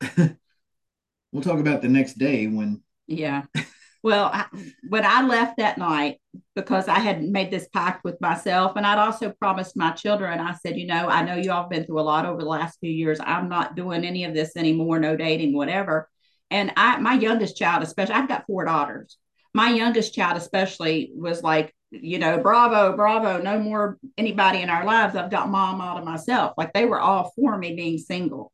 we'll 1.32 1.42
talk 1.42 1.58
about 1.58 1.82
the 1.82 1.88
next 1.88 2.14
day 2.18 2.46
when. 2.46 2.82
Yeah. 3.06 3.44
Well, 4.02 4.30
I, 4.32 4.46
when 4.88 5.04
I 5.04 5.22
left 5.22 5.58
that 5.58 5.78
night, 5.78 6.20
because 6.56 6.88
I 6.88 6.98
had 6.98 7.22
made 7.22 7.50
this 7.50 7.68
pact 7.68 8.04
with 8.04 8.20
myself, 8.20 8.72
and 8.76 8.84
I'd 8.84 8.98
also 8.98 9.30
promised 9.30 9.76
my 9.76 9.92
children, 9.92 10.40
I 10.40 10.54
said, 10.54 10.76
you 10.76 10.86
know, 10.86 11.08
I 11.08 11.22
know 11.22 11.36
you 11.36 11.52
all 11.52 11.62
have 11.62 11.70
been 11.70 11.84
through 11.84 12.00
a 12.00 12.02
lot 12.02 12.26
over 12.26 12.40
the 12.40 12.48
last 12.48 12.80
few 12.80 12.90
years. 12.90 13.20
I'm 13.22 13.48
not 13.48 13.76
doing 13.76 14.04
any 14.04 14.24
of 14.24 14.34
this 14.34 14.56
anymore, 14.56 14.98
no 14.98 15.16
dating, 15.16 15.54
whatever. 15.54 16.08
And 16.50 16.72
I, 16.76 16.98
my 16.98 17.14
youngest 17.14 17.56
child, 17.56 17.82
especially, 17.82 18.14
I've 18.14 18.28
got 18.28 18.46
four 18.46 18.64
daughters. 18.64 19.16
My 19.54 19.70
youngest 19.70 20.14
child, 20.14 20.36
especially, 20.36 21.12
was 21.14 21.42
like, 21.42 21.72
you 21.90 22.18
know, 22.18 22.38
bravo, 22.38 22.96
bravo, 22.96 23.40
no 23.40 23.58
more 23.58 23.98
anybody 24.18 24.62
in 24.62 24.70
our 24.70 24.84
lives. 24.84 25.14
I've 25.14 25.30
got 25.30 25.50
mom 25.50 25.80
all 25.80 25.98
to 25.98 26.04
myself. 26.04 26.54
Like 26.56 26.72
they 26.72 26.86
were 26.86 27.00
all 27.00 27.32
for 27.36 27.56
me 27.56 27.74
being 27.76 27.98
single. 27.98 28.52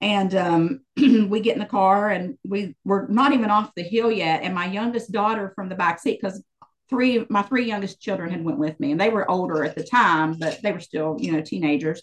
And 0.00 0.34
um, 0.34 0.80
we 0.96 1.40
get 1.40 1.54
in 1.54 1.58
the 1.58 1.66
car 1.66 2.10
and 2.10 2.38
we 2.46 2.76
were 2.84 3.06
not 3.08 3.32
even 3.32 3.50
off 3.50 3.74
the 3.74 3.82
hill 3.82 4.12
yet. 4.12 4.42
And 4.42 4.54
my 4.54 4.66
youngest 4.66 5.12
daughter 5.12 5.52
from 5.54 5.68
the 5.68 5.74
back 5.74 6.00
seat, 6.00 6.20
because 6.20 6.42
three 6.88 7.26
my 7.28 7.42
three 7.42 7.66
youngest 7.66 8.00
children 8.00 8.30
had 8.30 8.44
went 8.44 8.58
with 8.58 8.78
me 8.80 8.92
and 8.92 9.00
they 9.00 9.10
were 9.10 9.30
older 9.30 9.64
at 9.64 9.74
the 9.74 9.84
time, 9.84 10.34
but 10.34 10.60
they 10.62 10.72
were 10.72 10.80
still, 10.80 11.16
you 11.18 11.32
know, 11.32 11.40
teenagers. 11.40 12.02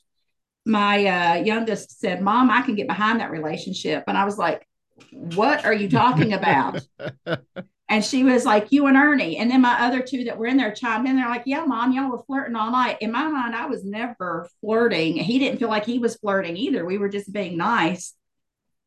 My 0.65 1.05
uh, 1.05 1.35
youngest 1.35 1.99
said, 1.99 2.21
Mom, 2.21 2.49
I 2.49 2.61
can 2.61 2.75
get 2.75 2.87
behind 2.87 3.19
that 3.19 3.31
relationship. 3.31 4.03
And 4.07 4.17
I 4.17 4.25
was 4.25 4.37
like, 4.37 4.67
What 5.11 5.63
are 5.65 5.73
you 5.73 5.89
talking 5.89 6.33
about? 6.33 6.81
And 7.87 8.03
she 8.03 8.23
was 8.23 8.45
like, 8.45 8.71
You 8.71 8.87
and 8.87 8.97
Ernie. 8.97 9.37
And 9.37 9.49
then 9.49 9.61
my 9.61 9.85
other 9.85 10.01
two 10.01 10.23
that 10.23 10.37
were 10.37 10.47
in 10.47 10.57
there 10.57 10.73
chimed 10.73 11.07
in. 11.07 11.15
They're 11.15 11.29
like, 11.29 11.43
Yeah, 11.45 11.65
mom, 11.65 11.91
y'all 11.91 12.09
were 12.09 12.23
flirting 12.23 12.55
all 12.55 12.71
night. 12.71 12.97
In 13.01 13.11
my 13.11 13.27
mind, 13.27 13.55
I 13.55 13.67
was 13.67 13.83
never 13.83 14.49
flirting. 14.61 15.17
He 15.17 15.37
didn't 15.39 15.59
feel 15.59 15.69
like 15.69 15.85
he 15.85 15.99
was 15.99 16.15
flirting 16.15 16.57
either. 16.57 16.85
We 16.85 16.97
were 16.97 17.09
just 17.09 17.31
being 17.31 17.57
nice. 17.57 18.13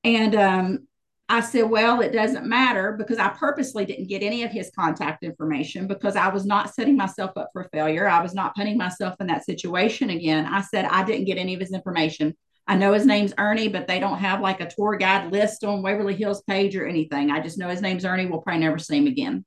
And 0.03 0.35
um, 0.35 0.89
I 1.29 1.41
said, 1.41 1.71
Well, 1.71 2.01
it 2.01 2.13
doesn't 2.13 2.47
matter 2.47 2.93
because 2.93 3.19
I 3.19 3.29
purposely 3.29 3.85
didn't 3.85 4.09
get 4.09 4.23
any 4.23 4.43
of 4.43 4.51
his 4.51 4.73
contact 4.75 5.23
information 5.23 5.87
because 5.87 6.17
I 6.17 6.29
was 6.29 6.45
not 6.45 6.75
setting 6.75 6.97
myself 6.97 7.37
up 7.37 7.51
for 7.53 7.69
failure. 7.73 8.09
I 8.09 8.21
was 8.21 8.35
not 8.35 8.57
putting 8.57 8.77
myself 8.77 9.15
in 9.21 9.29
that 9.29 9.45
situation 9.45 10.11
again. 10.11 10.47
I 10.47 10.63
said, 10.63 10.87
I 10.87 11.05
didn't 11.05 11.27
get 11.27 11.39
any 11.39 11.55
of 11.55 11.61
his 11.61 11.73
information. 11.73 12.37
I 12.69 12.77
know 12.77 12.93
his 12.93 13.07
name's 13.07 13.33
Ernie, 13.39 13.69
but 13.69 13.89
they 13.89 13.99
don't 13.99 14.19
have 14.19 14.43
like 14.43 14.61
a 14.61 14.69
tour 14.69 14.97
guide 14.97 15.33
list 15.33 15.65
on 15.65 15.81
Waverly 15.81 16.15
Hills 16.15 16.43
page 16.43 16.77
or 16.77 16.87
anything. 16.87 17.31
I 17.31 17.41
just 17.41 17.57
know 17.57 17.69
his 17.69 17.81
name's 17.81 18.05
Ernie. 18.05 18.27
We'll 18.27 18.43
probably 18.43 18.61
never 18.61 18.79
see 18.79 18.99
him 18.99 19.07
again. 19.07 19.47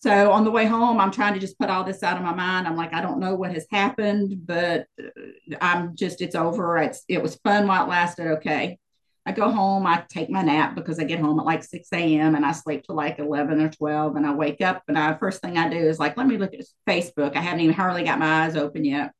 So 0.00 0.30
on 0.30 0.44
the 0.44 0.50
way 0.50 0.66
home, 0.66 1.00
I'm 1.00 1.12
trying 1.12 1.32
to 1.34 1.40
just 1.40 1.58
put 1.58 1.70
all 1.70 1.82
this 1.82 2.02
out 2.02 2.18
of 2.18 2.22
my 2.22 2.34
mind. 2.34 2.66
I'm 2.66 2.76
like, 2.76 2.92
I 2.92 3.00
don't 3.00 3.20
know 3.20 3.34
what 3.34 3.54
has 3.54 3.66
happened, 3.70 4.46
but 4.46 4.86
uh, 5.02 5.56
I'm 5.62 5.96
just, 5.96 6.20
it's 6.20 6.34
over. 6.34 6.76
It's, 6.78 7.04
it 7.08 7.22
was 7.22 7.36
fun 7.36 7.66
while 7.66 7.84
it 7.84 7.88
lasted. 7.88 8.26
Okay. 8.38 8.78
I 9.24 9.32
go 9.32 9.50
home, 9.50 9.86
I 9.86 10.04
take 10.08 10.30
my 10.30 10.42
nap 10.42 10.74
because 10.74 10.98
I 10.98 11.04
get 11.04 11.20
home 11.20 11.38
at 11.38 11.46
like 11.46 11.62
6 11.62 11.88
a.m. 11.92 12.34
and 12.34 12.44
I 12.44 12.52
sleep 12.52 12.84
till 12.84 12.96
like 12.96 13.18
11 13.18 13.60
or 13.60 13.70
12. 13.70 14.16
And 14.16 14.26
I 14.26 14.34
wake 14.34 14.60
up 14.60 14.82
and 14.88 14.98
I 14.98 15.16
first 15.16 15.40
thing 15.40 15.56
I 15.56 15.68
do 15.68 15.76
is 15.76 15.98
like, 15.98 16.16
let 16.16 16.26
me 16.26 16.36
look 16.36 16.52
at 16.54 16.64
Facebook. 16.88 17.36
I 17.36 17.40
haven't 17.40 17.60
even 17.60 17.74
hardly 17.74 18.02
got 18.02 18.18
my 18.18 18.44
eyes 18.44 18.56
open 18.56 18.84
yet 18.84 19.12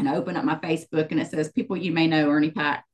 and 0.00 0.08
I 0.08 0.16
open 0.16 0.36
up 0.36 0.44
my 0.44 0.56
Facebook 0.56 1.10
and 1.10 1.20
it 1.20 1.30
says, 1.30 1.52
People 1.52 1.76
you 1.76 1.92
may 1.92 2.06
know, 2.06 2.30
Ernie 2.30 2.50
Pack. 2.50 2.86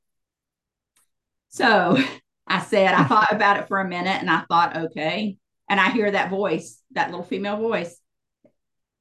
So 1.47 1.97
I 2.47 2.59
said, 2.59 2.93
I 2.93 3.05
thought 3.05 3.31
about 3.31 3.57
it 3.57 3.67
for 3.67 3.79
a 3.79 3.87
minute 3.87 4.17
and 4.19 4.29
I 4.29 4.43
thought, 4.49 4.77
okay. 4.77 5.37
And 5.69 5.79
I 5.79 5.89
hear 5.89 6.11
that 6.11 6.29
voice, 6.29 6.81
that 6.91 7.09
little 7.09 7.25
female 7.25 7.57
voice. 7.57 7.99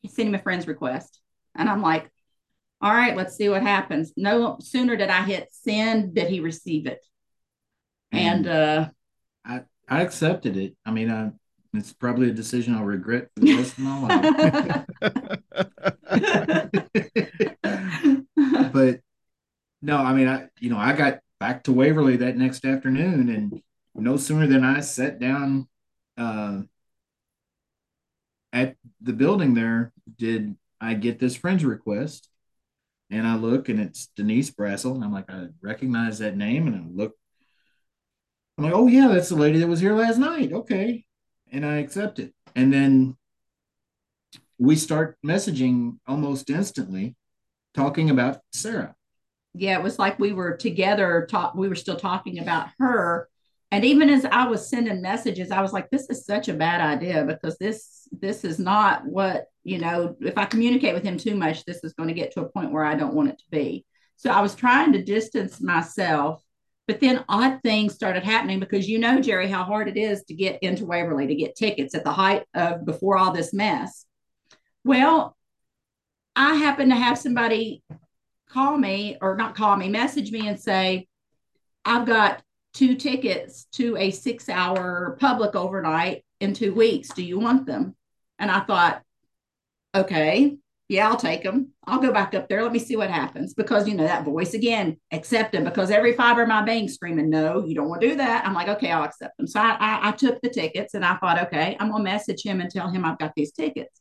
He 0.03 0.09
sent 0.09 0.29
him 0.29 0.35
a 0.35 0.39
friend's 0.39 0.69
request. 0.69 1.21
And 1.55 1.69
I'm 1.69 1.83
like, 1.83 2.11
all 2.81 2.93
right, 2.93 3.17
let's 3.17 3.37
see 3.37 3.49
what 3.49 3.63
happens. 3.63 4.13
No 4.17 4.59
sooner 4.61 4.97
did 4.97 5.11
I 5.11 5.23
hit 5.23 5.49
send 5.51 6.15
did 6.15 6.29
he 6.29 6.41
receive 6.41 6.87
it. 6.87 7.05
And, 8.13 8.47
and 8.47 8.57
uh 8.57 8.89
I 9.45 9.63
I 9.89 10.03
accepted 10.03 10.57
it. 10.57 10.77
I 10.85 10.93
mean, 10.93 11.11
I 11.11 11.33
it's 11.73 11.93
probably 11.93 12.31
a 12.31 12.35
decision 12.35 12.75
I'll 12.75 12.85
regret 12.85 13.29
for 13.35 13.41
the 13.41 13.57
rest 13.57 13.73
of 13.73 13.79
my 13.81 14.85
life. 15.03 15.27
but 18.73 19.01
no, 19.83 19.97
I 19.97 20.13
mean, 20.13 20.29
I 20.29 20.49
you 20.59 20.71
know, 20.71 20.79
I 20.79 20.95
got 20.95 21.21
back 21.41 21.65
to 21.65 21.73
Waverly 21.73 22.17
that 22.19 22.37
next 22.37 22.65
afternoon, 22.65 23.29
and 23.29 23.63
no 23.95 24.17
sooner 24.17 24.47
than 24.47 24.65
I 24.65 24.81
sat 24.81 25.19
down 25.19 25.69
uh, 26.17 26.63
at 28.53 28.77
the 29.01 29.13
building 29.13 29.55
there 29.55 29.93
did 30.19 30.57
I 30.81 30.95
get 30.95 31.19
this 31.19 31.37
friend's 31.37 31.65
request. 31.65 32.29
And 33.09 33.25
I 33.25 33.37
look 33.37 33.69
and 33.69 33.79
it's 33.79 34.09
Denise 34.17 34.51
Brassel. 34.51 34.97
And 34.97 35.05
I'm 35.05 35.13
like, 35.13 35.31
I 35.31 35.47
recognize 35.63 36.19
that 36.19 36.37
name. 36.37 36.67
And 36.67 36.75
I 36.75 36.81
look, 36.93 37.13
I'm 38.59 38.65
like, 38.65 38.75
oh, 38.75 38.89
yeah, 38.89 39.07
that's 39.07 39.29
the 39.29 39.37
lady 39.37 39.61
that 39.61 39.69
was 39.69 39.79
here 39.79 39.95
last 39.95 40.19
night. 40.19 40.53
Okay 40.53 41.07
and 41.51 41.65
I 41.65 41.77
accept 41.79 42.19
it. 42.19 42.33
And 42.55 42.73
then 42.73 43.17
we 44.59 44.77
start 44.77 45.17
messaging 45.25 45.99
almost 46.07 46.51
instantly, 46.51 47.17
talking 47.77 48.11
about 48.11 48.41
Sarah. 48.53 48.95
Yeah, 49.55 49.79
it 49.79 49.83
was 49.83 49.99
like 49.99 50.19
we 50.19 50.33
were 50.33 50.57
together. 50.57 51.27
Talk. 51.31 51.55
We 51.55 51.69
were 51.69 51.75
still 51.75 51.97
talking 51.97 52.41
about 52.41 52.69
her, 52.79 53.29
and 53.71 53.85
even 53.85 54.11
as 54.11 54.25
I 54.25 54.47
was 54.49 54.69
sending 54.69 55.01
messages, 55.01 55.51
I 55.51 55.63
was 55.63 55.73
like, 55.73 55.89
"This 55.91 56.11
is 56.11 56.27
such 56.27 56.49
a 56.49 56.55
bad 56.55 56.81
idea 56.81 57.25
because 57.25 57.57
this 57.59 58.09
this 58.13 58.45
is 58.45 58.59
not 58.59 59.07
what 59.07 59.47
you 59.63 59.79
know. 59.79 60.17
If 60.21 60.37
I 60.37 60.45
communicate 60.47 60.95
with 60.95 61.05
him 61.05 61.17
too 61.17 61.37
much, 61.37 61.65
this 61.65 61.85
is 61.85 61.93
going 61.93 62.09
to 62.09 62.15
get 62.15 62.33
to 62.33 62.43
a 62.43 62.49
point 62.49 62.73
where 62.73 62.85
I 62.85 62.97
don't 62.97 63.15
want 63.15 63.31
it 63.31 63.39
to 63.39 63.51
be." 63.51 63.87
So 64.17 64.31
I 64.31 64.41
was 64.41 64.55
trying 64.55 64.93
to 64.93 65.05
distance 65.05 65.61
myself 65.61 66.43
but 66.87 67.01
then 67.01 67.25
odd 67.29 67.61
things 67.65 67.95
started 67.95 68.23
happening 68.23 68.61
because 68.61 68.89
you 68.89 68.99
know, 68.99 69.21
Jerry, 69.21 69.49
how 69.49 69.65
hard 69.65 69.89
it 69.89 69.97
is 69.97 70.23
to 70.25 70.35
get 70.35 70.63
into 70.63 70.87
Waverly 70.87 71.27
to 71.27 71.35
get 71.35 71.57
tickets 71.57 71.95
at 71.95 72.05
the 72.05 72.13
height 72.13 72.45
of 72.55 72.85
before 72.85 73.19
all 73.19 73.33
this 73.33 73.53
mess. 73.53 74.07
Well, 74.85 75.36
I 76.37 76.55
happened 76.55 76.91
to 76.93 76.97
have 76.97 77.19
somebody 77.19 77.83
call 78.49 78.77
me 78.77 79.17
or 79.21 79.37
not 79.37 79.55
call 79.55 79.77
me, 79.77 79.89
message 79.89 80.31
me 80.31 80.47
and 80.47 80.61
say, 80.61 81.09
I've 81.85 82.07
got 82.07 82.43
two 82.75 82.95
tickets 82.95 83.67
to 83.73 83.97
a 83.97 84.11
six 84.11 84.49
hour 84.49 85.17
public 85.19 85.57
overnight 85.57 86.25
in 86.41 86.53
two 86.53 86.75
weeks. 86.75 87.09
Do 87.09 87.25
you 87.25 87.39
want 87.39 87.67
them? 87.67 87.97
And 88.39 88.51
I 88.51 88.61
thought, 88.61 89.03
okay 89.95 90.59
yeah, 90.89 91.09
I'll 91.09 91.17
take 91.17 91.43
them. 91.43 91.73
I'll 91.85 91.99
go 91.99 92.13
back 92.13 92.35
up 92.35 92.49
there. 92.49 92.63
Let 92.63 92.73
me 92.73 92.79
see 92.79 92.95
what 92.95 93.11
happens. 93.11 93.55
Because, 93.55 93.89
you 93.89 93.95
know, 93.95 94.05
that 94.05 94.25
voice 94.25 94.55
again, 94.55 94.97
accept 95.11 95.53
them 95.53 95.65
because 95.65 95.91
every 95.91 96.13
fiber 96.13 96.43
of 96.43 96.49
my 96.49 96.63
being 96.63 96.89
screaming, 96.89 97.29
no, 97.29 97.65
you 97.67 97.75
don't 97.75 97.89
want 97.89 98.03
to 98.03 98.09
do 98.11 98.17
that. 98.17 98.47
I'm 98.47 98.55
like, 98.55 98.69
okay, 98.69 98.93
I'll 98.93 99.03
accept 99.03 99.37
them. 99.37 99.49
So 99.49 99.61
I, 99.61 99.77
I, 99.81 100.09
I 100.09 100.13
took 100.13 100.41
the 100.41 100.49
tickets 100.49 100.95
and 100.95 101.05
I 101.05 101.17
thought, 101.17 101.43
okay, 101.47 101.77
I'm 101.81 101.91
going 101.91 102.05
to 102.05 102.11
message 102.11 102.43
him 102.43 102.61
and 102.61 102.71
tell 102.71 102.89
him 102.89 103.05
I've 103.05 103.19
got 103.19 103.33
these 103.35 103.51
tickets. 103.51 104.01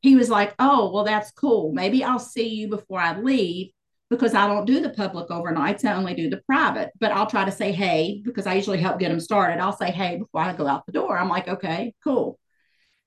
He 0.00 0.16
was 0.16 0.30
like, 0.30 0.54
oh, 0.58 0.92
well, 0.92 1.04
that's 1.04 1.30
cool. 1.32 1.72
Maybe 1.72 2.04
I'll 2.04 2.18
see 2.18 2.48
you 2.48 2.68
before 2.68 3.00
I 3.00 3.18
leave 3.18 3.70
because 4.08 4.34
I 4.34 4.46
don't 4.46 4.66
do 4.66 4.80
the 4.80 4.90
public 4.90 5.28
overnights. 5.28 5.84
I 5.84 5.94
only 5.94 6.14
do 6.14 6.30
the 6.30 6.42
private, 6.46 6.90
but 7.00 7.12
I'll 7.12 7.26
try 7.26 7.44
to 7.44 7.50
say, 7.50 7.72
hey, 7.72 8.20
because 8.24 8.46
I 8.46 8.54
usually 8.54 8.78
help 8.78 9.00
get 9.00 9.08
them 9.08 9.20
started. 9.20 9.60
I'll 9.60 9.76
say, 9.76 9.90
hey, 9.90 10.18
before 10.18 10.42
I 10.42 10.52
go 10.52 10.66
out 10.66 10.86
the 10.86 10.92
door. 10.92 11.18
I'm 11.18 11.28
like, 11.28 11.48
okay, 11.48 11.94
cool. 12.04 12.38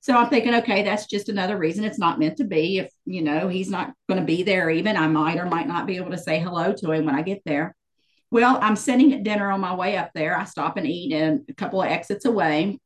So 0.01 0.15
I'm 0.15 0.29
thinking, 0.29 0.55
okay, 0.55 0.83
that's 0.83 1.07
just 1.07 1.29
another 1.29 1.57
reason 1.57 1.83
it's 1.83 1.99
not 1.99 2.19
meant 2.19 2.37
to 2.37 2.45
be. 2.45 2.79
If, 2.79 2.91
you 3.05 3.21
know, 3.21 3.47
he's 3.49 3.69
not 3.69 3.93
going 4.07 4.19
to 4.19 4.25
be 4.25 4.43
there, 4.43 4.69
even 4.69 4.95
I 4.95 5.07
might 5.07 5.37
or 5.37 5.45
might 5.45 5.67
not 5.67 5.87
be 5.87 5.97
able 5.97 6.11
to 6.11 6.17
say 6.17 6.39
hello 6.39 6.73
to 6.73 6.91
him 6.91 7.05
when 7.05 7.15
I 7.15 7.21
get 7.21 7.41
there. 7.45 7.75
Well, 8.31 8.59
I'm 8.61 8.75
sitting 8.75 9.13
at 9.13 9.23
dinner 9.23 9.51
on 9.51 9.59
my 9.59 9.75
way 9.75 9.97
up 9.97 10.11
there. 10.13 10.37
I 10.37 10.45
stop 10.45 10.77
and 10.77 10.87
eat 10.87 11.13
and 11.13 11.41
a 11.49 11.53
couple 11.53 11.81
of 11.81 11.89
exits 11.89 12.25
away, 12.25 12.79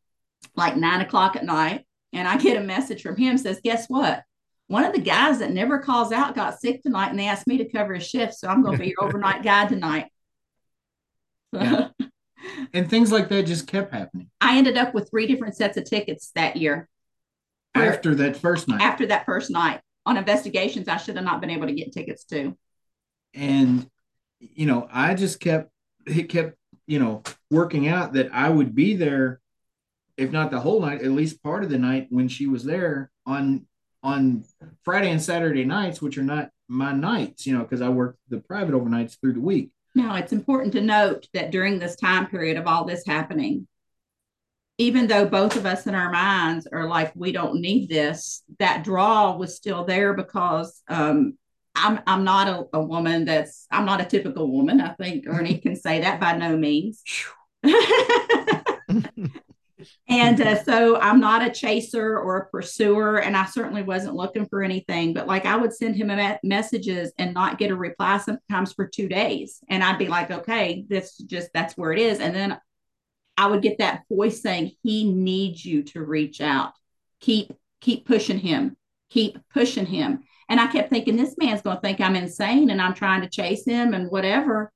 like 0.55 0.75
nine 0.75 1.01
o'clock 1.01 1.35
at 1.35 1.45
night. 1.45 1.85
And 2.13 2.27
I 2.27 2.37
get 2.37 2.57
a 2.57 2.61
message 2.61 3.01
from 3.01 3.17
him 3.17 3.37
says, 3.37 3.59
guess 3.63 3.87
what? 3.87 4.23
One 4.67 4.85
of 4.85 4.93
the 4.93 5.01
guys 5.01 5.39
that 5.39 5.51
never 5.51 5.79
calls 5.79 6.11
out 6.11 6.35
got 6.35 6.59
sick 6.59 6.81
tonight 6.81 7.09
and 7.09 7.19
they 7.19 7.27
asked 7.27 7.47
me 7.47 7.57
to 7.57 7.69
cover 7.69 7.93
his 7.95 8.07
shift. 8.07 8.35
So 8.35 8.47
I'm 8.47 8.63
going 8.63 8.77
to 8.77 8.83
be 8.83 8.89
your 8.89 9.03
overnight 9.07 9.43
guy 9.43 9.67
tonight. 9.67 10.05
Yeah. 11.51 11.89
and 12.73 12.89
things 12.89 13.11
like 13.11 13.29
that 13.29 13.43
just 13.43 13.67
kept 13.67 13.93
happening. 13.93 14.29
I 14.39 14.57
ended 14.57 14.77
up 14.77 14.93
with 14.93 15.09
three 15.09 15.27
different 15.27 15.55
sets 15.55 15.77
of 15.77 15.85
tickets 15.85 16.31
that 16.35 16.55
year 16.55 16.87
after 17.75 18.15
that 18.15 18.37
first 18.37 18.67
night. 18.67 18.81
After 18.81 19.05
that 19.07 19.25
first 19.25 19.49
night 19.49 19.81
on 20.05 20.17
investigations, 20.17 20.87
I 20.87 20.97
should 20.97 21.15
have 21.15 21.25
not 21.25 21.41
been 21.41 21.49
able 21.49 21.67
to 21.67 21.73
get 21.73 21.93
tickets 21.93 22.23
to. 22.25 22.57
And 23.33 23.89
you 24.39 24.65
know, 24.65 24.87
I 24.91 25.13
just 25.13 25.39
kept 25.39 25.71
it 26.05 26.29
kept 26.29 26.57
you 26.85 26.99
know 26.99 27.23
working 27.49 27.87
out 27.87 28.13
that 28.13 28.33
I 28.33 28.49
would 28.49 28.75
be 28.75 28.95
there, 28.95 29.39
if 30.17 30.31
not 30.31 30.51
the 30.51 30.59
whole 30.59 30.81
night, 30.81 31.01
at 31.01 31.11
least 31.11 31.43
part 31.43 31.63
of 31.63 31.69
the 31.69 31.77
night 31.77 32.07
when 32.09 32.27
she 32.27 32.47
was 32.47 32.63
there 32.63 33.11
on 33.25 33.65
on 34.03 34.43
Friday 34.83 35.09
and 35.09 35.21
Saturday 35.21 35.63
nights, 35.63 36.01
which 36.01 36.17
are 36.17 36.23
not 36.23 36.49
my 36.67 36.91
nights, 36.91 37.47
you 37.47 37.55
know, 37.55 37.63
because 37.63 37.81
I 37.81 37.89
work 37.89 38.17
the 38.29 38.39
private 38.39 38.73
overnights 38.73 39.17
through 39.19 39.33
the 39.33 39.39
week. 39.39 39.71
Now, 39.95 40.15
it's 40.15 40.33
important 40.33 40.73
to 40.73 40.81
note 40.81 41.27
that 41.33 41.51
during 41.51 41.79
this 41.79 41.95
time 41.95 42.27
period 42.27 42.57
of 42.57 42.67
all 42.67 42.83
this 42.83 43.05
happening, 43.05 43.67
even 44.77 45.07
though 45.07 45.25
both 45.25 45.55
of 45.55 45.65
us 45.65 45.87
in 45.87 45.95
our 45.95 46.11
minds 46.11 46.67
are 46.67 46.87
like, 46.87 47.13
we 47.15 47.31
don't 47.31 47.61
need 47.61 47.89
this, 47.89 48.43
that 48.59 48.83
draw 48.83 49.37
was 49.37 49.55
still 49.55 49.85
there 49.85 50.13
because 50.13 50.81
um, 50.89 51.37
I'm 51.75 51.99
I'm 52.05 52.23
not 52.23 52.47
a, 52.47 52.65
a, 52.77 52.83
woman 52.83 53.25
that's 53.25 53.67
I'm 53.71 53.85
not 53.85 54.01
a 54.01 54.05
typical 54.05 54.51
woman. 54.51 54.81
I 54.81 54.93
think 54.93 55.25
Ernie 55.27 55.59
can 55.59 55.75
say 55.75 56.01
that 56.01 56.19
by 56.19 56.37
no 56.37 56.57
means. 56.57 57.03
and 60.07 60.39
uh, 60.41 60.63
so 60.63 60.99
I'm 60.99 61.19
not 61.19 61.45
a 61.45 61.51
chaser 61.51 62.17
or 62.19 62.37
a 62.37 62.49
pursuer, 62.49 63.21
and 63.21 63.35
I 63.35 63.45
certainly 63.45 63.83
wasn't 63.83 64.15
looking 64.15 64.47
for 64.47 64.63
anything. 64.63 65.13
But 65.13 65.27
like 65.27 65.45
I 65.45 65.55
would 65.55 65.73
send 65.73 65.95
him 65.95 66.07
me- 66.07 66.37
messages 66.43 67.11
and 67.17 67.33
not 67.33 67.57
get 67.57 67.71
a 67.71 67.75
reply 67.75 68.17
sometimes 68.17 68.73
for 68.73 68.87
two 68.87 69.07
days, 69.07 69.59
and 69.69 69.83
I'd 69.83 69.99
be 69.99 70.07
like, 70.07 70.31
okay, 70.31 70.85
this 70.87 71.17
just 71.17 71.49
that's 71.53 71.77
where 71.77 71.91
it 71.91 71.99
is. 71.99 72.19
And 72.19 72.35
then 72.35 72.59
I 73.37 73.47
would 73.47 73.61
get 73.61 73.79
that 73.79 74.03
voice 74.09 74.41
saying, 74.41 74.73
he 74.83 75.11
needs 75.11 75.65
you 75.65 75.83
to 75.83 76.03
reach 76.03 76.39
out. 76.39 76.73
Keep, 77.19 77.53
keep 77.81 78.05
pushing 78.05 78.37
him. 78.37 78.77
Keep 79.09 79.39
pushing 79.51 79.85
him. 79.85 80.23
And 80.49 80.59
I 80.59 80.67
kept 80.67 80.89
thinking, 80.89 81.15
this 81.15 81.35
man's 81.37 81.61
going 81.61 81.77
to 81.77 81.81
think 81.81 81.99
I'm 81.99 82.15
insane 82.15 82.69
and 82.69 82.81
I'm 82.81 82.93
trying 82.93 83.21
to 83.21 83.29
chase 83.29 83.65
him 83.65 83.93
and 83.93 84.11
whatever. 84.11 84.71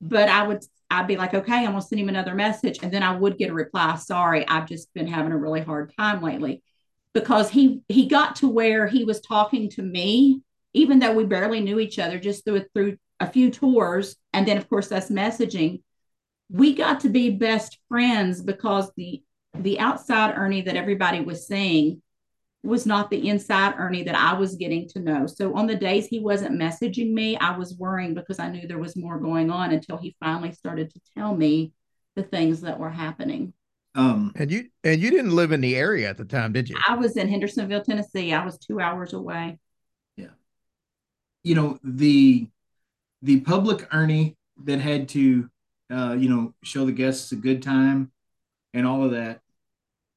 But 0.00 0.28
I 0.28 0.46
would, 0.46 0.62
I'd 0.92 1.06
be 1.06 1.16
like, 1.16 1.34
okay, 1.34 1.64
I'm 1.64 1.72
to 1.74 1.82
send 1.82 2.00
him 2.00 2.08
another 2.08 2.34
message. 2.34 2.78
And 2.82 2.92
then 2.92 3.02
I 3.02 3.16
would 3.16 3.38
get 3.38 3.50
a 3.50 3.54
reply, 3.54 3.96
sorry, 3.96 4.46
I've 4.46 4.68
just 4.68 4.92
been 4.94 5.06
having 5.06 5.32
a 5.32 5.38
really 5.38 5.60
hard 5.60 5.92
time 5.96 6.22
lately. 6.22 6.62
Because 7.14 7.50
he 7.50 7.82
he 7.88 8.06
got 8.06 8.36
to 8.36 8.48
where 8.48 8.86
he 8.86 9.04
was 9.04 9.20
talking 9.20 9.68
to 9.70 9.82
me, 9.82 10.40
even 10.72 10.98
though 10.98 11.12
we 11.12 11.24
barely 11.24 11.60
knew 11.60 11.78
each 11.78 11.98
other, 11.98 12.18
just 12.18 12.44
through 12.44 12.64
through 12.74 12.96
a 13.20 13.26
few 13.26 13.50
tours, 13.50 14.16
and 14.32 14.48
then 14.48 14.56
of 14.56 14.68
course 14.68 14.90
us 14.90 15.10
messaging 15.10 15.80
we 16.52 16.74
got 16.74 17.00
to 17.00 17.08
be 17.08 17.30
best 17.30 17.78
friends 17.88 18.42
because 18.42 18.92
the 18.96 19.22
the 19.54 19.80
outside 19.80 20.34
Ernie 20.36 20.62
that 20.62 20.76
everybody 20.76 21.20
was 21.20 21.46
seeing 21.46 22.01
was 22.62 22.86
not 22.86 23.10
the 23.10 23.28
inside 23.28 23.74
Ernie 23.76 24.04
that 24.04 24.14
I 24.14 24.34
was 24.34 24.54
getting 24.54 24.88
to 24.90 25.00
know. 25.00 25.26
So 25.26 25.56
on 25.56 25.66
the 25.66 25.74
days 25.74 26.06
he 26.06 26.20
wasn't 26.20 26.60
messaging 26.60 27.12
me, 27.12 27.36
I 27.38 27.56
was 27.56 27.74
worrying 27.76 28.14
because 28.14 28.38
I 28.38 28.48
knew 28.48 28.66
there 28.66 28.78
was 28.78 28.96
more 28.96 29.18
going 29.18 29.50
on 29.50 29.72
until 29.72 29.96
he 29.96 30.16
finally 30.20 30.52
started 30.52 30.90
to 30.90 31.00
tell 31.16 31.34
me 31.34 31.72
the 32.14 32.22
things 32.22 32.60
that 32.60 32.78
were 32.78 32.90
happening. 32.90 33.52
Um, 33.94 34.32
and 34.36 34.50
you 34.50 34.68
and 34.84 35.00
you 35.00 35.10
didn't 35.10 35.36
live 35.36 35.52
in 35.52 35.60
the 35.60 35.76
area 35.76 36.08
at 36.08 36.16
the 36.16 36.24
time, 36.24 36.52
did 36.52 36.68
you? 36.68 36.76
I 36.88 36.94
was 36.94 37.16
in 37.16 37.28
Hendersonville, 37.28 37.82
Tennessee. 37.82 38.32
I 38.32 38.44
was 38.44 38.58
two 38.58 38.80
hours 38.80 39.12
away. 39.12 39.58
Yeah. 40.16 40.28
You 41.42 41.54
know, 41.54 41.78
the 41.84 42.48
the 43.20 43.40
public 43.40 43.86
Ernie 43.92 44.36
that 44.64 44.80
had 44.80 45.08
to 45.10 45.50
uh, 45.92 46.14
you 46.18 46.28
know, 46.28 46.54
show 46.62 46.86
the 46.86 46.92
guests 46.92 47.32
a 47.32 47.36
good 47.36 47.62
time 47.62 48.10
and 48.72 48.86
all 48.86 49.04
of 49.04 49.10
that 49.10 49.40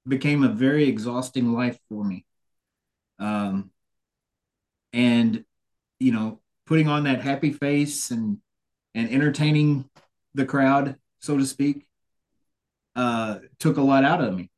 became 0.07 0.43
a 0.43 0.49
very 0.49 0.87
exhausting 0.87 1.53
life 1.53 1.77
for 1.89 2.03
me. 2.03 2.24
Um, 3.19 3.71
and, 4.93 5.43
you 5.99 6.11
know, 6.11 6.39
putting 6.65 6.87
on 6.87 7.03
that 7.03 7.21
happy 7.21 7.51
face 7.51 8.11
and, 8.11 8.39
and 8.93 9.09
entertaining 9.09 9.89
the 10.33 10.45
crowd, 10.45 10.95
so 11.19 11.37
to 11.37 11.45
speak, 11.45 11.87
uh, 12.95 13.39
took 13.59 13.77
a 13.77 13.81
lot 13.81 14.03
out 14.03 14.21
of 14.21 14.35
me 14.35 14.49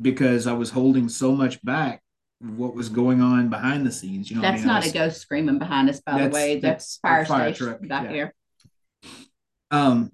because 0.00 0.46
I 0.46 0.52
was 0.52 0.70
holding 0.70 1.08
so 1.08 1.32
much 1.32 1.62
back 1.64 2.02
what 2.40 2.74
was 2.74 2.88
going 2.88 3.20
on 3.20 3.48
behind 3.48 3.86
the 3.86 3.92
scenes. 3.92 4.30
You 4.30 4.36
know, 4.36 4.42
that's 4.42 4.54
I 4.54 4.58
mean? 4.58 4.66
not 4.66 4.82
was, 4.82 4.90
a 4.90 4.94
ghost 4.94 5.20
screaming 5.20 5.58
behind 5.58 5.88
us, 5.88 6.00
by 6.00 6.22
the 6.22 6.28
way. 6.30 6.58
That's 6.58 6.98
fire, 6.98 7.24
fire 7.24 7.52
truck, 7.52 7.86
back 7.86 8.04
yeah. 8.04 8.12
here. 8.12 8.34
Um, 9.70 10.12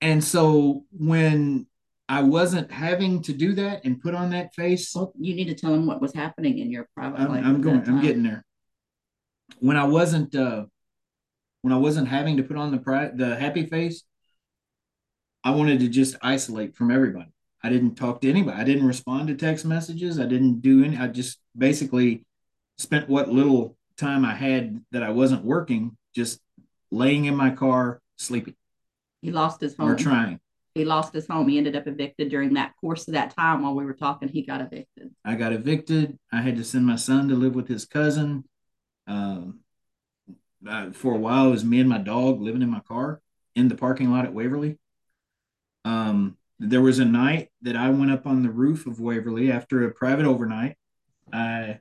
and 0.00 0.22
so 0.22 0.84
when 0.90 1.66
I 2.08 2.22
wasn't 2.22 2.70
having 2.70 3.22
to 3.22 3.32
do 3.32 3.54
that 3.54 3.84
and 3.84 4.00
put 4.00 4.14
on 4.14 4.30
that 4.30 4.54
face, 4.54 4.94
well, 4.94 5.12
you 5.18 5.34
need 5.34 5.48
to 5.48 5.54
tell 5.54 5.72
them 5.72 5.86
what 5.86 6.00
was 6.00 6.14
happening 6.14 6.58
in 6.58 6.70
your 6.70 6.88
private 6.94 7.20
I'm, 7.20 7.28
life. 7.28 7.44
I'm 7.44 7.60
going. 7.60 7.82
I'm 7.88 8.00
getting 8.00 8.22
there. 8.22 8.44
When 9.58 9.76
I 9.76 9.84
wasn't, 9.84 10.34
uh, 10.34 10.66
when 11.62 11.72
I 11.72 11.78
wasn't 11.78 12.08
having 12.08 12.36
to 12.36 12.44
put 12.44 12.56
on 12.56 12.70
the 12.70 12.78
pri- 12.78 13.10
the 13.14 13.34
happy 13.34 13.66
face, 13.66 14.04
I 15.42 15.50
wanted 15.50 15.80
to 15.80 15.88
just 15.88 16.16
isolate 16.22 16.76
from 16.76 16.90
everybody. 16.90 17.32
I 17.62 17.70
didn't 17.70 17.96
talk 17.96 18.20
to 18.20 18.30
anybody. 18.30 18.56
I 18.56 18.64
didn't 18.64 18.86
respond 18.86 19.28
to 19.28 19.34
text 19.34 19.64
messages. 19.64 20.20
I 20.20 20.26
didn't 20.26 20.60
do 20.60 20.84
any. 20.84 20.96
I 20.96 21.08
just 21.08 21.38
basically 21.56 22.24
spent 22.78 23.08
what 23.08 23.28
little 23.28 23.76
time 23.96 24.24
I 24.24 24.34
had 24.34 24.84
that 24.92 25.02
I 25.02 25.10
wasn't 25.10 25.44
working 25.44 25.96
just 26.14 26.40
laying 26.90 27.24
in 27.24 27.34
my 27.34 27.50
car 27.50 28.00
sleeping. 28.16 28.54
He 29.22 29.32
lost 29.32 29.60
his 29.60 29.76
home. 29.76 29.88
We're 29.88 29.96
trying. 29.96 30.40
He 30.76 30.84
lost 30.84 31.14
his 31.14 31.26
home. 31.26 31.48
He 31.48 31.56
ended 31.56 31.74
up 31.74 31.86
evicted 31.86 32.28
during 32.28 32.52
that 32.54 32.74
course 32.78 33.08
of 33.08 33.14
that 33.14 33.34
time 33.34 33.62
while 33.62 33.74
we 33.74 33.86
were 33.86 33.94
talking. 33.94 34.28
He 34.28 34.42
got 34.42 34.60
evicted. 34.60 35.10
I 35.24 35.34
got 35.34 35.54
evicted. 35.54 36.18
I 36.30 36.42
had 36.42 36.58
to 36.58 36.64
send 36.64 36.84
my 36.84 36.96
son 36.96 37.28
to 37.28 37.34
live 37.34 37.54
with 37.54 37.66
his 37.66 37.86
cousin. 37.86 38.44
Um, 39.06 39.60
uh, 40.68 40.90
for 40.90 41.14
a 41.14 41.18
while, 41.18 41.46
it 41.46 41.52
was 41.52 41.64
me 41.64 41.80
and 41.80 41.88
my 41.88 41.96
dog 41.96 42.42
living 42.42 42.60
in 42.60 42.68
my 42.68 42.80
car 42.80 43.22
in 43.54 43.68
the 43.68 43.74
parking 43.74 44.10
lot 44.10 44.26
at 44.26 44.34
Waverly. 44.34 44.78
Um, 45.86 46.36
there 46.58 46.82
was 46.82 46.98
a 46.98 47.06
night 47.06 47.48
that 47.62 47.76
I 47.76 47.88
went 47.88 48.10
up 48.10 48.26
on 48.26 48.42
the 48.42 48.50
roof 48.50 48.86
of 48.86 49.00
Waverly 49.00 49.50
after 49.50 49.82
a 49.82 49.90
private 49.90 50.26
overnight. 50.26 50.76
I 51.32 51.80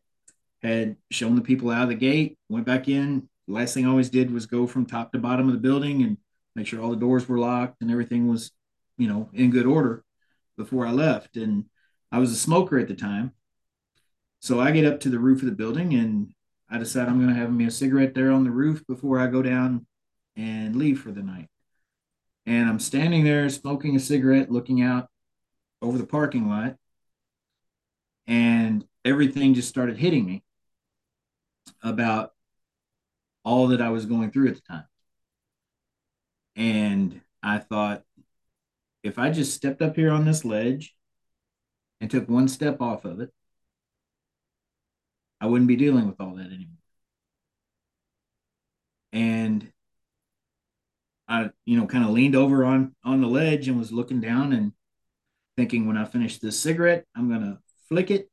had 0.62 0.96
shown 1.12 1.36
the 1.36 1.41
people 1.41 1.70
out 1.70 1.84
of 1.84 1.89
the 1.89 1.96
gate, 1.96 2.38
went 2.48 2.66
back 2.66 2.88
in. 2.88 3.28
last 3.46 3.74
thing 3.74 3.86
I 3.86 3.89
always 3.89 4.10
did 4.10 4.32
was 4.32 4.46
go 4.46 4.68
from 4.68 4.86
top 4.86 5.12
to 5.12 5.20
bottom 5.20 5.48
of 5.48 5.54
the 5.54 5.60
building 5.60 6.02
and 6.02 6.18
make 6.56 6.66
sure 6.66 6.82
all 6.82 6.91
the 6.91 6.96
doors 6.96 7.28
were 7.28 7.39
locked 7.39 7.82
and 7.82 7.91
everything 7.91 8.30
was, 8.30 8.52
you 8.98 9.08
know, 9.08 9.30
in 9.34 9.52
good 9.52 9.66
order 9.66 10.04
before 10.58 10.86
I 10.86 10.91
left. 10.91 11.38
And 11.38 11.66
I 12.12 12.20
was 12.20 12.32
a 12.32 12.36
smoker 12.36 12.78
at 12.78 12.88
the 12.88 12.96
time. 12.96 13.34
So 14.39 14.60
I 14.60 14.72
get 14.72 14.86
up 14.86 15.00
to 15.02 15.10
the 15.10 15.20
roof 15.20 15.41
of 15.41 15.48
the 15.48 15.56
building 15.56 15.93
and 15.93 16.34
I 16.70 16.78
decide 16.78 17.08
I'm 17.08 17.22
going 17.22 17.34
to 17.34 17.39
have 17.39 17.52
me 17.52 17.66
a 17.66 17.72
cigarette 17.72 18.14
there 18.16 18.32
on 18.32 18.43
the 18.43 18.52
roof 18.52 18.86
before 18.88 19.20
I 19.20 19.28
go 19.28 19.41
down 19.41 19.86
and 20.36 20.76
leave 20.76 21.00
for 21.00 21.12
the 21.12 21.24
night. 21.24 21.48
And 22.46 22.70
I'm 22.70 22.80
standing 22.80 23.24
there 23.24 23.50
smoking 23.50 23.96
a 23.96 24.00
cigarette, 24.00 24.52
looking 24.52 24.82
out 24.82 25.10
over 25.82 25.98
the 25.98 26.06
parking 26.06 26.48
lot. 26.50 26.76
And 28.28 28.86
everything 29.04 29.54
just 29.54 29.70
started 29.70 29.98
hitting 29.98 30.26
me 30.26 30.43
about 31.84 32.32
all 33.43 33.68
that 33.68 33.82
I 33.82 33.89
was 33.89 34.06
going 34.06 34.32
through 34.32 34.50
at 34.50 34.56
the 34.56 34.62
time. 34.62 34.86
And 36.56 37.22
I 37.43 37.60
thought, 37.60 38.04
if 39.06 39.20
I 39.20 39.30
just 39.30 39.53
stepped 39.53 39.82
up 39.82 39.95
here 39.95 40.12
on 40.12 40.26
this 40.26 40.43
ledge 40.43 40.95
and 42.01 42.10
took 42.10 42.28
one 42.28 42.47
step 42.47 42.82
off 42.82 43.06
of 43.06 43.20
it, 43.20 43.32
I 45.39 45.45
wouldn't 45.45 45.68
be 45.68 45.76
dealing 45.76 46.08
with 46.08 46.20
all 46.20 46.36
that 46.36 46.47
anymore. 46.47 46.78
And 49.14 49.72
I, 51.28 51.51
you 51.66 51.80
know, 51.80 51.86
kind 51.86 52.03
of 52.03 52.12
leaned 52.12 52.36
over 52.36 52.66
on 52.66 52.95
on 53.03 53.22
the 53.22 53.28
ledge 53.28 53.68
and 53.68 53.78
was 53.78 53.91
looking 53.91 54.22
down 54.22 54.53
and 54.53 54.74
thinking 55.56 55.88
when 55.88 55.97
I 55.97 56.06
finish 56.06 56.39
this 56.39 56.60
cigarette, 56.60 57.06
I'm 57.16 57.30
gonna 57.30 57.60
flick 57.88 58.10
it 58.10 58.30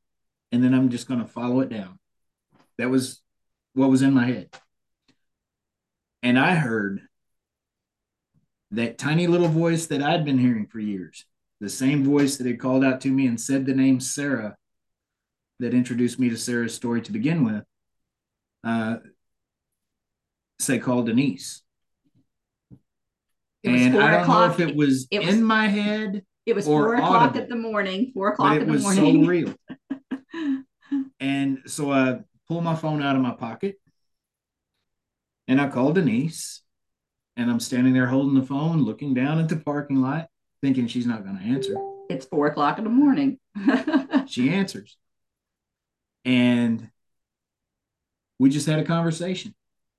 and 0.51 0.63
then 0.63 0.73
I'm 0.73 0.89
just 0.89 1.07
gonna 1.07 1.27
follow 1.27 1.59
it 1.61 1.69
down. 1.69 1.99
That 2.77 2.89
was 2.89 3.21
what 3.73 3.89
was 3.89 4.01
in 4.01 4.13
my 4.13 4.25
head. 4.25 4.49
And 6.23 6.39
I 6.39 6.55
heard 6.55 7.01
that 8.73 8.97
tiny 8.97 9.27
little 9.27 9.47
voice 9.47 9.85
that 9.87 10.01
I'd 10.01 10.25
been 10.25 10.39
hearing 10.39 10.65
for 10.65 10.79
years, 10.79 11.25
the 11.59 11.69
same 11.69 12.03
voice 12.03 12.37
that 12.37 12.47
had 12.47 12.59
called 12.59 12.83
out 12.83 13.01
to 13.01 13.09
me 13.09 13.27
and 13.27 13.39
said 13.39 13.65
the 13.65 13.75
name 13.75 13.99
Sarah 13.99 14.57
that 15.59 15.73
introduced 15.73 16.19
me 16.19 16.29
to 16.29 16.37
Sarah's 16.37 16.73
story 16.73 17.01
to 17.03 17.11
begin 17.11 17.45
with, 17.45 17.63
uh, 18.63 18.97
say 20.59 20.79
call 20.79 21.03
Denise. 21.03 21.61
And 23.63 23.97
I 23.97 24.11
don't 24.11 24.27
know 24.27 24.45
if 24.45 24.59
it 24.59 24.75
was 24.75 25.07
it 25.09 25.21
in 25.21 25.43
my 25.43 25.67
head. 25.67 26.23
It 26.45 26.55
was 26.55 26.65
four 26.65 26.95
o'clock 26.95 27.11
audible, 27.11 27.41
at 27.41 27.49
the 27.49 27.55
morning, 27.55 28.11
four 28.13 28.29
o'clock 28.29 28.59
in 28.59 28.71
the 28.71 28.79
morning. 28.79 29.23
It 29.23 29.27
was 29.29 29.55
so 29.55 30.25
real. 30.91 31.05
and 31.19 31.59
so 31.67 31.91
I 31.91 32.19
pull 32.47 32.59
my 32.59 32.75
phone 32.75 33.01
out 33.01 33.15
of 33.15 33.21
my 33.21 33.31
pocket 33.31 33.75
and 35.47 35.61
I 35.61 35.69
call 35.69 35.93
Denise 35.93 36.62
and 37.35 37.49
I'm 37.49 37.59
standing 37.59 37.93
there 37.93 38.07
holding 38.07 38.39
the 38.39 38.45
phone, 38.45 38.83
looking 38.83 39.13
down 39.13 39.39
at 39.39 39.49
the 39.49 39.57
parking 39.57 40.01
lot, 40.01 40.27
thinking 40.61 40.87
she's 40.87 41.07
not 41.07 41.23
going 41.23 41.37
to 41.37 41.43
answer. 41.43 41.75
It's 42.09 42.25
four 42.25 42.47
o'clock 42.47 42.77
in 42.77 42.83
the 42.83 42.89
morning. 42.89 43.39
she 44.27 44.49
answers. 44.49 44.97
And 46.25 46.89
we 48.39 48.49
just 48.49 48.67
had 48.67 48.79
a 48.79 48.83
conversation. 48.83 49.55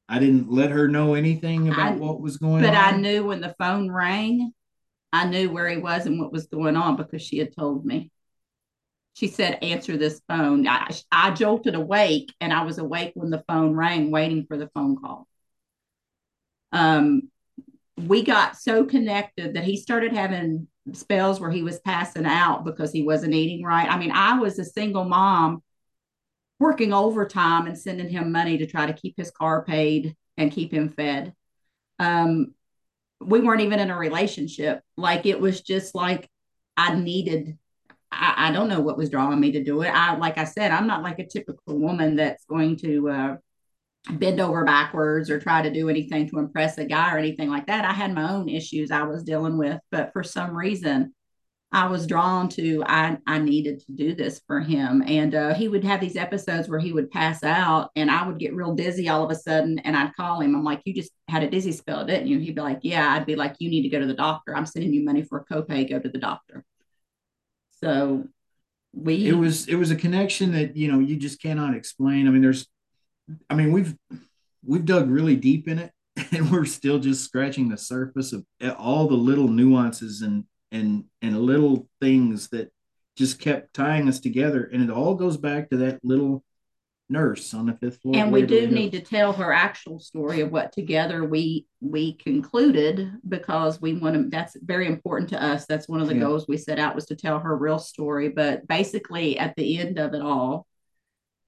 I 0.08 0.18
didn't 0.18 0.50
let 0.50 0.70
her 0.70 0.86
know 0.86 1.14
anything 1.14 1.68
about 1.68 1.92
I, 1.92 1.96
what 1.96 2.20
was 2.20 2.36
going 2.36 2.62
but 2.62 2.74
on. 2.74 2.74
But 2.74 2.94
I 2.94 2.96
knew 2.96 3.24
when 3.24 3.40
the 3.40 3.54
phone 3.58 3.90
rang, 3.90 4.52
I 5.12 5.26
knew 5.26 5.50
where 5.50 5.68
he 5.68 5.78
was 5.78 6.06
and 6.06 6.20
what 6.20 6.32
was 6.32 6.46
going 6.46 6.76
on 6.76 6.96
because 6.96 7.22
she 7.22 7.38
had 7.38 7.56
told 7.56 7.84
me. 7.84 8.10
She 9.14 9.28
said, 9.28 9.58
Answer 9.62 9.96
this 9.96 10.20
phone. 10.28 10.66
I, 10.66 10.88
I 11.10 11.30
jolted 11.30 11.74
awake 11.74 12.34
and 12.40 12.52
I 12.52 12.64
was 12.64 12.78
awake 12.78 13.12
when 13.14 13.30
the 13.30 13.44
phone 13.46 13.74
rang, 13.74 14.10
waiting 14.10 14.44
for 14.46 14.58
the 14.58 14.68
phone 14.74 14.96
call. 15.00 15.28
Um, 16.74 17.30
we 17.96 18.24
got 18.24 18.56
so 18.56 18.84
connected 18.84 19.54
that 19.54 19.64
he 19.64 19.76
started 19.76 20.12
having 20.12 20.66
spells 20.92 21.40
where 21.40 21.50
he 21.50 21.62
was 21.62 21.78
passing 21.78 22.26
out 22.26 22.64
because 22.64 22.92
he 22.92 23.02
wasn't 23.02 23.32
eating 23.32 23.64
right. 23.64 23.88
I 23.88 23.96
mean, 23.96 24.10
I 24.10 24.38
was 24.38 24.58
a 24.58 24.64
single 24.64 25.04
mom 25.04 25.62
working 26.58 26.92
overtime 26.92 27.66
and 27.66 27.78
sending 27.78 28.08
him 28.08 28.32
money 28.32 28.58
to 28.58 28.66
try 28.66 28.86
to 28.86 28.92
keep 28.92 29.14
his 29.16 29.30
car 29.30 29.64
paid 29.64 30.16
and 30.36 30.52
keep 30.52 30.72
him 30.72 30.90
fed. 30.90 31.32
Um, 32.00 32.54
we 33.20 33.40
weren't 33.40 33.60
even 33.60 33.78
in 33.78 33.90
a 33.90 33.96
relationship. 33.96 34.82
Like 34.96 35.26
it 35.26 35.40
was 35.40 35.60
just 35.60 35.94
like 35.94 36.28
I 36.76 36.96
needed. 36.96 37.56
I, 38.10 38.48
I, 38.48 38.52
don't 38.52 38.68
know 38.68 38.80
what 38.80 38.96
was 38.96 39.10
drawing 39.10 39.40
me 39.40 39.52
to 39.52 39.62
do 39.62 39.82
it. 39.82 39.88
I, 39.88 40.16
like 40.16 40.38
I 40.38 40.44
said, 40.44 40.72
I'm 40.72 40.88
not 40.88 41.02
like 41.02 41.20
a 41.20 41.26
typical 41.26 41.78
woman 41.78 42.16
that's 42.16 42.44
going 42.44 42.76
to 42.78 43.08
uh, 43.08 43.36
bend 44.10 44.40
over 44.40 44.64
backwards 44.64 45.30
or 45.30 45.40
try 45.40 45.62
to 45.62 45.72
do 45.72 45.88
anything 45.88 46.28
to 46.28 46.38
impress 46.38 46.76
a 46.78 46.84
guy 46.84 47.14
or 47.14 47.18
anything 47.18 47.48
like 47.48 47.66
that. 47.66 47.84
I 47.84 47.92
had 47.92 48.14
my 48.14 48.30
own 48.30 48.48
issues 48.48 48.90
I 48.90 49.02
was 49.02 49.22
dealing 49.24 49.56
with, 49.56 49.78
but 49.90 50.12
for 50.12 50.22
some 50.22 50.56
reason, 50.56 51.14
I 51.72 51.88
was 51.88 52.06
drawn 52.06 52.48
to 52.50 52.84
I 52.86 53.18
I 53.26 53.40
needed 53.40 53.80
to 53.80 53.92
do 53.92 54.14
this 54.14 54.40
for 54.46 54.60
him, 54.60 55.02
and 55.06 55.34
uh, 55.34 55.54
he 55.54 55.66
would 55.66 55.82
have 55.82 56.00
these 56.00 56.16
episodes 56.16 56.68
where 56.68 56.78
he 56.78 56.92
would 56.92 57.10
pass 57.10 57.42
out, 57.42 57.90
and 57.96 58.10
I 58.10 58.26
would 58.26 58.38
get 58.38 58.54
real 58.54 58.74
dizzy 58.74 59.08
all 59.08 59.24
of 59.24 59.30
a 59.32 59.34
sudden, 59.34 59.80
and 59.80 59.96
I'd 59.96 60.14
call 60.14 60.40
him. 60.40 60.54
I'm 60.54 60.62
like, 60.62 60.82
"You 60.84 60.94
just 60.94 61.10
had 61.28 61.42
a 61.42 61.50
dizzy 61.50 61.72
spell, 61.72 62.06
didn't 62.06 62.28
you?" 62.28 62.38
He'd 62.38 62.54
be 62.54 62.60
like, 62.60 62.80
"Yeah." 62.82 63.12
I'd 63.12 63.26
be 63.26 63.34
like, 63.34 63.56
"You 63.58 63.70
need 63.70 63.82
to 63.82 63.88
go 63.88 63.98
to 63.98 64.06
the 64.06 64.14
doctor. 64.14 64.56
I'm 64.56 64.66
sending 64.66 64.94
you 64.94 65.04
money 65.04 65.22
for 65.22 65.38
a 65.38 65.44
copay. 65.52 65.88
Go 65.88 65.98
to 65.98 66.08
the 66.08 66.18
doctor." 66.18 66.64
So 67.80 68.28
we 68.92 69.26
it 69.26 69.32
was 69.32 69.66
it 69.66 69.74
was 69.74 69.90
a 69.90 69.96
connection 69.96 70.52
that 70.52 70.76
you 70.76 70.92
know 70.92 71.00
you 71.00 71.16
just 71.16 71.42
cannot 71.42 71.74
explain. 71.74 72.28
I 72.28 72.30
mean, 72.30 72.42
there's, 72.42 72.68
I 73.48 73.54
mean 73.54 73.72
we've 73.72 73.96
we've 74.64 74.84
dug 74.84 75.10
really 75.10 75.36
deep 75.36 75.68
in 75.68 75.78
it, 75.78 75.92
and 76.32 76.50
we're 76.50 76.64
still 76.64 76.98
just 76.98 77.24
scratching 77.24 77.68
the 77.68 77.78
surface 77.78 78.32
of 78.32 78.44
eh, 78.60 78.70
all 78.70 79.08
the 79.08 79.14
little 79.14 79.48
nuances 79.48 80.22
and 80.22 80.44
and 80.72 81.04
and 81.22 81.40
little 81.40 81.88
things 82.00 82.48
that 82.48 82.72
just 83.16 83.38
kept 83.38 83.74
tying 83.74 84.08
us 84.08 84.20
together. 84.20 84.68
And 84.72 84.82
it 84.82 84.90
all 84.90 85.14
goes 85.14 85.36
back 85.36 85.70
to 85.70 85.76
that 85.78 86.04
little 86.04 86.44
nurse 87.10 87.52
on 87.52 87.66
the 87.66 87.74
fifth 87.74 88.00
floor 88.00 88.16
and 88.16 88.32
we 88.32 88.40
do 88.40 88.66
need 88.66 88.90
to 88.90 88.98
tell 88.98 89.30
her 89.30 89.52
actual 89.52 90.00
story 90.00 90.40
of 90.40 90.50
what 90.50 90.72
together 90.72 91.22
we 91.22 91.66
we 91.82 92.14
concluded 92.14 93.12
because 93.28 93.78
we 93.78 93.92
want 93.92 94.14
to 94.14 94.30
that's 94.30 94.56
very 94.62 94.86
important 94.86 95.28
to 95.28 95.42
us. 95.42 95.66
That's 95.66 95.86
one 95.86 96.00
of 96.00 96.08
the 96.08 96.14
yeah. 96.14 96.20
goals 96.20 96.48
we 96.48 96.56
set 96.56 96.78
out 96.78 96.94
was 96.94 97.04
to 97.06 97.16
tell 97.16 97.38
her 97.38 97.56
real 97.56 97.78
story. 97.78 98.30
But 98.30 98.66
basically 98.66 99.38
at 99.38 99.54
the 99.56 99.78
end 99.78 99.98
of 99.98 100.14
it 100.14 100.22
all 100.22 100.66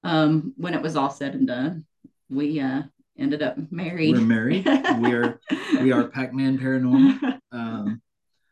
um 0.04 0.54
when 0.56 0.74
it 0.74 0.82
was 0.82 0.96
all 0.96 1.10
said 1.10 1.34
and 1.34 1.46
done 1.46 1.84
we 2.28 2.60
uh 2.60 2.82
ended 3.18 3.42
up 3.42 3.56
married 3.70 4.14
we're 4.14 4.20
married 4.20 4.66
we 5.00 5.12
are 5.12 5.40
we 5.80 5.92
are 5.92 6.08
Packman 6.08 6.58
Paranormal 6.58 7.38
um 7.52 8.00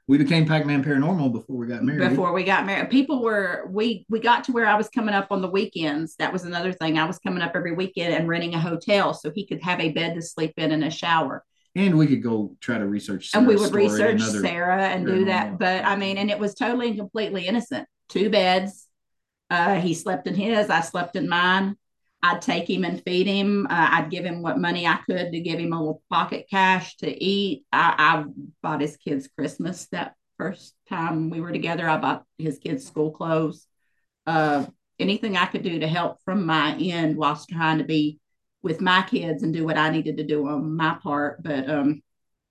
we 0.06 0.18
became 0.18 0.46
Packman 0.46 0.84
Paranormal 0.84 1.32
before 1.32 1.56
we 1.56 1.66
got 1.66 1.82
married. 1.82 2.10
Before 2.10 2.32
we 2.32 2.44
got 2.44 2.66
married, 2.66 2.90
people 2.90 3.22
were 3.22 3.66
we 3.70 4.04
we 4.10 4.20
got 4.20 4.44
to 4.44 4.52
where 4.52 4.66
I 4.66 4.74
was 4.74 4.88
coming 4.90 5.14
up 5.14 5.28
on 5.30 5.40
the 5.40 5.48
weekends. 5.48 6.16
That 6.16 6.32
was 6.32 6.44
another 6.44 6.72
thing. 6.72 6.98
I 6.98 7.06
was 7.06 7.18
coming 7.18 7.42
up 7.42 7.52
every 7.54 7.72
weekend 7.72 8.12
and 8.12 8.28
renting 8.28 8.54
a 8.54 8.60
hotel 8.60 9.14
so 9.14 9.30
he 9.30 9.46
could 9.46 9.62
have 9.62 9.80
a 9.80 9.90
bed 9.92 10.14
to 10.14 10.22
sleep 10.22 10.52
in 10.58 10.72
and 10.72 10.84
a 10.84 10.90
shower. 10.90 11.42
And 11.74 11.96
we 11.96 12.06
could 12.06 12.22
go 12.22 12.54
try 12.60 12.78
to 12.78 12.86
research. 12.86 13.30
Sarah's 13.30 13.34
and 13.34 13.48
we 13.48 13.56
would 13.56 13.74
research 13.74 14.20
Sarah 14.20 14.88
and 14.88 15.06
do 15.06 15.24
that. 15.24 15.58
But 15.58 15.84
I 15.84 15.96
mean, 15.96 16.18
and 16.18 16.30
it 16.30 16.38
was 16.38 16.54
totally 16.54 16.88
and 16.88 16.98
completely 16.98 17.46
innocent. 17.46 17.88
Two 18.10 18.28
beds. 18.28 18.83
Uh, 19.50 19.80
he 19.80 19.94
slept 19.94 20.26
in 20.26 20.34
his. 20.34 20.70
I 20.70 20.80
slept 20.80 21.16
in 21.16 21.28
mine. 21.28 21.76
I'd 22.22 22.40
take 22.40 22.70
him 22.70 22.84
and 22.84 23.02
feed 23.04 23.26
him. 23.26 23.66
Uh, 23.68 23.88
I'd 23.92 24.10
give 24.10 24.24
him 24.24 24.40
what 24.40 24.58
money 24.58 24.86
I 24.86 24.98
could 25.06 25.30
to 25.32 25.40
give 25.40 25.58
him 25.58 25.74
a 25.74 25.78
little 25.78 26.02
pocket 26.10 26.46
cash 26.50 26.96
to 26.96 27.24
eat. 27.24 27.66
I, 27.70 27.94
I, 27.98 28.24
bought 28.62 28.80
his 28.80 28.96
kids 28.96 29.28
Christmas 29.36 29.86
that 29.92 30.14
first 30.38 30.74
time 30.88 31.28
we 31.28 31.42
were 31.42 31.52
together. 31.52 31.86
I 31.86 31.98
bought 31.98 32.24
his 32.38 32.58
kids 32.58 32.86
school 32.86 33.10
clothes. 33.10 33.66
Uh, 34.26 34.64
anything 34.98 35.36
I 35.36 35.44
could 35.44 35.62
do 35.62 35.80
to 35.80 35.86
help 35.86 36.22
from 36.24 36.46
my 36.46 36.74
end 36.76 37.18
whilst 37.18 37.50
trying 37.50 37.78
to 37.78 37.84
be 37.84 38.18
with 38.62 38.80
my 38.80 39.02
kids 39.02 39.42
and 39.42 39.52
do 39.52 39.66
what 39.66 39.76
I 39.76 39.90
needed 39.90 40.16
to 40.16 40.24
do 40.24 40.48
on 40.48 40.74
my 40.76 40.96
part. 41.02 41.42
But 41.42 41.68
um, 41.68 42.02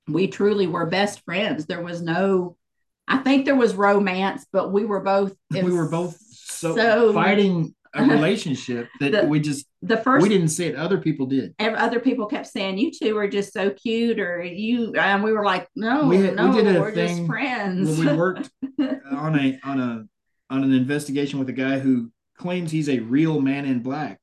we 0.07 0.27
truly 0.27 0.67
were 0.67 0.85
best 0.85 1.21
friends. 1.25 1.65
There 1.65 1.81
was 1.81 1.99
no, 1.99 2.57
I 3.07 3.17
think 3.17 3.45
there 3.45 3.55
was 3.55 3.73
romance, 3.73 4.45
but 4.53 4.71
we 4.71 4.85
were 4.85 5.01
both. 5.01 5.35
We 5.49 5.63
were 5.63 5.89
both 5.89 6.15
so, 6.53 6.75
so 6.75 7.13
fighting 7.13 7.73
a 7.93 8.03
relationship 8.07 8.89
that 8.99 9.11
the, 9.11 9.23
we 9.25 9.39
just 9.39 9.67
the 9.81 9.97
first 9.97 10.23
we 10.23 10.29
didn't 10.29 10.49
see 10.49 10.65
it 10.65 10.75
other 10.75 10.97
people 10.97 11.25
did. 11.25 11.53
Other 11.59 11.99
people 11.99 12.25
kept 12.25 12.47
saying 12.47 12.77
you 12.77 12.91
two 12.91 13.17
are 13.17 13.27
just 13.27 13.53
so 13.53 13.69
cute 13.71 14.19
or 14.19 14.41
you 14.41 14.93
and 14.95 15.23
we 15.23 15.31
were 15.31 15.45
like 15.45 15.67
no 15.75 16.07
we, 16.07 16.17
had, 16.17 16.35
no 16.35 16.49
we 16.49 16.63
did 16.63 16.75
a 16.75 16.81
we're 16.81 16.93
thing 16.93 17.17
just 17.17 17.27
friends 17.27 17.99
we 17.99 18.07
worked 18.13 18.49
on 19.11 19.39
a 19.39 19.59
on 19.63 19.79
a 19.79 20.05
on 20.49 20.63
an 20.63 20.73
investigation 20.73 21.39
with 21.39 21.49
a 21.49 21.53
guy 21.53 21.79
who 21.79 22.11
claims 22.37 22.71
he's 22.71 22.89
a 22.89 22.99
real 22.99 23.39
man 23.39 23.65
in 23.65 23.81
black 23.81 24.19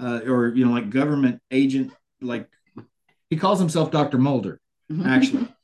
uh, 0.00 0.20
or 0.26 0.48
you 0.48 0.64
know 0.64 0.72
like 0.72 0.90
government 0.90 1.40
agent 1.50 1.92
like 2.20 2.48
he 3.30 3.36
calls 3.36 3.58
himself 3.58 3.90
dr 3.90 4.16
mulder 4.18 4.60
actually. 5.04 5.48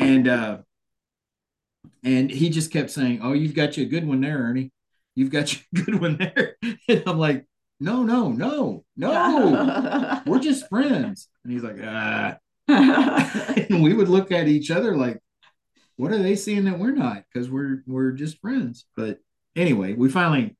And 0.00 0.28
uh 0.28 0.58
and 2.04 2.30
he 2.30 2.50
just 2.50 2.70
kept 2.70 2.90
saying 2.90 3.18
oh 3.20 3.32
you've 3.32 3.54
got 3.54 3.76
you 3.76 3.82
a 3.82 3.88
good 3.88 4.06
one 4.06 4.20
there 4.20 4.38
ernie 4.38 4.70
you've 5.18 5.30
got 5.30 5.52
your 5.52 5.62
good 5.84 6.00
one 6.00 6.16
there. 6.16 6.56
and 6.62 7.02
I'm 7.06 7.18
like, 7.18 7.44
no, 7.80 8.02
no, 8.02 8.30
no, 8.30 8.84
no, 8.96 10.22
we're 10.26 10.38
just 10.38 10.68
friends. 10.68 11.28
And 11.44 11.52
he's 11.52 11.62
like, 11.62 11.78
ah. 11.82 12.36
and 12.68 13.82
we 13.82 13.94
would 13.94 14.08
look 14.08 14.30
at 14.30 14.46
each 14.46 14.70
other 14.70 14.96
like, 14.96 15.18
what 15.96 16.12
are 16.12 16.18
they 16.18 16.36
seeing 16.36 16.64
that 16.64 16.78
we're 16.78 16.92
not? 16.92 17.24
Because 17.32 17.50
we're 17.50 17.82
we're 17.86 18.12
just 18.12 18.40
friends. 18.40 18.84
But 18.96 19.18
anyway, 19.56 19.94
we 19.94 20.08
finally 20.08 20.56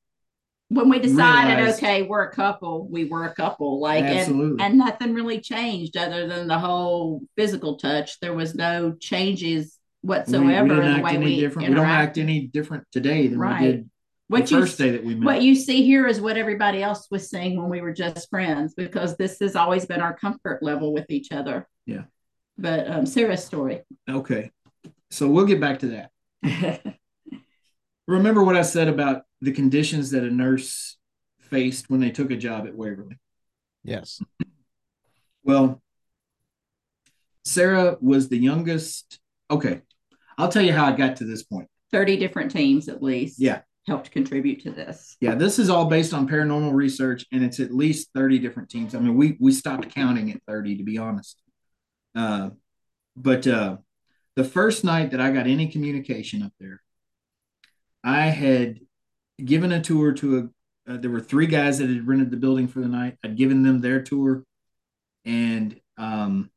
when 0.69 0.89
we 0.89 0.99
decided, 0.99 1.57
Realized- 1.57 1.77
okay, 1.83 2.03
we're 2.03 2.23
a 2.23 2.31
couple, 2.31 2.87
we 2.87 3.05
were 3.05 3.25
a 3.25 3.33
couple. 3.33 3.79
Like, 3.79 4.03
and, 4.03 4.19
Absolutely. 4.19 4.63
and 4.63 4.77
nothing 4.77 5.13
really 5.13 5.39
changed 5.41 5.97
other 5.97 6.27
than 6.27 6.47
the 6.47 6.59
whole 6.59 7.21
physical 7.35 7.77
touch. 7.77 8.19
There 8.19 8.33
was 8.33 8.53
no 8.55 8.93
changes 8.99 9.77
we, 10.03 10.07
we 10.07 10.09
whatsoever 10.09 10.81
in 10.81 10.97
the 10.97 11.03
way 11.03 11.17
we 11.17 11.39
different. 11.39 11.69
We 11.69 11.75
don't 11.75 11.85
act 11.85 12.17
any 12.17 12.47
different 12.47 12.85
today 12.91 13.27
than 13.27 13.39
Right. 13.39 13.61
we 13.61 13.67
did 13.67 13.89
What 14.29 14.45
the 14.45 14.55
you 14.55 14.61
first 14.61 14.77
day 14.77 14.91
that 14.91 15.03
we 15.03 15.15
met. 15.15 15.25
what 15.25 15.41
you 15.41 15.55
see 15.55 15.83
here 15.83 16.07
is 16.07 16.21
what 16.21 16.37
everybody 16.37 16.83
else 16.83 17.07
was 17.09 17.29
saying 17.29 17.59
when 17.59 17.67
we 17.67 17.81
were 17.81 17.91
just 17.93 18.29
friends 18.29 18.75
because 18.75 19.17
this 19.17 19.39
has 19.39 19.55
always 19.55 19.85
been 19.87 20.01
our 20.01 20.15
comfort 20.15 20.61
level 20.61 20.93
with 20.93 21.09
each 21.09 21.31
other. 21.31 21.67
Yeah. 21.87 22.03
But 22.57 22.87
um, 22.89 23.05
Sarah's 23.07 23.43
story. 23.43 23.81
okay. 24.07 24.51
So 25.09 25.27
we'll 25.27 25.47
get 25.47 25.59
back 25.59 25.79
to 25.79 26.07
that. 26.43 26.81
Remember 28.07 28.43
what 28.43 28.55
I 28.55 28.61
said 28.61 28.87
about 28.87 29.23
the 29.41 29.51
conditions 29.51 30.11
that 30.11 30.23
a 30.23 30.29
nurse 30.29 30.97
faced 31.39 31.89
when 31.89 31.99
they 31.99 32.11
took 32.11 32.29
a 32.29 32.35
job 32.37 32.67
at 32.67 32.75
Waverly? 32.75 33.17
Yes. 33.83 34.21
Well, 35.43 35.81
Sarah 37.45 37.97
was 37.99 38.29
the 38.29 38.37
youngest. 38.37 39.19
Okay. 39.49 39.81
I'll 40.37 40.49
tell 40.49 40.61
you 40.61 40.73
how 40.73 40.85
I 40.85 40.91
got 40.91 41.15
to 41.17 41.25
this 41.25 41.41
point. 41.41 41.67
30 41.91 42.17
different 42.17 42.51
teams 42.51 42.87
at 42.87 43.01
least 43.01 43.39
Yeah. 43.39 43.61
Helped 43.89 44.11
contribute 44.11 44.61
to 44.61 44.71
this. 44.71 45.17
Yeah, 45.19 45.35
this 45.35 45.59
is 45.59 45.69
all 45.69 45.85
based 45.85 46.13
on 46.13 46.29
paranormal 46.29 46.73
research, 46.73 47.25
and 47.31 47.43
it's 47.43 47.59
at 47.59 47.73
least 47.73 48.09
30 48.13 48.39
different 48.39 48.69
teams. 48.69 48.95
I 48.95 48.99
mean, 48.99 49.15
we 49.15 49.35
we 49.39 49.51
stopped 49.51 49.93
counting 49.93 50.31
at 50.31 50.41
30 50.47 50.77
to 50.77 50.83
be 50.83 50.97
honest. 50.97 51.41
Uh, 52.15 52.51
but 53.15 53.45
uh, 53.47 53.77
the 54.35 54.43
first 54.43 54.83
night 54.83 55.11
that 55.11 55.19
I 55.19 55.31
got 55.31 55.47
any 55.47 55.67
communication 55.67 56.43
up 56.43 56.53
there, 56.59 56.81
I 58.03 58.27
had 58.27 58.79
given 59.43 59.71
a 59.71 59.81
tour 59.81 60.13
to 60.13 60.37
a. 60.37 60.91
Uh, 60.91 60.97
there 60.97 61.11
were 61.11 61.19
three 61.19 61.47
guys 61.47 61.79
that 61.79 61.89
had 61.89 62.07
rented 62.07 62.31
the 62.31 62.37
building 62.37 62.67
for 62.67 62.79
the 62.79 62.87
night. 62.87 63.17
I'd 63.23 63.37
given 63.37 63.63
them 63.63 63.81
their 63.81 64.01
tour, 64.01 64.43
and 65.25 65.79
um, 65.97 66.49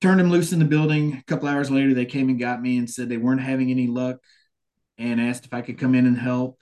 turned 0.00 0.20
them 0.20 0.30
loose 0.30 0.52
in 0.52 0.58
the 0.60 0.64
building. 0.64 1.14
A 1.14 1.22
couple 1.24 1.48
hours 1.48 1.70
later, 1.70 1.94
they 1.94 2.06
came 2.06 2.28
and 2.28 2.38
got 2.38 2.62
me 2.62 2.78
and 2.78 2.88
said 2.88 3.08
they 3.08 3.16
weren't 3.16 3.42
having 3.42 3.70
any 3.70 3.86
luck 3.86 4.18
and 4.98 5.20
asked 5.20 5.46
if 5.46 5.54
I 5.54 5.62
could 5.62 5.78
come 5.78 5.94
in 5.94 6.06
and 6.06 6.18
help. 6.18 6.58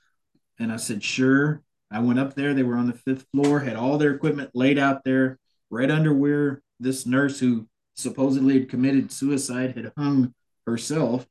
And 0.59 0.73
I 0.73 0.77
said, 0.77 1.03
sure. 1.03 1.63
I 1.91 1.99
went 2.01 2.21
up 2.21 2.35
there. 2.35 2.55
They 2.55 2.63
were 2.63 2.77
on 2.77 2.87
the 2.87 2.93
fifth 2.93 3.27
floor, 3.33 3.61
had 3.61 3.77
all 3.77 3.99
their 3.99 4.15
equipment 4.15 4.51
laid 4.55 4.79
out 4.79 5.03
there, 5.05 5.39
right 5.71 5.91
under 5.91 6.15
where 6.15 6.63
this 6.79 7.05
nurse 7.05 7.41
who 7.41 7.69
supposedly 7.95 8.55
had 8.59 8.69
committed 8.69 9.11
suicide 9.11 9.77
had 9.77 9.93
hung 9.97 10.35
herself. 10.67 11.27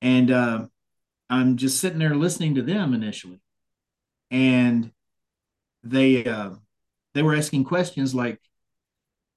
And 0.00 0.30
uh, 0.30 0.66
I'm 1.28 1.56
just 1.56 1.78
sitting 1.80 1.98
there 1.98 2.14
listening 2.14 2.54
to 2.54 2.62
them 2.62 2.94
initially. 2.94 3.40
And 4.30 4.90
they 5.82 6.24
uh, 6.24 6.50
they 7.12 7.22
were 7.22 7.36
asking 7.36 7.64
questions 7.64 8.14
like, 8.14 8.40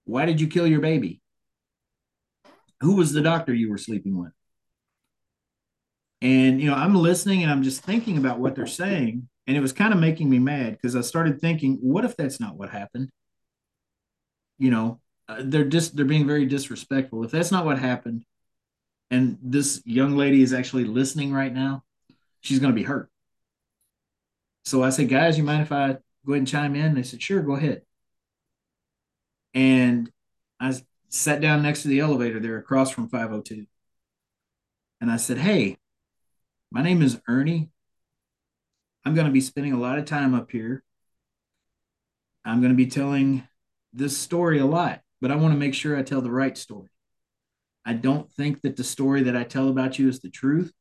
why 0.05 0.25
did 0.25 0.39
you 0.39 0.47
kill 0.47 0.67
your 0.67 0.79
baby? 0.79 1.21
Who 2.81 2.95
was 2.95 3.11
the 3.11 3.21
doctor 3.21 3.53
you 3.53 3.69
were 3.69 3.77
sleeping 3.77 4.17
with? 4.17 4.31
And 6.21 6.59
you 6.61 6.69
know, 6.69 6.75
I'm 6.75 6.95
listening 6.95 7.43
and 7.43 7.51
I'm 7.51 7.63
just 7.63 7.83
thinking 7.83 8.17
about 8.17 8.39
what 8.39 8.55
they're 8.55 8.67
saying, 8.67 9.27
and 9.45 9.55
it 9.55 9.61
was 9.61 9.73
kind 9.73 9.93
of 9.93 9.99
making 9.99 10.29
me 10.29 10.39
mad 10.39 10.73
because 10.73 10.95
I 10.95 11.01
started 11.01 11.39
thinking, 11.39 11.77
what 11.81 12.05
if 12.05 12.17
that's 12.17 12.39
not 12.39 12.55
what 12.55 12.69
happened? 12.69 13.09
You 14.57 14.71
know, 14.71 14.99
uh, 15.29 15.43
they're 15.43 15.65
just 15.65 15.95
they're 15.95 16.05
being 16.05 16.27
very 16.27 16.45
disrespectful. 16.45 17.23
If 17.23 17.31
that's 17.31 17.51
not 17.51 17.65
what 17.65 17.77
happened, 17.77 18.25
and 19.11 19.37
this 19.41 19.81
young 19.85 20.17
lady 20.17 20.41
is 20.41 20.53
actually 20.53 20.85
listening 20.85 21.31
right 21.31 21.53
now, 21.53 21.83
she's 22.41 22.59
going 22.59 22.73
to 22.73 22.75
be 22.75 22.83
hurt. 22.83 23.09
So 24.65 24.83
I 24.83 24.89
said, 24.89 25.09
guys, 25.09 25.37
you 25.37 25.43
mind 25.43 25.61
if 25.61 25.71
I 25.71 25.97
go 26.25 26.33
ahead 26.33 26.39
and 26.39 26.47
chime 26.47 26.75
in? 26.75 26.93
They 26.93 27.03
said, 27.03 27.21
sure, 27.21 27.41
go 27.41 27.55
ahead. 27.55 27.83
And 29.53 30.11
I 30.59 30.73
sat 31.09 31.39
down 31.41 31.63
next 31.63 31.83
to 31.83 31.87
the 31.87 31.99
elevator 31.99 32.39
there 32.39 32.57
across 32.57 32.91
from 32.91 33.07
502. 33.07 33.65
And 34.99 35.09
I 35.09 35.17
said, 35.17 35.37
hey, 35.37 35.77
my 36.71 36.81
name 36.81 37.01
is 37.01 37.19
Ernie. 37.27 37.69
I'm 39.05 39.15
going 39.15 39.27
to 39.27 39.33
be 39.33 39.41
spending 39.41 39.73
a 39.73 39.79
lot 39.79 39.99
of 39.99 40.05
time 40.05 40.33
up 40.33 40.51
here. 40.51 40.83
I'm 42.43 42.59
going 42.59 42.71
to 42.71 42.77
be 42.77 42.87
telling 42.87 43.47
this 43.93 44.17
story 44.17 44.59
a 44.59 44.65
lot, 44.65 45.01
but 45.21 45.31
I 45.31 45.35
want 45.35 45.53
to 45.53 45.59
make 45.59 45.73
sure 45.73 45.97
I 45.97 46.03
tell 46.03 46.21
the 46.21 46.31
right 46.31 46.57
story. 46.57 46.89
I 47.85 47.93
don't 47.93 48.29
think 48.33 48.61
that 48.61 48.75
the 48.75 48.83
story 48.83 49.23
that 49.23 49.35
I 49.35 49.43
tell 49.43 49.69
about 49.69 49.97
you 49.97 50.09
is 50.09 50.19
the 50.19 50.29
truth. 50.29 50.73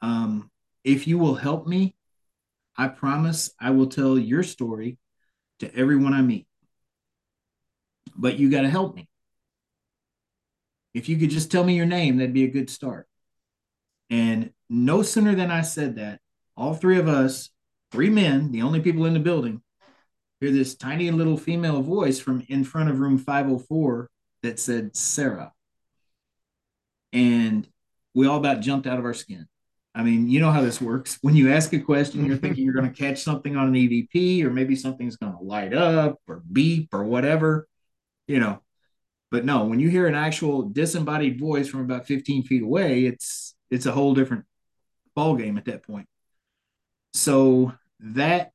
Um, 0.00 0.50
if 0.84 1.08
you 1.08 1.18
will 1.18 1.34
help 1.34 1.66
me, 1.66 1.96
I 2.76 2.88
promise 2.88 3.50
I 3.60 3.70
will 3.70 3.88
tell 3.88 4.16
your 4.16 4.44
story 4.44 4.98
to 5.58 5.74
everyone 5.74 6.14
I 6.14 6.22
meet. 6.22 6.46
But 8.16 8.38
you 8.38 8.50
got 8.50 8.62
to 8.62 8.70
help 8.70 8.94
me. 8.94 9.08
If 10.94 11.08
you 11.08 11.18
could 11.18 11.30
just 11.30 11.50
tell 11.50 11.64
me 11.64 11.74
your 11.74 11.86
name, 11.86 12.16
that'd 12.16 12.32
be 12.32 12.44
a 12.44 12.50
good 12.50 12.70
start. 12.70 13.09
And 14.10 14.52
no 14.68 15.02
sooner 15.02 15.34
than 15.34 15.50
I 15.50 15.62
said 15.62 15.96
that, 15.96 16.20
all 16.56 16.74
three 16.74 16.98
of 16.98 17.08
us, 17.08 17.50
three 17.92 18.10
men, 18.10 18.52
the 18.52 18.62
only 18.62 18.80
people 18.80 19.06
in 19.06 19.14
the 19.14 19.20
building, 19.20 19.62
hear 20.40 20.50
this 20.50 20.74
tiny 20.74 21.10
little 21.10 21.36
female 21.36 21.80
voice 21.80 22.18
from 22.18 22.44
in 22.48 22.64
front 22.64 22.90
of 22.90 22.98
room 22.98 23.18
504 23.18 24.10
that 24.42 24.58
said, 24.58 24.96
Sarah. 24.96 25.52
And 27.12 27.68
we 28.14 28.26
all 28.26 28.38
about 28.38 28.60
jumped 28.60 28.86
out 28.86 28.98
of 28.98 29.04
our 29.04 29.14
skin. 29.14 29.46
I 29.94 30.02
mean, 30.02 30.28
you 30.28 30.40
know 30.40 30.52
how 30.52 30.62
this 30.62 30.80
works. 30.80 31.18
When 31.20 31.34
you 31.34 31.52
ask 31.52 31.72
a 31.72 31.80
question, 31.80 32.24
you're 32.24 32.36
thinking 32.36 32.64
you're 32.64 32.74
going 32.74 32.92
to 32.92 32.96
catch 32.96 33.22
something 33.22 33.56
on 33.56 33.68
an 33.68 33.74
EVP, 33.74 34.44
or 34.44 34.50
maybe 34.50 34.76
something's 34.76 35.16
going 35.16 35.36
to 35.36 35.42
light 35.42 35.74
up 35.74 36.20
or 36.28 36.42
beep 36.50 36.94
or 36.94 37.02
whatever, 37.04 37.66
you 38.28 38.38
know. 38.38 38.62
But 39.32 39.44
no, 39.44 39.64
when 39.64 39.80
you 39.80 39.88
hear 39.88 40.06
an 40.06 40.14
actual 40.14 40.62
disembodied 40.62 41.38
voice 41.38 41.68
from 41.68 41.80
about 41.80 42.06
15 42.06 42.44
feet 42.44 42.62
away, 42.62 43.04
it's 43.04 43.54
it's 43.70 43.86
a 43.86 43.92
whole 43.92 44.14
different 44.14 44.44
ball 45.14 45.36
game 45.36 45.58
at 45.58 45.64
that 45.66 45.82
point. 45.82 46.06
So 47.12 47.72
that 48.00 48.52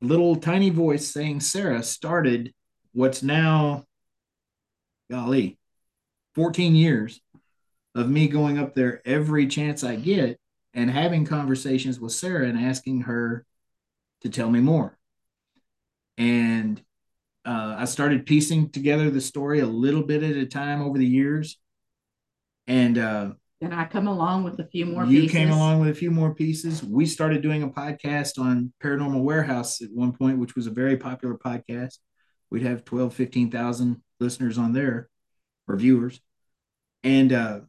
little 0.00 0.36
tiny 0.36 0.70
voice 0.70 1.10
saying 1.10 1.40
Sarah 1.40 1.82
started 1.82 2.52
what's 2.92 3.22
now, 3.22 3.84
golly, 5.10 5.58
14 6.34 6.74
years 6.74 7.20
of 7.94 8.08
me 8.08 8.28
going 8.28 8.58
up 8.58 8.74
there 8.74 9.00
every 9.04 9.46
chance 9.46 9.84
I 9.84 9.96
get 9.96 10.38
and 10.74 10.90
having 10.90 11.24
conversations 11.24 12.00
with 12.00 12.12
Sarah 12.12 12.46
and 12.46 12.58
asking 12.58 13.02
her 13.02 13.46
to 14.22 14.28
tell 14.28 14.50
me 14.50 14.60
more. 14.60 14.98
And 16.18 16.82
uh, 17.44 17.76
I 17.78 17.84
started 17.84 18.26
piecing 18.26 18.70
together 18.70 19.10
the 19.10 19.20
story 19.20 19.60
a 19.60 19.66
little 19.66 20.02
bit 20.02 20.22
at 20.22 20.36
a 20.36 20.46
time 20.46 20.82
over 20.82 20.98
the 20.98 21.06
years. 21.06 21.58
And 22.66 22.98
uh, 22.98 23.32
And 23.64 23.74
I 23.74 23.86
come 23.86 24.08
along 24.08 24.44
with 24.44 24.60
a 24.60 24.64
few 24.64 24.84
more 24.84 25.06
you 25.06 25.22
pieces. 25.22 25.36
came 25.36 25.50
along 25.50 25.80
with 25.80 25.88
a 25.88 25.94
few 25.94 26.10
more 26.10 26.34
pieces. 26.34 26.84
We 26.84 27.06
started 27.06 27.40
doing 27.40 27.62
a 27.62 27.68
podcast 27.68 28.38
on 28.38 28.74
Paranormal 28.82 29.22
Warehouse 29.22 29.80
at 29.80 29.88
one 29.90 30.12
point, 30.12 30.38
which 30.38 30.54
was 30.54 30.66
a 30.66 30.70
very 30.70 30.98
popular 30.98 31.38
podcast. 31.38 31.96
We'd 32.50 32.62
have 32.62 32.84
12, 32.84 33.14
15,000 33.14 34.02
listeners 34.20 34.58
on 34.58 34.74
there 34.74 35.08
or 35.66 35.76
viewers. 35.76 36.20
And 37.02 37.32
uh, 37.32 37.60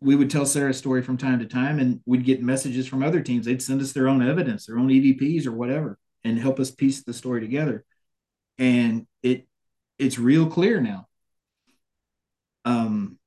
we 0.00 0.14
would 0.14 0.30
tell 0.30 0.46
Sarah's 0.46 0.78
story 0.78 1.02
from 1.02 1.16
time 1.16 1.40
to 1.40 1.46
time, 1.46 1.80
and 1.80 2.00
we'd 2.06 2.24
get 2.24 2.40
messages 2.40 2.86
from 2.86 3.02
other 3.02 3.20
teams. 3.20 3.46
They'd 3.46 3.60
send 3.60 3.80
us 3.80 3.92
their 3.92 4.08
own 4.08 4.26
evidence, 4.26 4.66
their 4.66 4.78
own 4.78 4.88
EVPs 4.88 5.44
or 5.44 5.52
whatever, 5.52 5.98
and 6.22 6.38
help 6.38 6.60
us 6.60 6.70
piece 6.70 7.02
the 7.02 7.12
story 7.12 7.40
together. 7.40 7.84
And 8.58 9.08
it 9.24 9.48
it's 9.98 10.20
real 10.20 10.46
clear 10.46 10.80
now. 10.80 11.08
Um, 12.64 13.18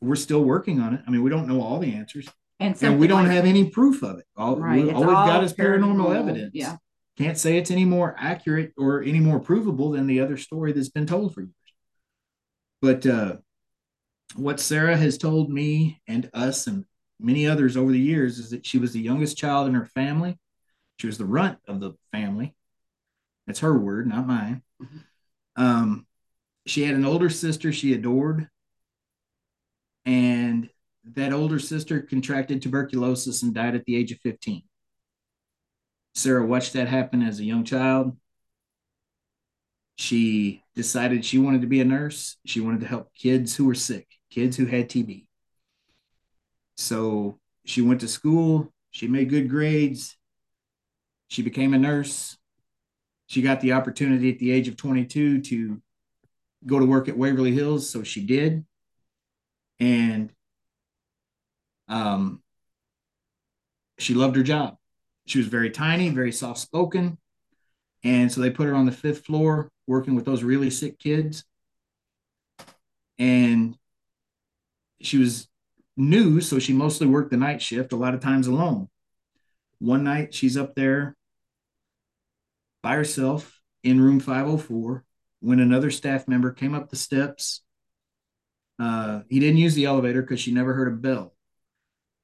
we're 0.00 0.16
still 0.16 0.44
working 0.44 0.80
on 0.80 0.94
it. 0.94 1.00
I 1.06 1.10
mean, 1.10 1.22
we 1.22 1.30
don't 1.30 1.48
know 1.48 1.60
all 1.62 1.78
the 1.78 1.94
answers, 1.94 2.28
and, 2.60 2.76
and 2.82 2.98
we 2.98 3.06
don't 3.06 3.24
like- 3.24 3.32
have 3.32 3.44
any 3.44 3.70
proof 3.70 4.02
of 4.02 4.18
it. 4.18 4.26
All, 4.36 4.56
Right, 4.56 4.84
we, 4.84 4.90
all 4.90 5.00
we've 5.02 5.10
got 5.10 5.42
is 5.44 5.52
paranormal 5.52 6.06
paranormal, 6.06 6.16
evidence. 6.16 6.50
yeah. 6.54 6.76
Can't 7.18 7.38
say 7.38 7.56
it's 7.56 7.70
any 7.70 7.86
more 7.86 8.14
accurate 8.18 8.74
or 8.76 9.02
any 9.02 9.20
more 9.20 9.40
provable 9.40 9.90
than 9.92 10.06
the 10.06 10.20
other 10.20 10.36
story 10.36 10.72
that's 10.72 10.90
been 10.90 11.06
told 11.06 11.32
for 11.32 11.40
years. 11.40 11.52
But 12.82 13.06
uh, 13.06 13.36
what 14.34 14.60
Sarah 14.60 14.98
has 14.98 15.16
told 15.16 15.50
me 15.50 16.02
and 16.06 16.28
us 16.34 16.66
and 16.66 16.84
many 17.18 17.46
others 17.46 17.74
over 17.74 17.90
the 17.90 17.98
years 17.98 18.38
is 18.38 18.50
that 18.50 18.66
she 18.66 18.76
was 18.76 18.92
the 18.92 19.00
youngest 19.00 19.38
child 19.38 19.66
in 19.66 19.72
her 19.74 19.86
family. 19.86 20.38
She 20.98 21.06
was 21.06 21.16
the 21.16 21.24
runt 21.24 21.58
of 21.66 21.80
the 21.80 21.92
family. 22.12 22.54
That's 23.46 23.60
her 23.60 23.78
word, 23.78 24.06
not 24.06 24.26
mine. 24.26 24.62
Um, 25.56 26.06
she 26.66 26.82
had 26.82 26.96
an 26.96 27.06
older 27.06 27.30
sister 27.30 27.72
she 27.72 27.94
adored, 27.94 28.48
and 30.06 30.70
that 31.14 31.32
older 31.32 31.58
sister 31.58 32.00
contracted 32.00 32.62
tuberculosis 32.62 33.42
and 33.42 33.54
died 33.54 33.74
at 33.74 33.84
the 33.84 33.96
age 33.96 34.12
of 34.12 34.20
15. 34.20 34.62
Sarah 36.14 36.46
watched 36.46 36.72
that 36.72 36.88
happen 36.88 37.22
as 37.22 37.38
a 37.40 37.44
young 37.44 37.64
child. 37.64 38.16
She 39.96 40.62
decided 40.74 41.24
she 41.24 41.38
wanted 41.38 41.62
to 41.62 41.66
be 41.66 41.80
a 41.80 41.84
nurse. 41.84 42.36
She 42.46 42.60
wanted 42.60 42.80
to 42.80 42.86
help 42.86 43.12
kids 43.14 43.54
who 43.54 43.66
were 43.66 43.74
sick, 43.74 44.06
kids 44.30 44.56
who 44.56 44.66
had 44.66 44.88
TB. 44.88 45.26
So 46.76 47.38
she 47.64 47.82
went 47.82 48.00
to 48.00 48.08
school. 48.08 48.72
She 48.90 49.08
made 49.08 49.28
good 49.28 49.50
grades. 49.50 50.16
She 51.28 51.42
became 51.42 51.74
a 51.74 51.78
nurse. 51.78 52.36
She 53.26 53.42
got 53.42 53.60
the 53.60 53.72
opportunity 53.72 54.30
at 54.30 54.38
the 54.38 54.52
age 54.52 54.68
of 54.68 54.76
22 54.76 55.42
to 55.42 55.82
go 56.64 56.78
to 56.78 56.86
work 56.86 57.08
at 57.08 57.18
Waverly 57.18 57.52
Hills. 57.52 57.90
So 57.90 58.02
she 58.02 58.24
did. 58.24 58.64
And 59.78 60.32
um, 61.88 62.42
she 63.98 64.14
loved 64.14 64.36
her 64.36 64.42
job. 64.42 64.76
She 65.26 65.38
was 65.38 65.48
very 65.48 65.70
tiny, 65.70 66.10
very 66.10 66.32
soft 66.32 66.60
spoken. 66.60 67.18
And 68.04 68.30
so 68.30 68.40
they 68.40 68.50
put 68.50 68.66
her 68.66 68.74
on 68.74 68.86
the 68.86 68.92
fifth 68.92 69.24
floor 69.24 69.70
working 69.86 70.14
with 70.14 70.24
those 70.24 70.42
really 70.42 70.70
sick 70.70 70.98
kids. 70.98 71.44
And 73.18 73.76
she 75.00 75.18
was 75.18 75.48
new, 75.96 76.40
so 76.40 76.58
she 76.58 76.72
mostly 76.72 77.06
worked 77.06 77.30
the 77.30 77.36
night 77.36 77.62
shift, 77.62 77.92
a 77.92 77.96
lot 77.96 78.14
of 78.14 78.20
times 78.20 78.46
alone. 78.46 78.88
One 79.78 80.04
night 80.04 80.34
she's 80.34 80.56
up 80.56 80.74
there 80.74 81.16
by 82.82 82.94
herself 82.94 83.60
in 83.82 84.00
room 84.00 84.20
504 84.20 85.04
when 85.40 85.60
another 85.60 85.90
staff 85.90 86.28
member 86.28 86.52
came 86.52 86.74
up 86.74 86.90
the 86.90 86.96
steps. 86.96 87.62
Uh, 88.78 89.20
he 89.28 89.40
didn't 89.40 89.58
use 89.58 89.74
the 89.74 89.86
elevator 89.86 90.22
because 90.22 90.40
she 90.40 90.52
never 90.52 90.74
heard 90.74 90.88
a 90.88 90.96
bell. 90.96 91.34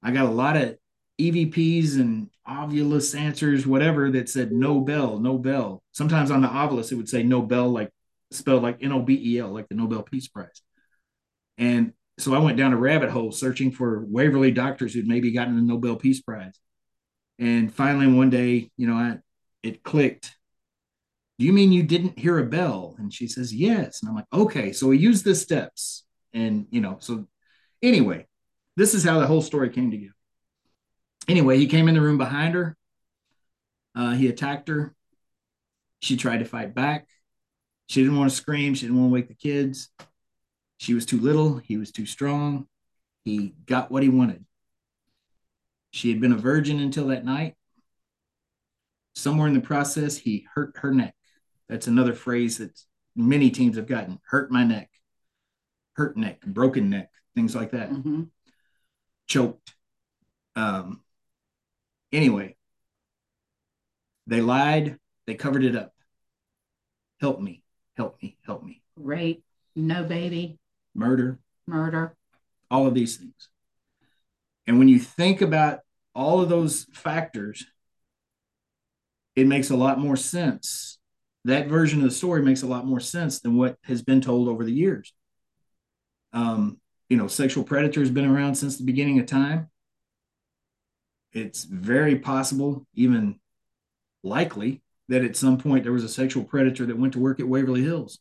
I 0.03 0.11
got 0.11 0.27
a 0.27 0.31
lot 0.31 0.57
of 0.57 0.77
EVPs 1.21 1.97
and 1.97 2.29
Ovilus 2.47 3.19
answers, 3.19 3.67
whatever, 3.67 4.11
that 4.11 4.29
said 4.29 4.53
no 4.53 4.81
bell, 4.81 5.19
no 5.19 5.39
bell. 5.39 5.83
Sometimes 5.93 6.31
on 6.31 6.43
the 6.43 6.49
Ovilus, 6.49 6.91
it 6.91 6.97
would 6.97 7.09
say 7.09 7.23
no 7.23 7.43
bell, 7.43 7.69
like 7.69 7.91
spelled 8.31 8.63
like 8.63 8.79
N 8.83 8.93
O 8.93 9.01
B 9.01 9.21
E 9.23 9.39
L, 9.39 9.49
like 9.49 9.69
the 9.69 9.75
Nobel 9.75 10.03
Peace 10.03 10.29
Prize. 10.29 10.63
And 11.59 11.93
so 12.19 12.35
I 12.35 12.39
went 12.39 12.59
down 12.59 12.73
a 12.73 12.77
rabbit 12.77 13.11
hole 13.11 13.33
searching 13.33 13.71
for 13.71 14.05
Waverly 14.07 14.51
doctors 14.51 14.93
who'd 14.93 15.07
maybe 15.07 15.33
gotten 15.33 15.57
the 15.57 15.63
Nobel 15.63 15.97
Peace 15.97 16.21
Prize. 16.21 16.59
And 17.39 17.73
finally, 17.73 18.07
one 18.07 18.31
day, 18.31 18.71
you 18.77 18.87
know, 18.87 18.95
I, 18.95 19.19
it 19.63 19.83
clicked. 19.83 20.37
Do 21.39 21.47
you 21.47 21.53
mean 21.53 21.73
you 21.73 21.83
didn't 21.83 22.19
hear 22.19 22.39
a 22.39 22.45
bell? 22.45 22.95
And 22.99 23.13
she 23.13 23.27
says, 23.27 23.55
yes. 23.55 24.03
And 24.03 24.09
I'm 24.09 24.15
like, 24.15 24.27
okay. 24.33 24.73
So 24.73 24.89
we 24.89 24.99
used 24.99 25.25
the 25.25 25.35
steps. 25.35 26.05
And, 26.35 26.67
you 26.71 26.81
know, 26.81 26.97
so 27.01 27.27
anyway, 27.83 28.27
this 28.77 28.95
is 28.95 29.05
how 29.05 29.21
the 29.21 29.27
whole 29.27 29.43
story 29.43 29.71
came 29.71 29.91
together. 29.91 30.15
Anyway, 31.29 31.59
he 31.59 31.67
came 31.67 31.89
in 31.89 31.95
the 31.95 32.01
room 32.01 32.19
behind 32.19 32.55
her. 32.55 32.77
Uh, 33.95 34.13
he 34.13 34.29
attacked 34.29 34.69
her. 34.69 34.95
She 36.01 36.17
tried 36.17 36.39
to 36.39 36.45
fight 36.45 36.75
back. 36.75 37.07
She 37.89 38.03
didn't 38.03 38.19
want 38.19 38.31
to 38.31 38.37
scream. 38.37 38.75
She 38.75 38.87
didn't 38.87 38.99
want 38.99 39.11
to 39.11 39.15
wake 39.15 39.29
the 39.29 39.35
kids. 39.35 39.91
She 40.79 40.95
was 40.95 41.07
too 41.07 41.21
little. 41.21 41.59
He 41.59 41.77
was 41.77 41.93
too 41.93 42.07
strong. 42.07 42.67
He 43.25 43.55
got 43.67 43.91
what 43.91 44.03
he 44.03 44.09
wanted. 44.09 44.45
She 45.93 46.11
had 46.11 46.21
been 46.21 46.33
a 46.33 46.37
virgin 46.37 46.81
until 46.81 47.09
that 47.09 47.25
night. 47.25 47.55
Somewhere 49.15 49.47
in 49.47 49.55
the 49.55 49.61
process, 49.61 50.17
he 50.17 50.47
hurt 50.55 50.77
her 50.79 50.93
neck. 50.93 51.15
That's 51.69 51.87
another 51.87 52.15
phrase 52.15 52.59
that 52.59 52.81
many 53.15 53.51
teams 53.51 53.77
have 53.77 53.87
gotten 53.87 54.19
hurt 54.25 54.51
my 54.51 54.65
neck, 54.65 54.91
hurt 55.95 56.17
neck, 56.17 56.41
broken 56.47 56.91
neck, 56.91 57.11
things 57.35 57.55
like 57.55 57.73
that. 57.73 57.91
Mm-hmm. 57.91 58.23
Choked. 59.27 59.75
Um, 60.57 61.03
anyway, 62.13 62.57
they 64.27 64.41
lied, 64.41 64.99
they 65.27 65.35
covered 65.35 65.65
it 65.65 65.77
up. 65.77 65.93
Help 67.21 67.41
me, 67.41 67.63
help 67.97 68.21
me, 68.23 68.37
help 68.45 68.63
me. 68.63 68.83
Rape, 68.97 69.43
no 69.77 70.05
baby, 70.05 70.59
Murder, 70.95 71.39
murder. 71.67 72.15
all 72.71 72.87
of 72.87 72.95
these 72.95 73.17
things. 73.17 73.49
And 74.67 74.79
when 74.79 74.89
you 74.89 74.99
think 74.99 75.41
about 75.41 75.81
all 76.15 76.41
of 76.41 76.49
those 76.49 76.87
factors, 76.93 77.65
it 79.35 79.47
makes 79.47 79.71
a 79.71 79.77
lot 79.77 79.99
more 79.99 80.17
sense. 80.17 80.99
That 81.45 81.67
version 81.67 82.01
of 82.01 82.05
the 82.05 82.15
story 82.15 82.43
makes 82.43 82.63
a 82.63 82.67
lot 82.67 82.87
more 82.87 83.01
sense 83.01 83.41
than 83.41 83.57
what 83.57 83.77
has 83.85 84.03
been 84.03 84.21
told 84.21 84.49
over 84.49 84.65
the 84.65 84.73
years. 84.73 85.13
Um, 86.33 86.79
you 87.09 87.17
know, 87.17 87.29
sexual 87.29 87.65
predator 87.65 88.01
has 88.01 88.11
been 88.11 88.25
around 88.25 88.55
since 88.55 88.77
the 88.77 88.85
beginning 88.85 89.19
of 89.19 89.27
time. 89.27 89.69
It's 91.33 91.65
very 91.65 92.17
possible, 92.19 92.87
even 92.95 93.39
likely, 94.23 94.83
that 95.09 95.25
at 95.25 95.37
some 95.37 95.59
point 95.59 95.83
there 95.85 95.93
was 95.93 96.05
a 96.05 96.09
sexual 96.09 96.45
predator 96.45 96.87
that 96.87 96.99
went 96.99 97.13
to 97.15 97.19
work 97.19 97.41
at 97.41 97.49
Waverly 97.49 97.83
Hills. 97.83 98.19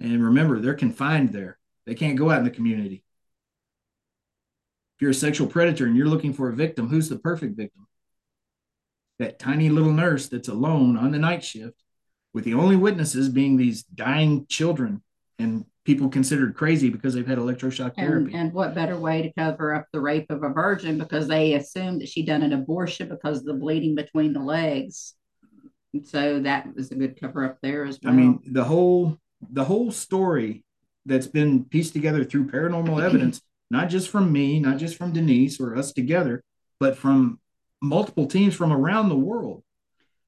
And 0.00 0.24
remember, 0.24 0.60
they're 0.60 0.74
confined 0.74 1.32
there. 1.32 1.58
They 1.86 1.94
can't 1.94 2.18
go 2.18 2.30
out 2.30 2.38
in 2.38 2.44
the 2.44 2.50
community. 2.50 3.04
If 4.96 5.02
you're 5.02 5.10
a 5.10 5.14
sexual 5.14 5.46
predator 5.46 5.86
and 5.86 5.96
you're 5.96 6.08
looking 6.08 6.32
for 6.32 6.48
a 6.48 6.54
victim, 6.54 6.88
who's 6.88 7.08
the 7.08 7.18
perfect 7.18 7.56
victim? 7.56 7.86
That 9.18 9.38
tiny 9.38 9.68
little 9.70 9.92
nurse 9.92 10.28
that's 10.28 10.48
alone 10.48 10.96
on 10.96 11.10
the 11.10 11.18
night 11.18 11.44
shift, 11.44 11.82
with 12.32 12.44
the 12.44 12.54
only 12.54 12.76
witnesses 12.76 13.28
being 13.28 13.56
these 13.56 13.82
dying 13.82 14.46
children 14.46 15.02
and 15.38 15.64
people 15.86 16.08
considered 16.08 16.56
crazy 16.56 16.90
because 16.90 17.14
they've 17.14 17.26
had 17.26 17.38
electroshock 17.38 17.92
And, 17.96 18.08
therapy. 18.08 18.34
and 18.34 18.52
what 18.52 18.74
better 18.74 18.98
way 18.98 19.22
to 19.22 19.32
cover 19.32 19.72
up 19.72 19.86
the 19.92 20.00
rape 20.00 20.28
of 20.30 20.42
a 20.42 20.48
virgin 20.48 20.98
because 20.98 21.28
they 21.28 21.54
assumed 21.54 22.02
that 22.02 22.08
she'd 22.08 22.26
done 22.26 22.42
an 22.42 22.52
abortion 22.52 23.08
because 23.08 23.38
of 23.38 23.44
the 23.44 23.54
bleeding 23.54 23.94
between 23.94 24.32
the 24.32 24.40
legs. 24.40 25.14
And 25.94 26.04
so 26.04 26.40
that 26.40 26.74
was 26.74 26.90
a 26.90 26.96
good 26.96 27.18
cover 27.18 27.44
up 27.44 27.58
there 27.62 27.84
as 27.84 28.00
well. 28.02 28.12
I 28.12 28.16
mean, 28.16 28.40
the 28.44 28.64
whole 28.64 29.16
the 29.52 29.64
whole 29.64 29.92
story 29.92 30.64
that's 31.04 31.28
been 31.28 31.64
pieced 31.64 31.92
together 31.92 32.24
through 32.24 32.48
paranormal 32.48 33.02
evidence, 33.02 33.40
not 33.70 33.88
just 33.88 34.08
from 34.08 34.32
me, 34.32 34.58
not 34.58 34.78
just 34.78 34.96
from 34.96 35.12
Denise 35.12 35.60
or 35.60 35.76
us 35.76 35.92
together, 35.92 36.42
but 36.80 36.96
from 36.96 37.38
multiple 37.80 38.26
teams 38.26 38.56
from 38.56 38.72
around 38.72 39.08
the 39.08 39.16
world, 39.16 39.62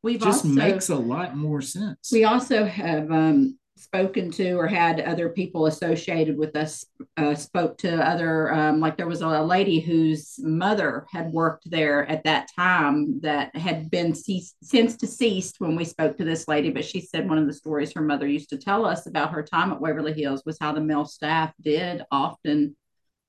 we've 0.02 0.20
just 0.20 0.44
also, 0.44 0.48
makes 0.48 0.88
a 0.88 0.94
lot 0.94 1.36
more 1.36 1.60
sense. 1.60 2.10
We 2.12 2.22
also 2.22 2.64
have 2.64 3.10
um, 3.10 3.57
spoken 3.78 4.30
to 4.30 4.52
or 4.52 4.66
had 4.66 5.00
other 5.00 5.28
people 5.28 5.66
associated 5.66 6.36
with 6.36 6.56
us 6.56 6.84
uh, 7.16 7.34
spoke 7.34 7.78
to 7.78 8.06
other 8.06 8.52
um, 8.52 8.80
like 8.80 8.96
there 8.96 9.06
was 9.06 9.22
a 9.22 9.42
lady 9.42 9.80
whose 9.80 10.38
mother 10.38 11.06
had 11.10 11.32
worked 11.32 11.70
there 11.70 12.06
at 12.06 12.24
that 12.24 12.48
time 12.54 13.20
that 13.20 13.54
had 13.56 13.90
been 13.90 14.14
ceased, 14.14 14.56
since 14.62 14.96
deceased 14.96 15.56
when 15.60 15.76
we 15.76 15.84
spoke 15.84 16.16
to 16.16 16.24
this 16.24 16.48
lady 16.48 16.70
but 16.70 16.84
she 16.84 17.00
said 17.00 17.28
one 17.28 17.38
of 17.38 17.46
the 17.46 17.52
stories 17.52 17.92
her 17.92 18.02
mother 18.02 18.26
used 18.26 18.50
to 18.50 18.58
tell 18.58 18.84
us 18.84 19.06
about 19.06 19.30
her 19.30 19.42
time 19.42 19.72
at 19.72 19.80
waverly 19.80 20.12
hills 20.12 20.42
was 20.44 20.58
how 20.60 20.72
the 20.72 20.80
male 20.80 21.04
staff 21.04 21.52
did 21.62 22.02
often 22.10 22.74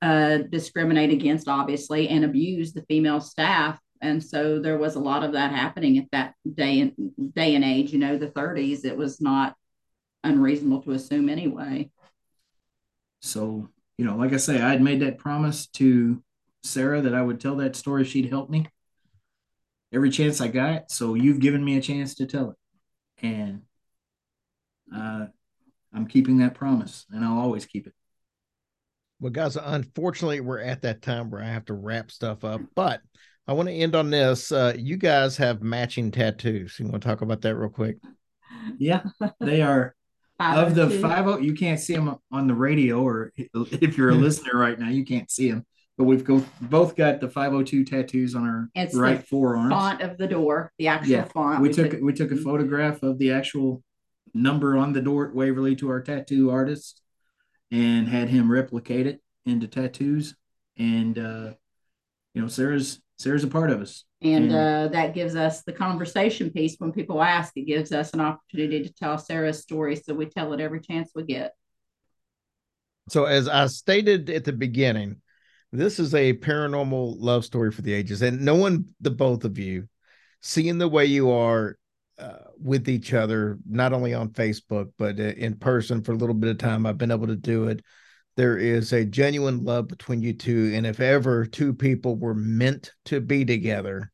uh, 0.02 0.38
discriminate 0.50 1.12
against 1.12 1.48
obviously 1.48 2.08
and 2.10 2.24
abuse 2.24 2.74
the 2.74 2.84
female 2.84 3.20
staff. 3.20 3.80
And 4.02 4.24
so 4.24 4.60
there 4.60 4.78
was 4.78 4.96
a 4.96 5.00
lot 5.00 5.24
of 5.24 5.34
that 5.34 5.52
happening 5.52 5.98
at 5.98 6.10
that 6.12 6.34
day 6.54 6.80
and 6.80 7.34
day 7.34 7.56
and 7.56 7.66
age 7.66 7.92
you 7.92 8.00
know 8.00 8.18
the 8.18 8.28
30s 8.28 8.86
it 8.86 8.96
was 8.96 9.20
not 9.20 9.56
unreasonable 10.24 10.82
to 10.84 10.92
assume 10.92 11.30
anyway. 11.30 11.90
So, 13.22 13.70
you 13.98 14.06
know, 14.06 14.16
like 14.16 14.34
I 14.34 14.38
say, 14.38 14.62
I 14.62 14.70
had 14.70 14.82
made 14.82 15.02
that 15.02 15.18
promise 15.18 15.68
to 15.68 16.22
Sarah 16.64 17.02
that 17.02 17.16
I 17.16 17.22
would 17.22 17.40
tell 17.40 17.56
that 17.58 17.76
story 17.76 18.04
if 18.04 18.10
she'd 18.10 18.30
help 18.30 18.50
me 18.50 18.68
every 19.94 20.10
chance 20.10 20.42
I 20.42 20.48
got. 20.48 20.92
So 20.92 21.16
you've 21.16 21.40
given 21.40 21.64
me 21.64 21.78
a 21.78 21.82
chance 21.82 22.16
to 22.16 22.26
tell 22.26 22.52
it. 22.52 23.26
And 23.26 23.64
uh, 24.96 25.28
I'm 25.94 26.08
keeping 26.08 26.38
that 26.38 26.56
promise 26.56 27.06
and 27.12 27.24
I'll 27.24 27.40
always 27.40 27.66
keep 27.66 27.88
it. 27.88 27.94
Well, 29.20 29.32
guys, 29.32 29.58
unfortunately, 29.58 30.40
we're 30.40 30.62
at 30.62 30.84
that 30.84 31.02
time 31.02 31.30
where 31.30 31.44
I 31.44 31.48
have 31.48 31.66
to 31.66 31.74
wrap 31.74 32.10
stuff 32.10 32.46
up, 32.46 32.62
but 32.74 33.02
I 33.48 33.54
want 33.54 33.68
to 33.68 33.74
end 33.74 33.94
on 33.96 34.10
this. 34.10 34.52
Uh, 34.52 34.74
you 34.78 34.96
guys 34.96 35.36
have 35.38 35.62
matching 35.62 36.12
tattoos. 36.12 36.80
You 36.80 36.88
want 36.88 37.04
to 37.04 37.08
talk 37.10 37.22
about 37.22 37.42
that 37.42 37.56
real 37.56 37.70
quick? 37.70 37.98
Yeah, 38.78 39.04
they 39.42 39.62
are 39.62 39.94
of 40.40 40.76
the 40.76 40.90
five 40.90 41.28
oh. 41.28 41.38
You 41.38 41.54
can't 41.54 41.80
see 41.80 41.94
them 41.96 42.16
on 42.32 42.48
the 42.48 42.54
radio, 42.54 43.02
or 43.02 43.34
if 43.36 43.98
you're 43.98 44.10
a 44.10 44.16
listener 44.16 44.58
right 44.58 44.80
now, 44.80 44.90
you 44.90 45.06
can't 45.06 45.30
see 45.30 45.52
them. 45.52 45.66
But 45.98 46.06
we've 46.06 46.24
go, 46.24 46.46
both 46.62 46.96
got 46.96 47.20
the 47.20 47.28
502 47.28 47.84
tattoos 47.84 48.34
on 48.34 48.44
our 48.48 48.70
It's 48.74 48.96
right 48.96 49.20
the 49.20 49.26
forearms. 49.28 49.70
font 49.72 50.02
of 50.02 50.18
the 50.18 50.28
door, 50.28 50.72
the 50.80 50.88
actual 50.88 51.12
Yeah, 51.12 51.24
font. 51.26 51.62
we 51.62 51.74
took 51.74 51.94
we 52.02 52.14
took 52.14 52.32
a 52.32 52.38
photograph 52.38 53.04
of 53.04 53.18
the 53.20 53.32
actual 53.32 53.84
number 54.34 54.78
on 54.78 54.94
the 54.94 55.02
door 55.02 55.28
at 55.28 55.36
Waverly 55.36 55.76
to 55.78 55.90
our 55.90 56.02
tattoo 56.02 56.52
artist 56.52 57.02
and 57.72 58.08
had 58.08 58.30
him 58.30 58.50
replicate 58.50 59.08
it 59.08 59.22
into 59.46 59.68
tattoos. 59.68 60.36
And 60.78 61.20
uh, 61.20 61.54
you 62.34 62.42
know, 62.42 62.48
Sarah's 62.48 63.02
Sarah's 63.18 63.44
a 63.44 63.48
part 63.50 63.70
of 63.70 63.82
us. 63.82 64.06
And 64.22 64.52
Yeah. 64.52 64.86
uh, 64.86 64.88
that 64.90 65.14
gives 65.14 65.36
us 65.36 65.64
the 65.64 65.72
conversation 65.72 66.50
piece 66.52 66.76
when 66.78 66.92
people 66.92 67.22
ask. 67.22 67.56
It 67.56 67.64
gives 67.64 67.92
us 67.92 68.14
an 68.14 68.20
opportunity 68.20 68.84
to 68.84 68.94
tell 68.94 69.18
Sarah's 69.18 69.62
story, 69.62 69.96
so 69.96 70.14
we 70.14 70.26
tell 70.26 70.52
it 70.54 70.60
every 70.60 70.82
chance 70.82 71.12
we 71.16 71.24
get. 71.24 71.54
So, 73.10 73.26
as 73.26 73.48
I 73.48 73.68
stated 73.68 74.30
at 74.30 74.44
the 74.44 74.54
beginning, 74.54 75.22
this 75.72 76.00
is 76.00 76.14
a 76.14 76.34
paranormal 76.34 77.16
love 77.20 77.46
story 77.46 77.72
for 77.72 77.82
the 77.82 77.94
ages, 77.94 78.22
and 78.22 78.42
knowing 78.42 78.94
the 79.00 79.12
both 79.12 79.46
of 79.46 79.58
you, 79.58 79.88
seeing 80.42 80.78
the 80.78 80.88
way 80.88 81.06
you 81.06 81.32
are 81.32 81.78
uh, 82.18 82.40
with 82.62 82.90
each 82.90 83.14
other, 83.14 83.58
not 83.68 83.94
only 83.94 84.14
on 84.14 84.30
Facebook, 84.30 84.92
but 84.98 85.20
in 85.20 85.56
person 85.56 86.04
for 86.04 86.12
a 86.12 86.18
little 86.18 86.36
bit 86.36 86.50
of 86.50 86.58
time. 86.58 86.86
I've 86.86 86.98
been 86.98 87.12
able 87.12 87.28
to 87.28 87.36
do 87.36 87.70
it. 87.70 87.82
There 88.40 88.58
is 88.58 88.94
a 88.94 89.04
genuine 89.04 89.66
love 89.66 89.90
between 89.90 90.22
you 90.22 90.32
two. 90.32 90.72
And 90.74 90.88
if 90.88 91.02
ever 91.02 91.46
two 91.46 91.74
people 91.74 92.16
were 92.16 92.34
meant 92.34 92.94
to 93.04 93.20
be 93.20 93.44
together, 93.44 94.14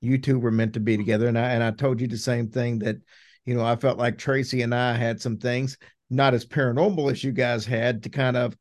you 0.00 0.18
two 0.18 0.40
were 0.40 0.50
meant 0.50 0.74
to 0.74 0.80
be 0.80 0.96
together. 0.96 1.28
And 1.28 1.38
I, 1.38 1.52
and 1.52 1.62
I 1.62 1.70
told 1.70 2.00
you 2.00 2.08
the 2.08 2.18
same 2.18 2.48
thing 2.48 2.80
that, 2.80 2.96
you 3.44 3.54
know, 3.54 3.64
I 3.64 3.76
felt 3.76 3.98
like 3.98 4.18
Tracy 4.18 4.62
and 4.62 4.74
I 4.74 4.94
had 4.94 5.20
some 5.20 5.36
things, 5.36 5.78
not 6.10 6.34
as 6.34 6.44
paranormal 6.44 7.12
as 7.12 7.22
you 7.22 7.30
guys 7.30 7.64
had, 7.64 8.02
to 8.02 8.08
kind 8.08 8.36
of 8.36 8.56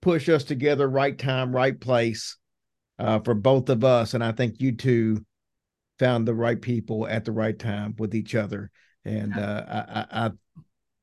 push 0.00 0.28
us 0.28 0.44
together, 0.44 0.88
right 0.88 1.18
time, 1.18 1.52
right 1.52 1.80
place 1.80 2.36
uh, 3.00 3.18
for 3.18 3.34
both 3.34 3.68
of 3.70 3.82
us. 3.82 4.14
And 4.14 4.22
I 4.22 4.30
think 4.30 4.60
you 4.60 4.70
two 4.70 5.26
found 5.98 6.28
the 6.28 6.34
right 6.34 6.62
people 6.62 7.08
at 7.08 7.24
the 7.24 7.32
right 7.32 7.58
time 7.58 7.96
with 7.98 8.14
each 8.14 8.36
other. 8.36 8.70
And 9.04 9.36
uh, 9.36 9.64
I, 9.68 10.26
I 10.26 10.30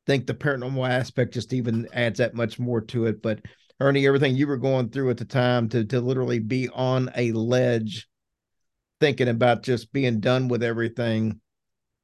think 0.06 0.26
the 0.26 0.34
paranormal 0.34 0.90
aspect 0.90 1.34
just 1.34 1.54
even 1.54 1.88
adds 1.94 2.20
that 2.20 2.34
much 2.34 2.60
more 2.60 2.82
to 2.82 3.06
it. 3.06 3.22
But 3.22 3.40
Ernie, 3.80 4.08
everything 4.08 4.36
you 4.36 4.48
were 4.48 4.58
going 4.58 4.90
through 4.90 5.10
at 5.10 5.18
the 5.18 5.26
time 5.26 5.70
to 5.70 5.84
to 5.86 6.02
literally 6.02 6.40
be 6.40 6.70
on 6.70 7.12
a 7.16 7.32
ledge, 7.32 8.08
thinking 9.00 9.28
about 9.28 9.64
just 9.64 9.92
being 9.92 10.20
done 10.20 10.48
with 10.48 10.64
everything, 10.64 11.40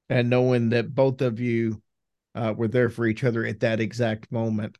and 0.10 0.30
knowing 0.30 0.70
that 0.70 0.93
both 0.93 1.22
of 1.22 1.39
you 1.39 1.82
uh, 2.36 2.54
were 2.56 2.68
there 2.68 2.89
for 2.89 3.06
each 3.06 3.24
other 3.24 3.45
at 3.45 3.60
that 3.62 3.80
exact 3.80 4.32
moment. 4.32 4.78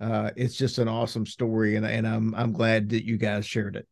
Uh, 0.00 0.30
it's 0.36 0.56
just 0.56 0.78
an 0.78 0.88
awesome 0.88 1.26
story, 1.26 1.76
and 1.76 1.84
and 1.84 2.06
I'm 2.06 2.34
I'm 2.34 2.52
glad 2.52 2.90
that 2.90 3.04
you 3.04 3.16
guys 3.16 3.46
shared 3.46 3.76
it. 3.76 3.86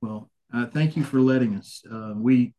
Well, 0.00 0.30
uh, 0.52 0.66
thank 0.66 0.96
you 0.96 1.04
for 1.04 1.20
letting 1.20 1.56
us. 1.56 1.82
Uh, 1.90 2.14
we 2.16 2.54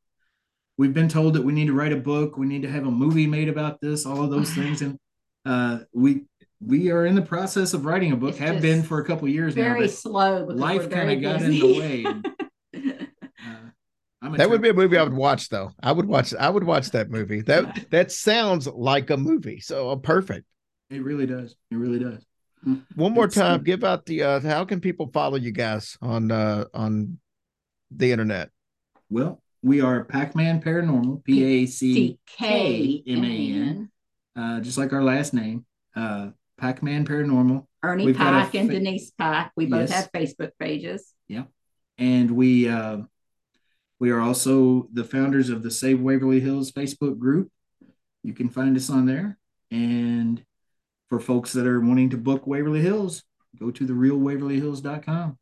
we've 0.78 0.94
been 0.94 1.10
told 1.10 1.34
that 1.34 1.44
we 1.44 1.54
need 1.54 1.68
to 1.68 1.74
write 1.74 1.92
a 1.92 1.98
book, 1.98 2.38
we 2.38 2.48
need 2.48 2.62
to 2.62 2.72
have 2.72 2.88
a 2.88 2.92
movie 2.92 3.28
made 3.28 3.50
about 3.50 3.82
this, 3.82 4.06
all 4.06 4.24
of 4.24 4.32
those 4.32 4.52
things, 4.52 4.82
and 4.82 4.98
uh, 5.50 5.80
we 5.94 6.26
we 6.64 6.92
are 6.92 7.06
in 7.06 7.16
the 7.16 7.22
process 7.22 7.74
of 7.74 7.86
writing 7.86 8.12
a 8.12 8.16
book. 8.16 8.32
It's 8.32 8.40
have 8.40 8.62
been 8.62 8.84
for 8.84 9.00
a 9.00 9.06
couple 9.06 9.28
years 9.28 9.56
very 9.56 9.68
now. 9.70 9.74
Very 9.76 9.88
slow. 9.88 10.46
Life 10.46 10.90
kind 10.92 11.12
of 11.12 11.22
got 11.22 11.42
in 11.42 11.52
the 11.52 11.80
way. 11.80 12.06
Uh, 14.22 14.36
that 14.36 14.50
would 14.50 14.62
be 14.62 14.68
a 14.68 14.74
movie 14.74 14.98
I 14.98 15.04
would 15.04 15.14
watch, 15.14 15.48
though. 15.48 15.72
I 15.82 15.94
would 15.94 16.06
watch. 16.06 16.34
I 16.36 16.50
would 16.50 16.66
watch 16.66 16.92
that 16.92 17.10
movie. 17.10 17.40
That 17.40 17.90
that 17.90 18.12
sounds 18.12 18.68
like 18.68 19.10
a 19.12 19.16
movie. 19.16 19.62
So 19.62 19.92
uh, 19.92 19.96
perfect. 19.96 20.46
It 20.90 21.02
really 21.02 21.26
does. 21.26 21.56
It 21.72 21.76
really 21.78 22.00
does. 22.00 22.22
One 22.96 23.14
more 23.14 23.30
time, 23.30 23.64
give 23.64 23.86
out 23.86 24.06
the. 24.06 24.24
uh 24.24 24.40
How 24.42 24.66
can 24.66 24.82
people 24.82 25.10
follow 25.14 25.38
you 25.38 25.54
guys 25.54 25.98
on 26.02 26.32
uh 26.32 26.66
on 26.74 27.18
the 27.92 28.12
internet? 28.12 28.50
Well, 29.10 29.42
we 29.64 29.80
are 29.80 30.04
Packman 30.04 30.62
Paranormal. 30.62 31.24
P 31.24 31.64
A 31.64 31.66
C 31.66 32.20
K 32.28 33.02
M 33.08 33.24
A 33.24 33.52
N 33.54 33.90
uh, 34.36 34.60
just 34.60 34.78
like 34.78 34.94
our 34.94 35.04
last 35.04 35.34
name, 35.34 35.66
uh, 35.96 36.30
Packman 36.58 37.06
Paranormal. 37.06 37.66
Ernie 37.82 38.08
We've 38.08 38.18
Pack 38.18 38.52
fa- 38.52 38.58
and 38.60 38.70
Denise 38.70 39.12
Pack. 39.12 39.54
We 39.56 39.66
both 39.66 39.90
yes. 39.90 39.92
have 39.92 40.12
Facebook 40.12 40.52
pages. 40.60 41.14
Yeah, 41.28 41.44
and 41.98 42.32
we 42.32 42.68
uh, 42.68 43.00
we 44.00 44.12
are 44.12 44.22
also 44.22 44.88
the 44.94 45.04
founders 45.04 45.50
of 45.50 45.62
the 45.62 45.72
Save 45.72 46.00
Waverly 46.00 46.40
Hills 46.40 46.72
Facebook 46.72 47.20
group. 47.20 47.52
You 48.24 48.34
can 48.34 48.50
find 48.50 48.76
us 48.78 48.90
on 48.90 49.06
there. 49.06 49.38
And 49.72 50.44
for 51.10 51.20
folks 51.20 51.52
that 51.54 51.68
are 51.68 51.82
wanting 51.82 52.10
to 52.12 52.18
book 52.18 52.48
Waverly 52.48 52.82
Hills, 52.82 53.24
go 53.60 53.72
to 53.72 53.86
therealwaverlyhills.com 53.86 55.38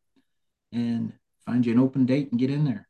and 0.72 1.14
find 1.46 1.66
you 1.66 1.74
an 1.74 1.80
open 1.80 2.06
date 2.06 2.32
and 2.32 2.40
get 2.40 2.50
in 2.50 2.66
there. 2.66 2.88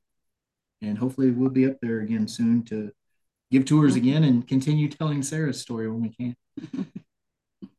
And 0.82 0.98
hopefully 0.98 1.32
we'll 1.32 1.50
be 1.50 1.68
up 1.68 1.78
there 1.82 2.00
again 2.00 2.28
soon 2.28 2.64
to 2.66 2.92
give 3.52 3.66
tours 3.66 3.96
mm-hmm. 3.96 4.08
again 4.08 4.24
and 4.24 4.48
continue 4.48 4.90
telling 4.90 5.24
Sarah's 5.24 5.62
story 5.62 5.90
when 5.90 6.02
we 6.02 6.10
can. 6.10 6.36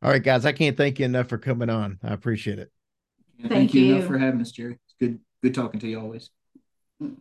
All 0.03 0.11
right, 0.11 0.23
guys. 0.23 0.47
I 0.47 0.53
can't 0.53 0.77
thank 0.77 0.99
you 0.99 1.05
enough 1.05 1.29
for 1.29 1.39
coming 1.39 1.71
on. 1.71 1.99
I 2.03 2.13
appreciate 2.13 2.59
it. 2.59 2.71
thank, 3.41 3.53
thank 3.53 3.75
you. 3.75 3.83
you 3.83 3.95
enough 3.97 4.07
for 4.07 4.19
having 4.19 4.41
us, 4.41 4.53
Jerry. 4.53 4.79
It's 4.87 4.95
good, 5.01 5.19
good 5.43 5.55
talking 5.55 5.81
to 5.81 5.89
you 5.89 6.01
always. 6.01 6.31
Mm. 7.03 7.17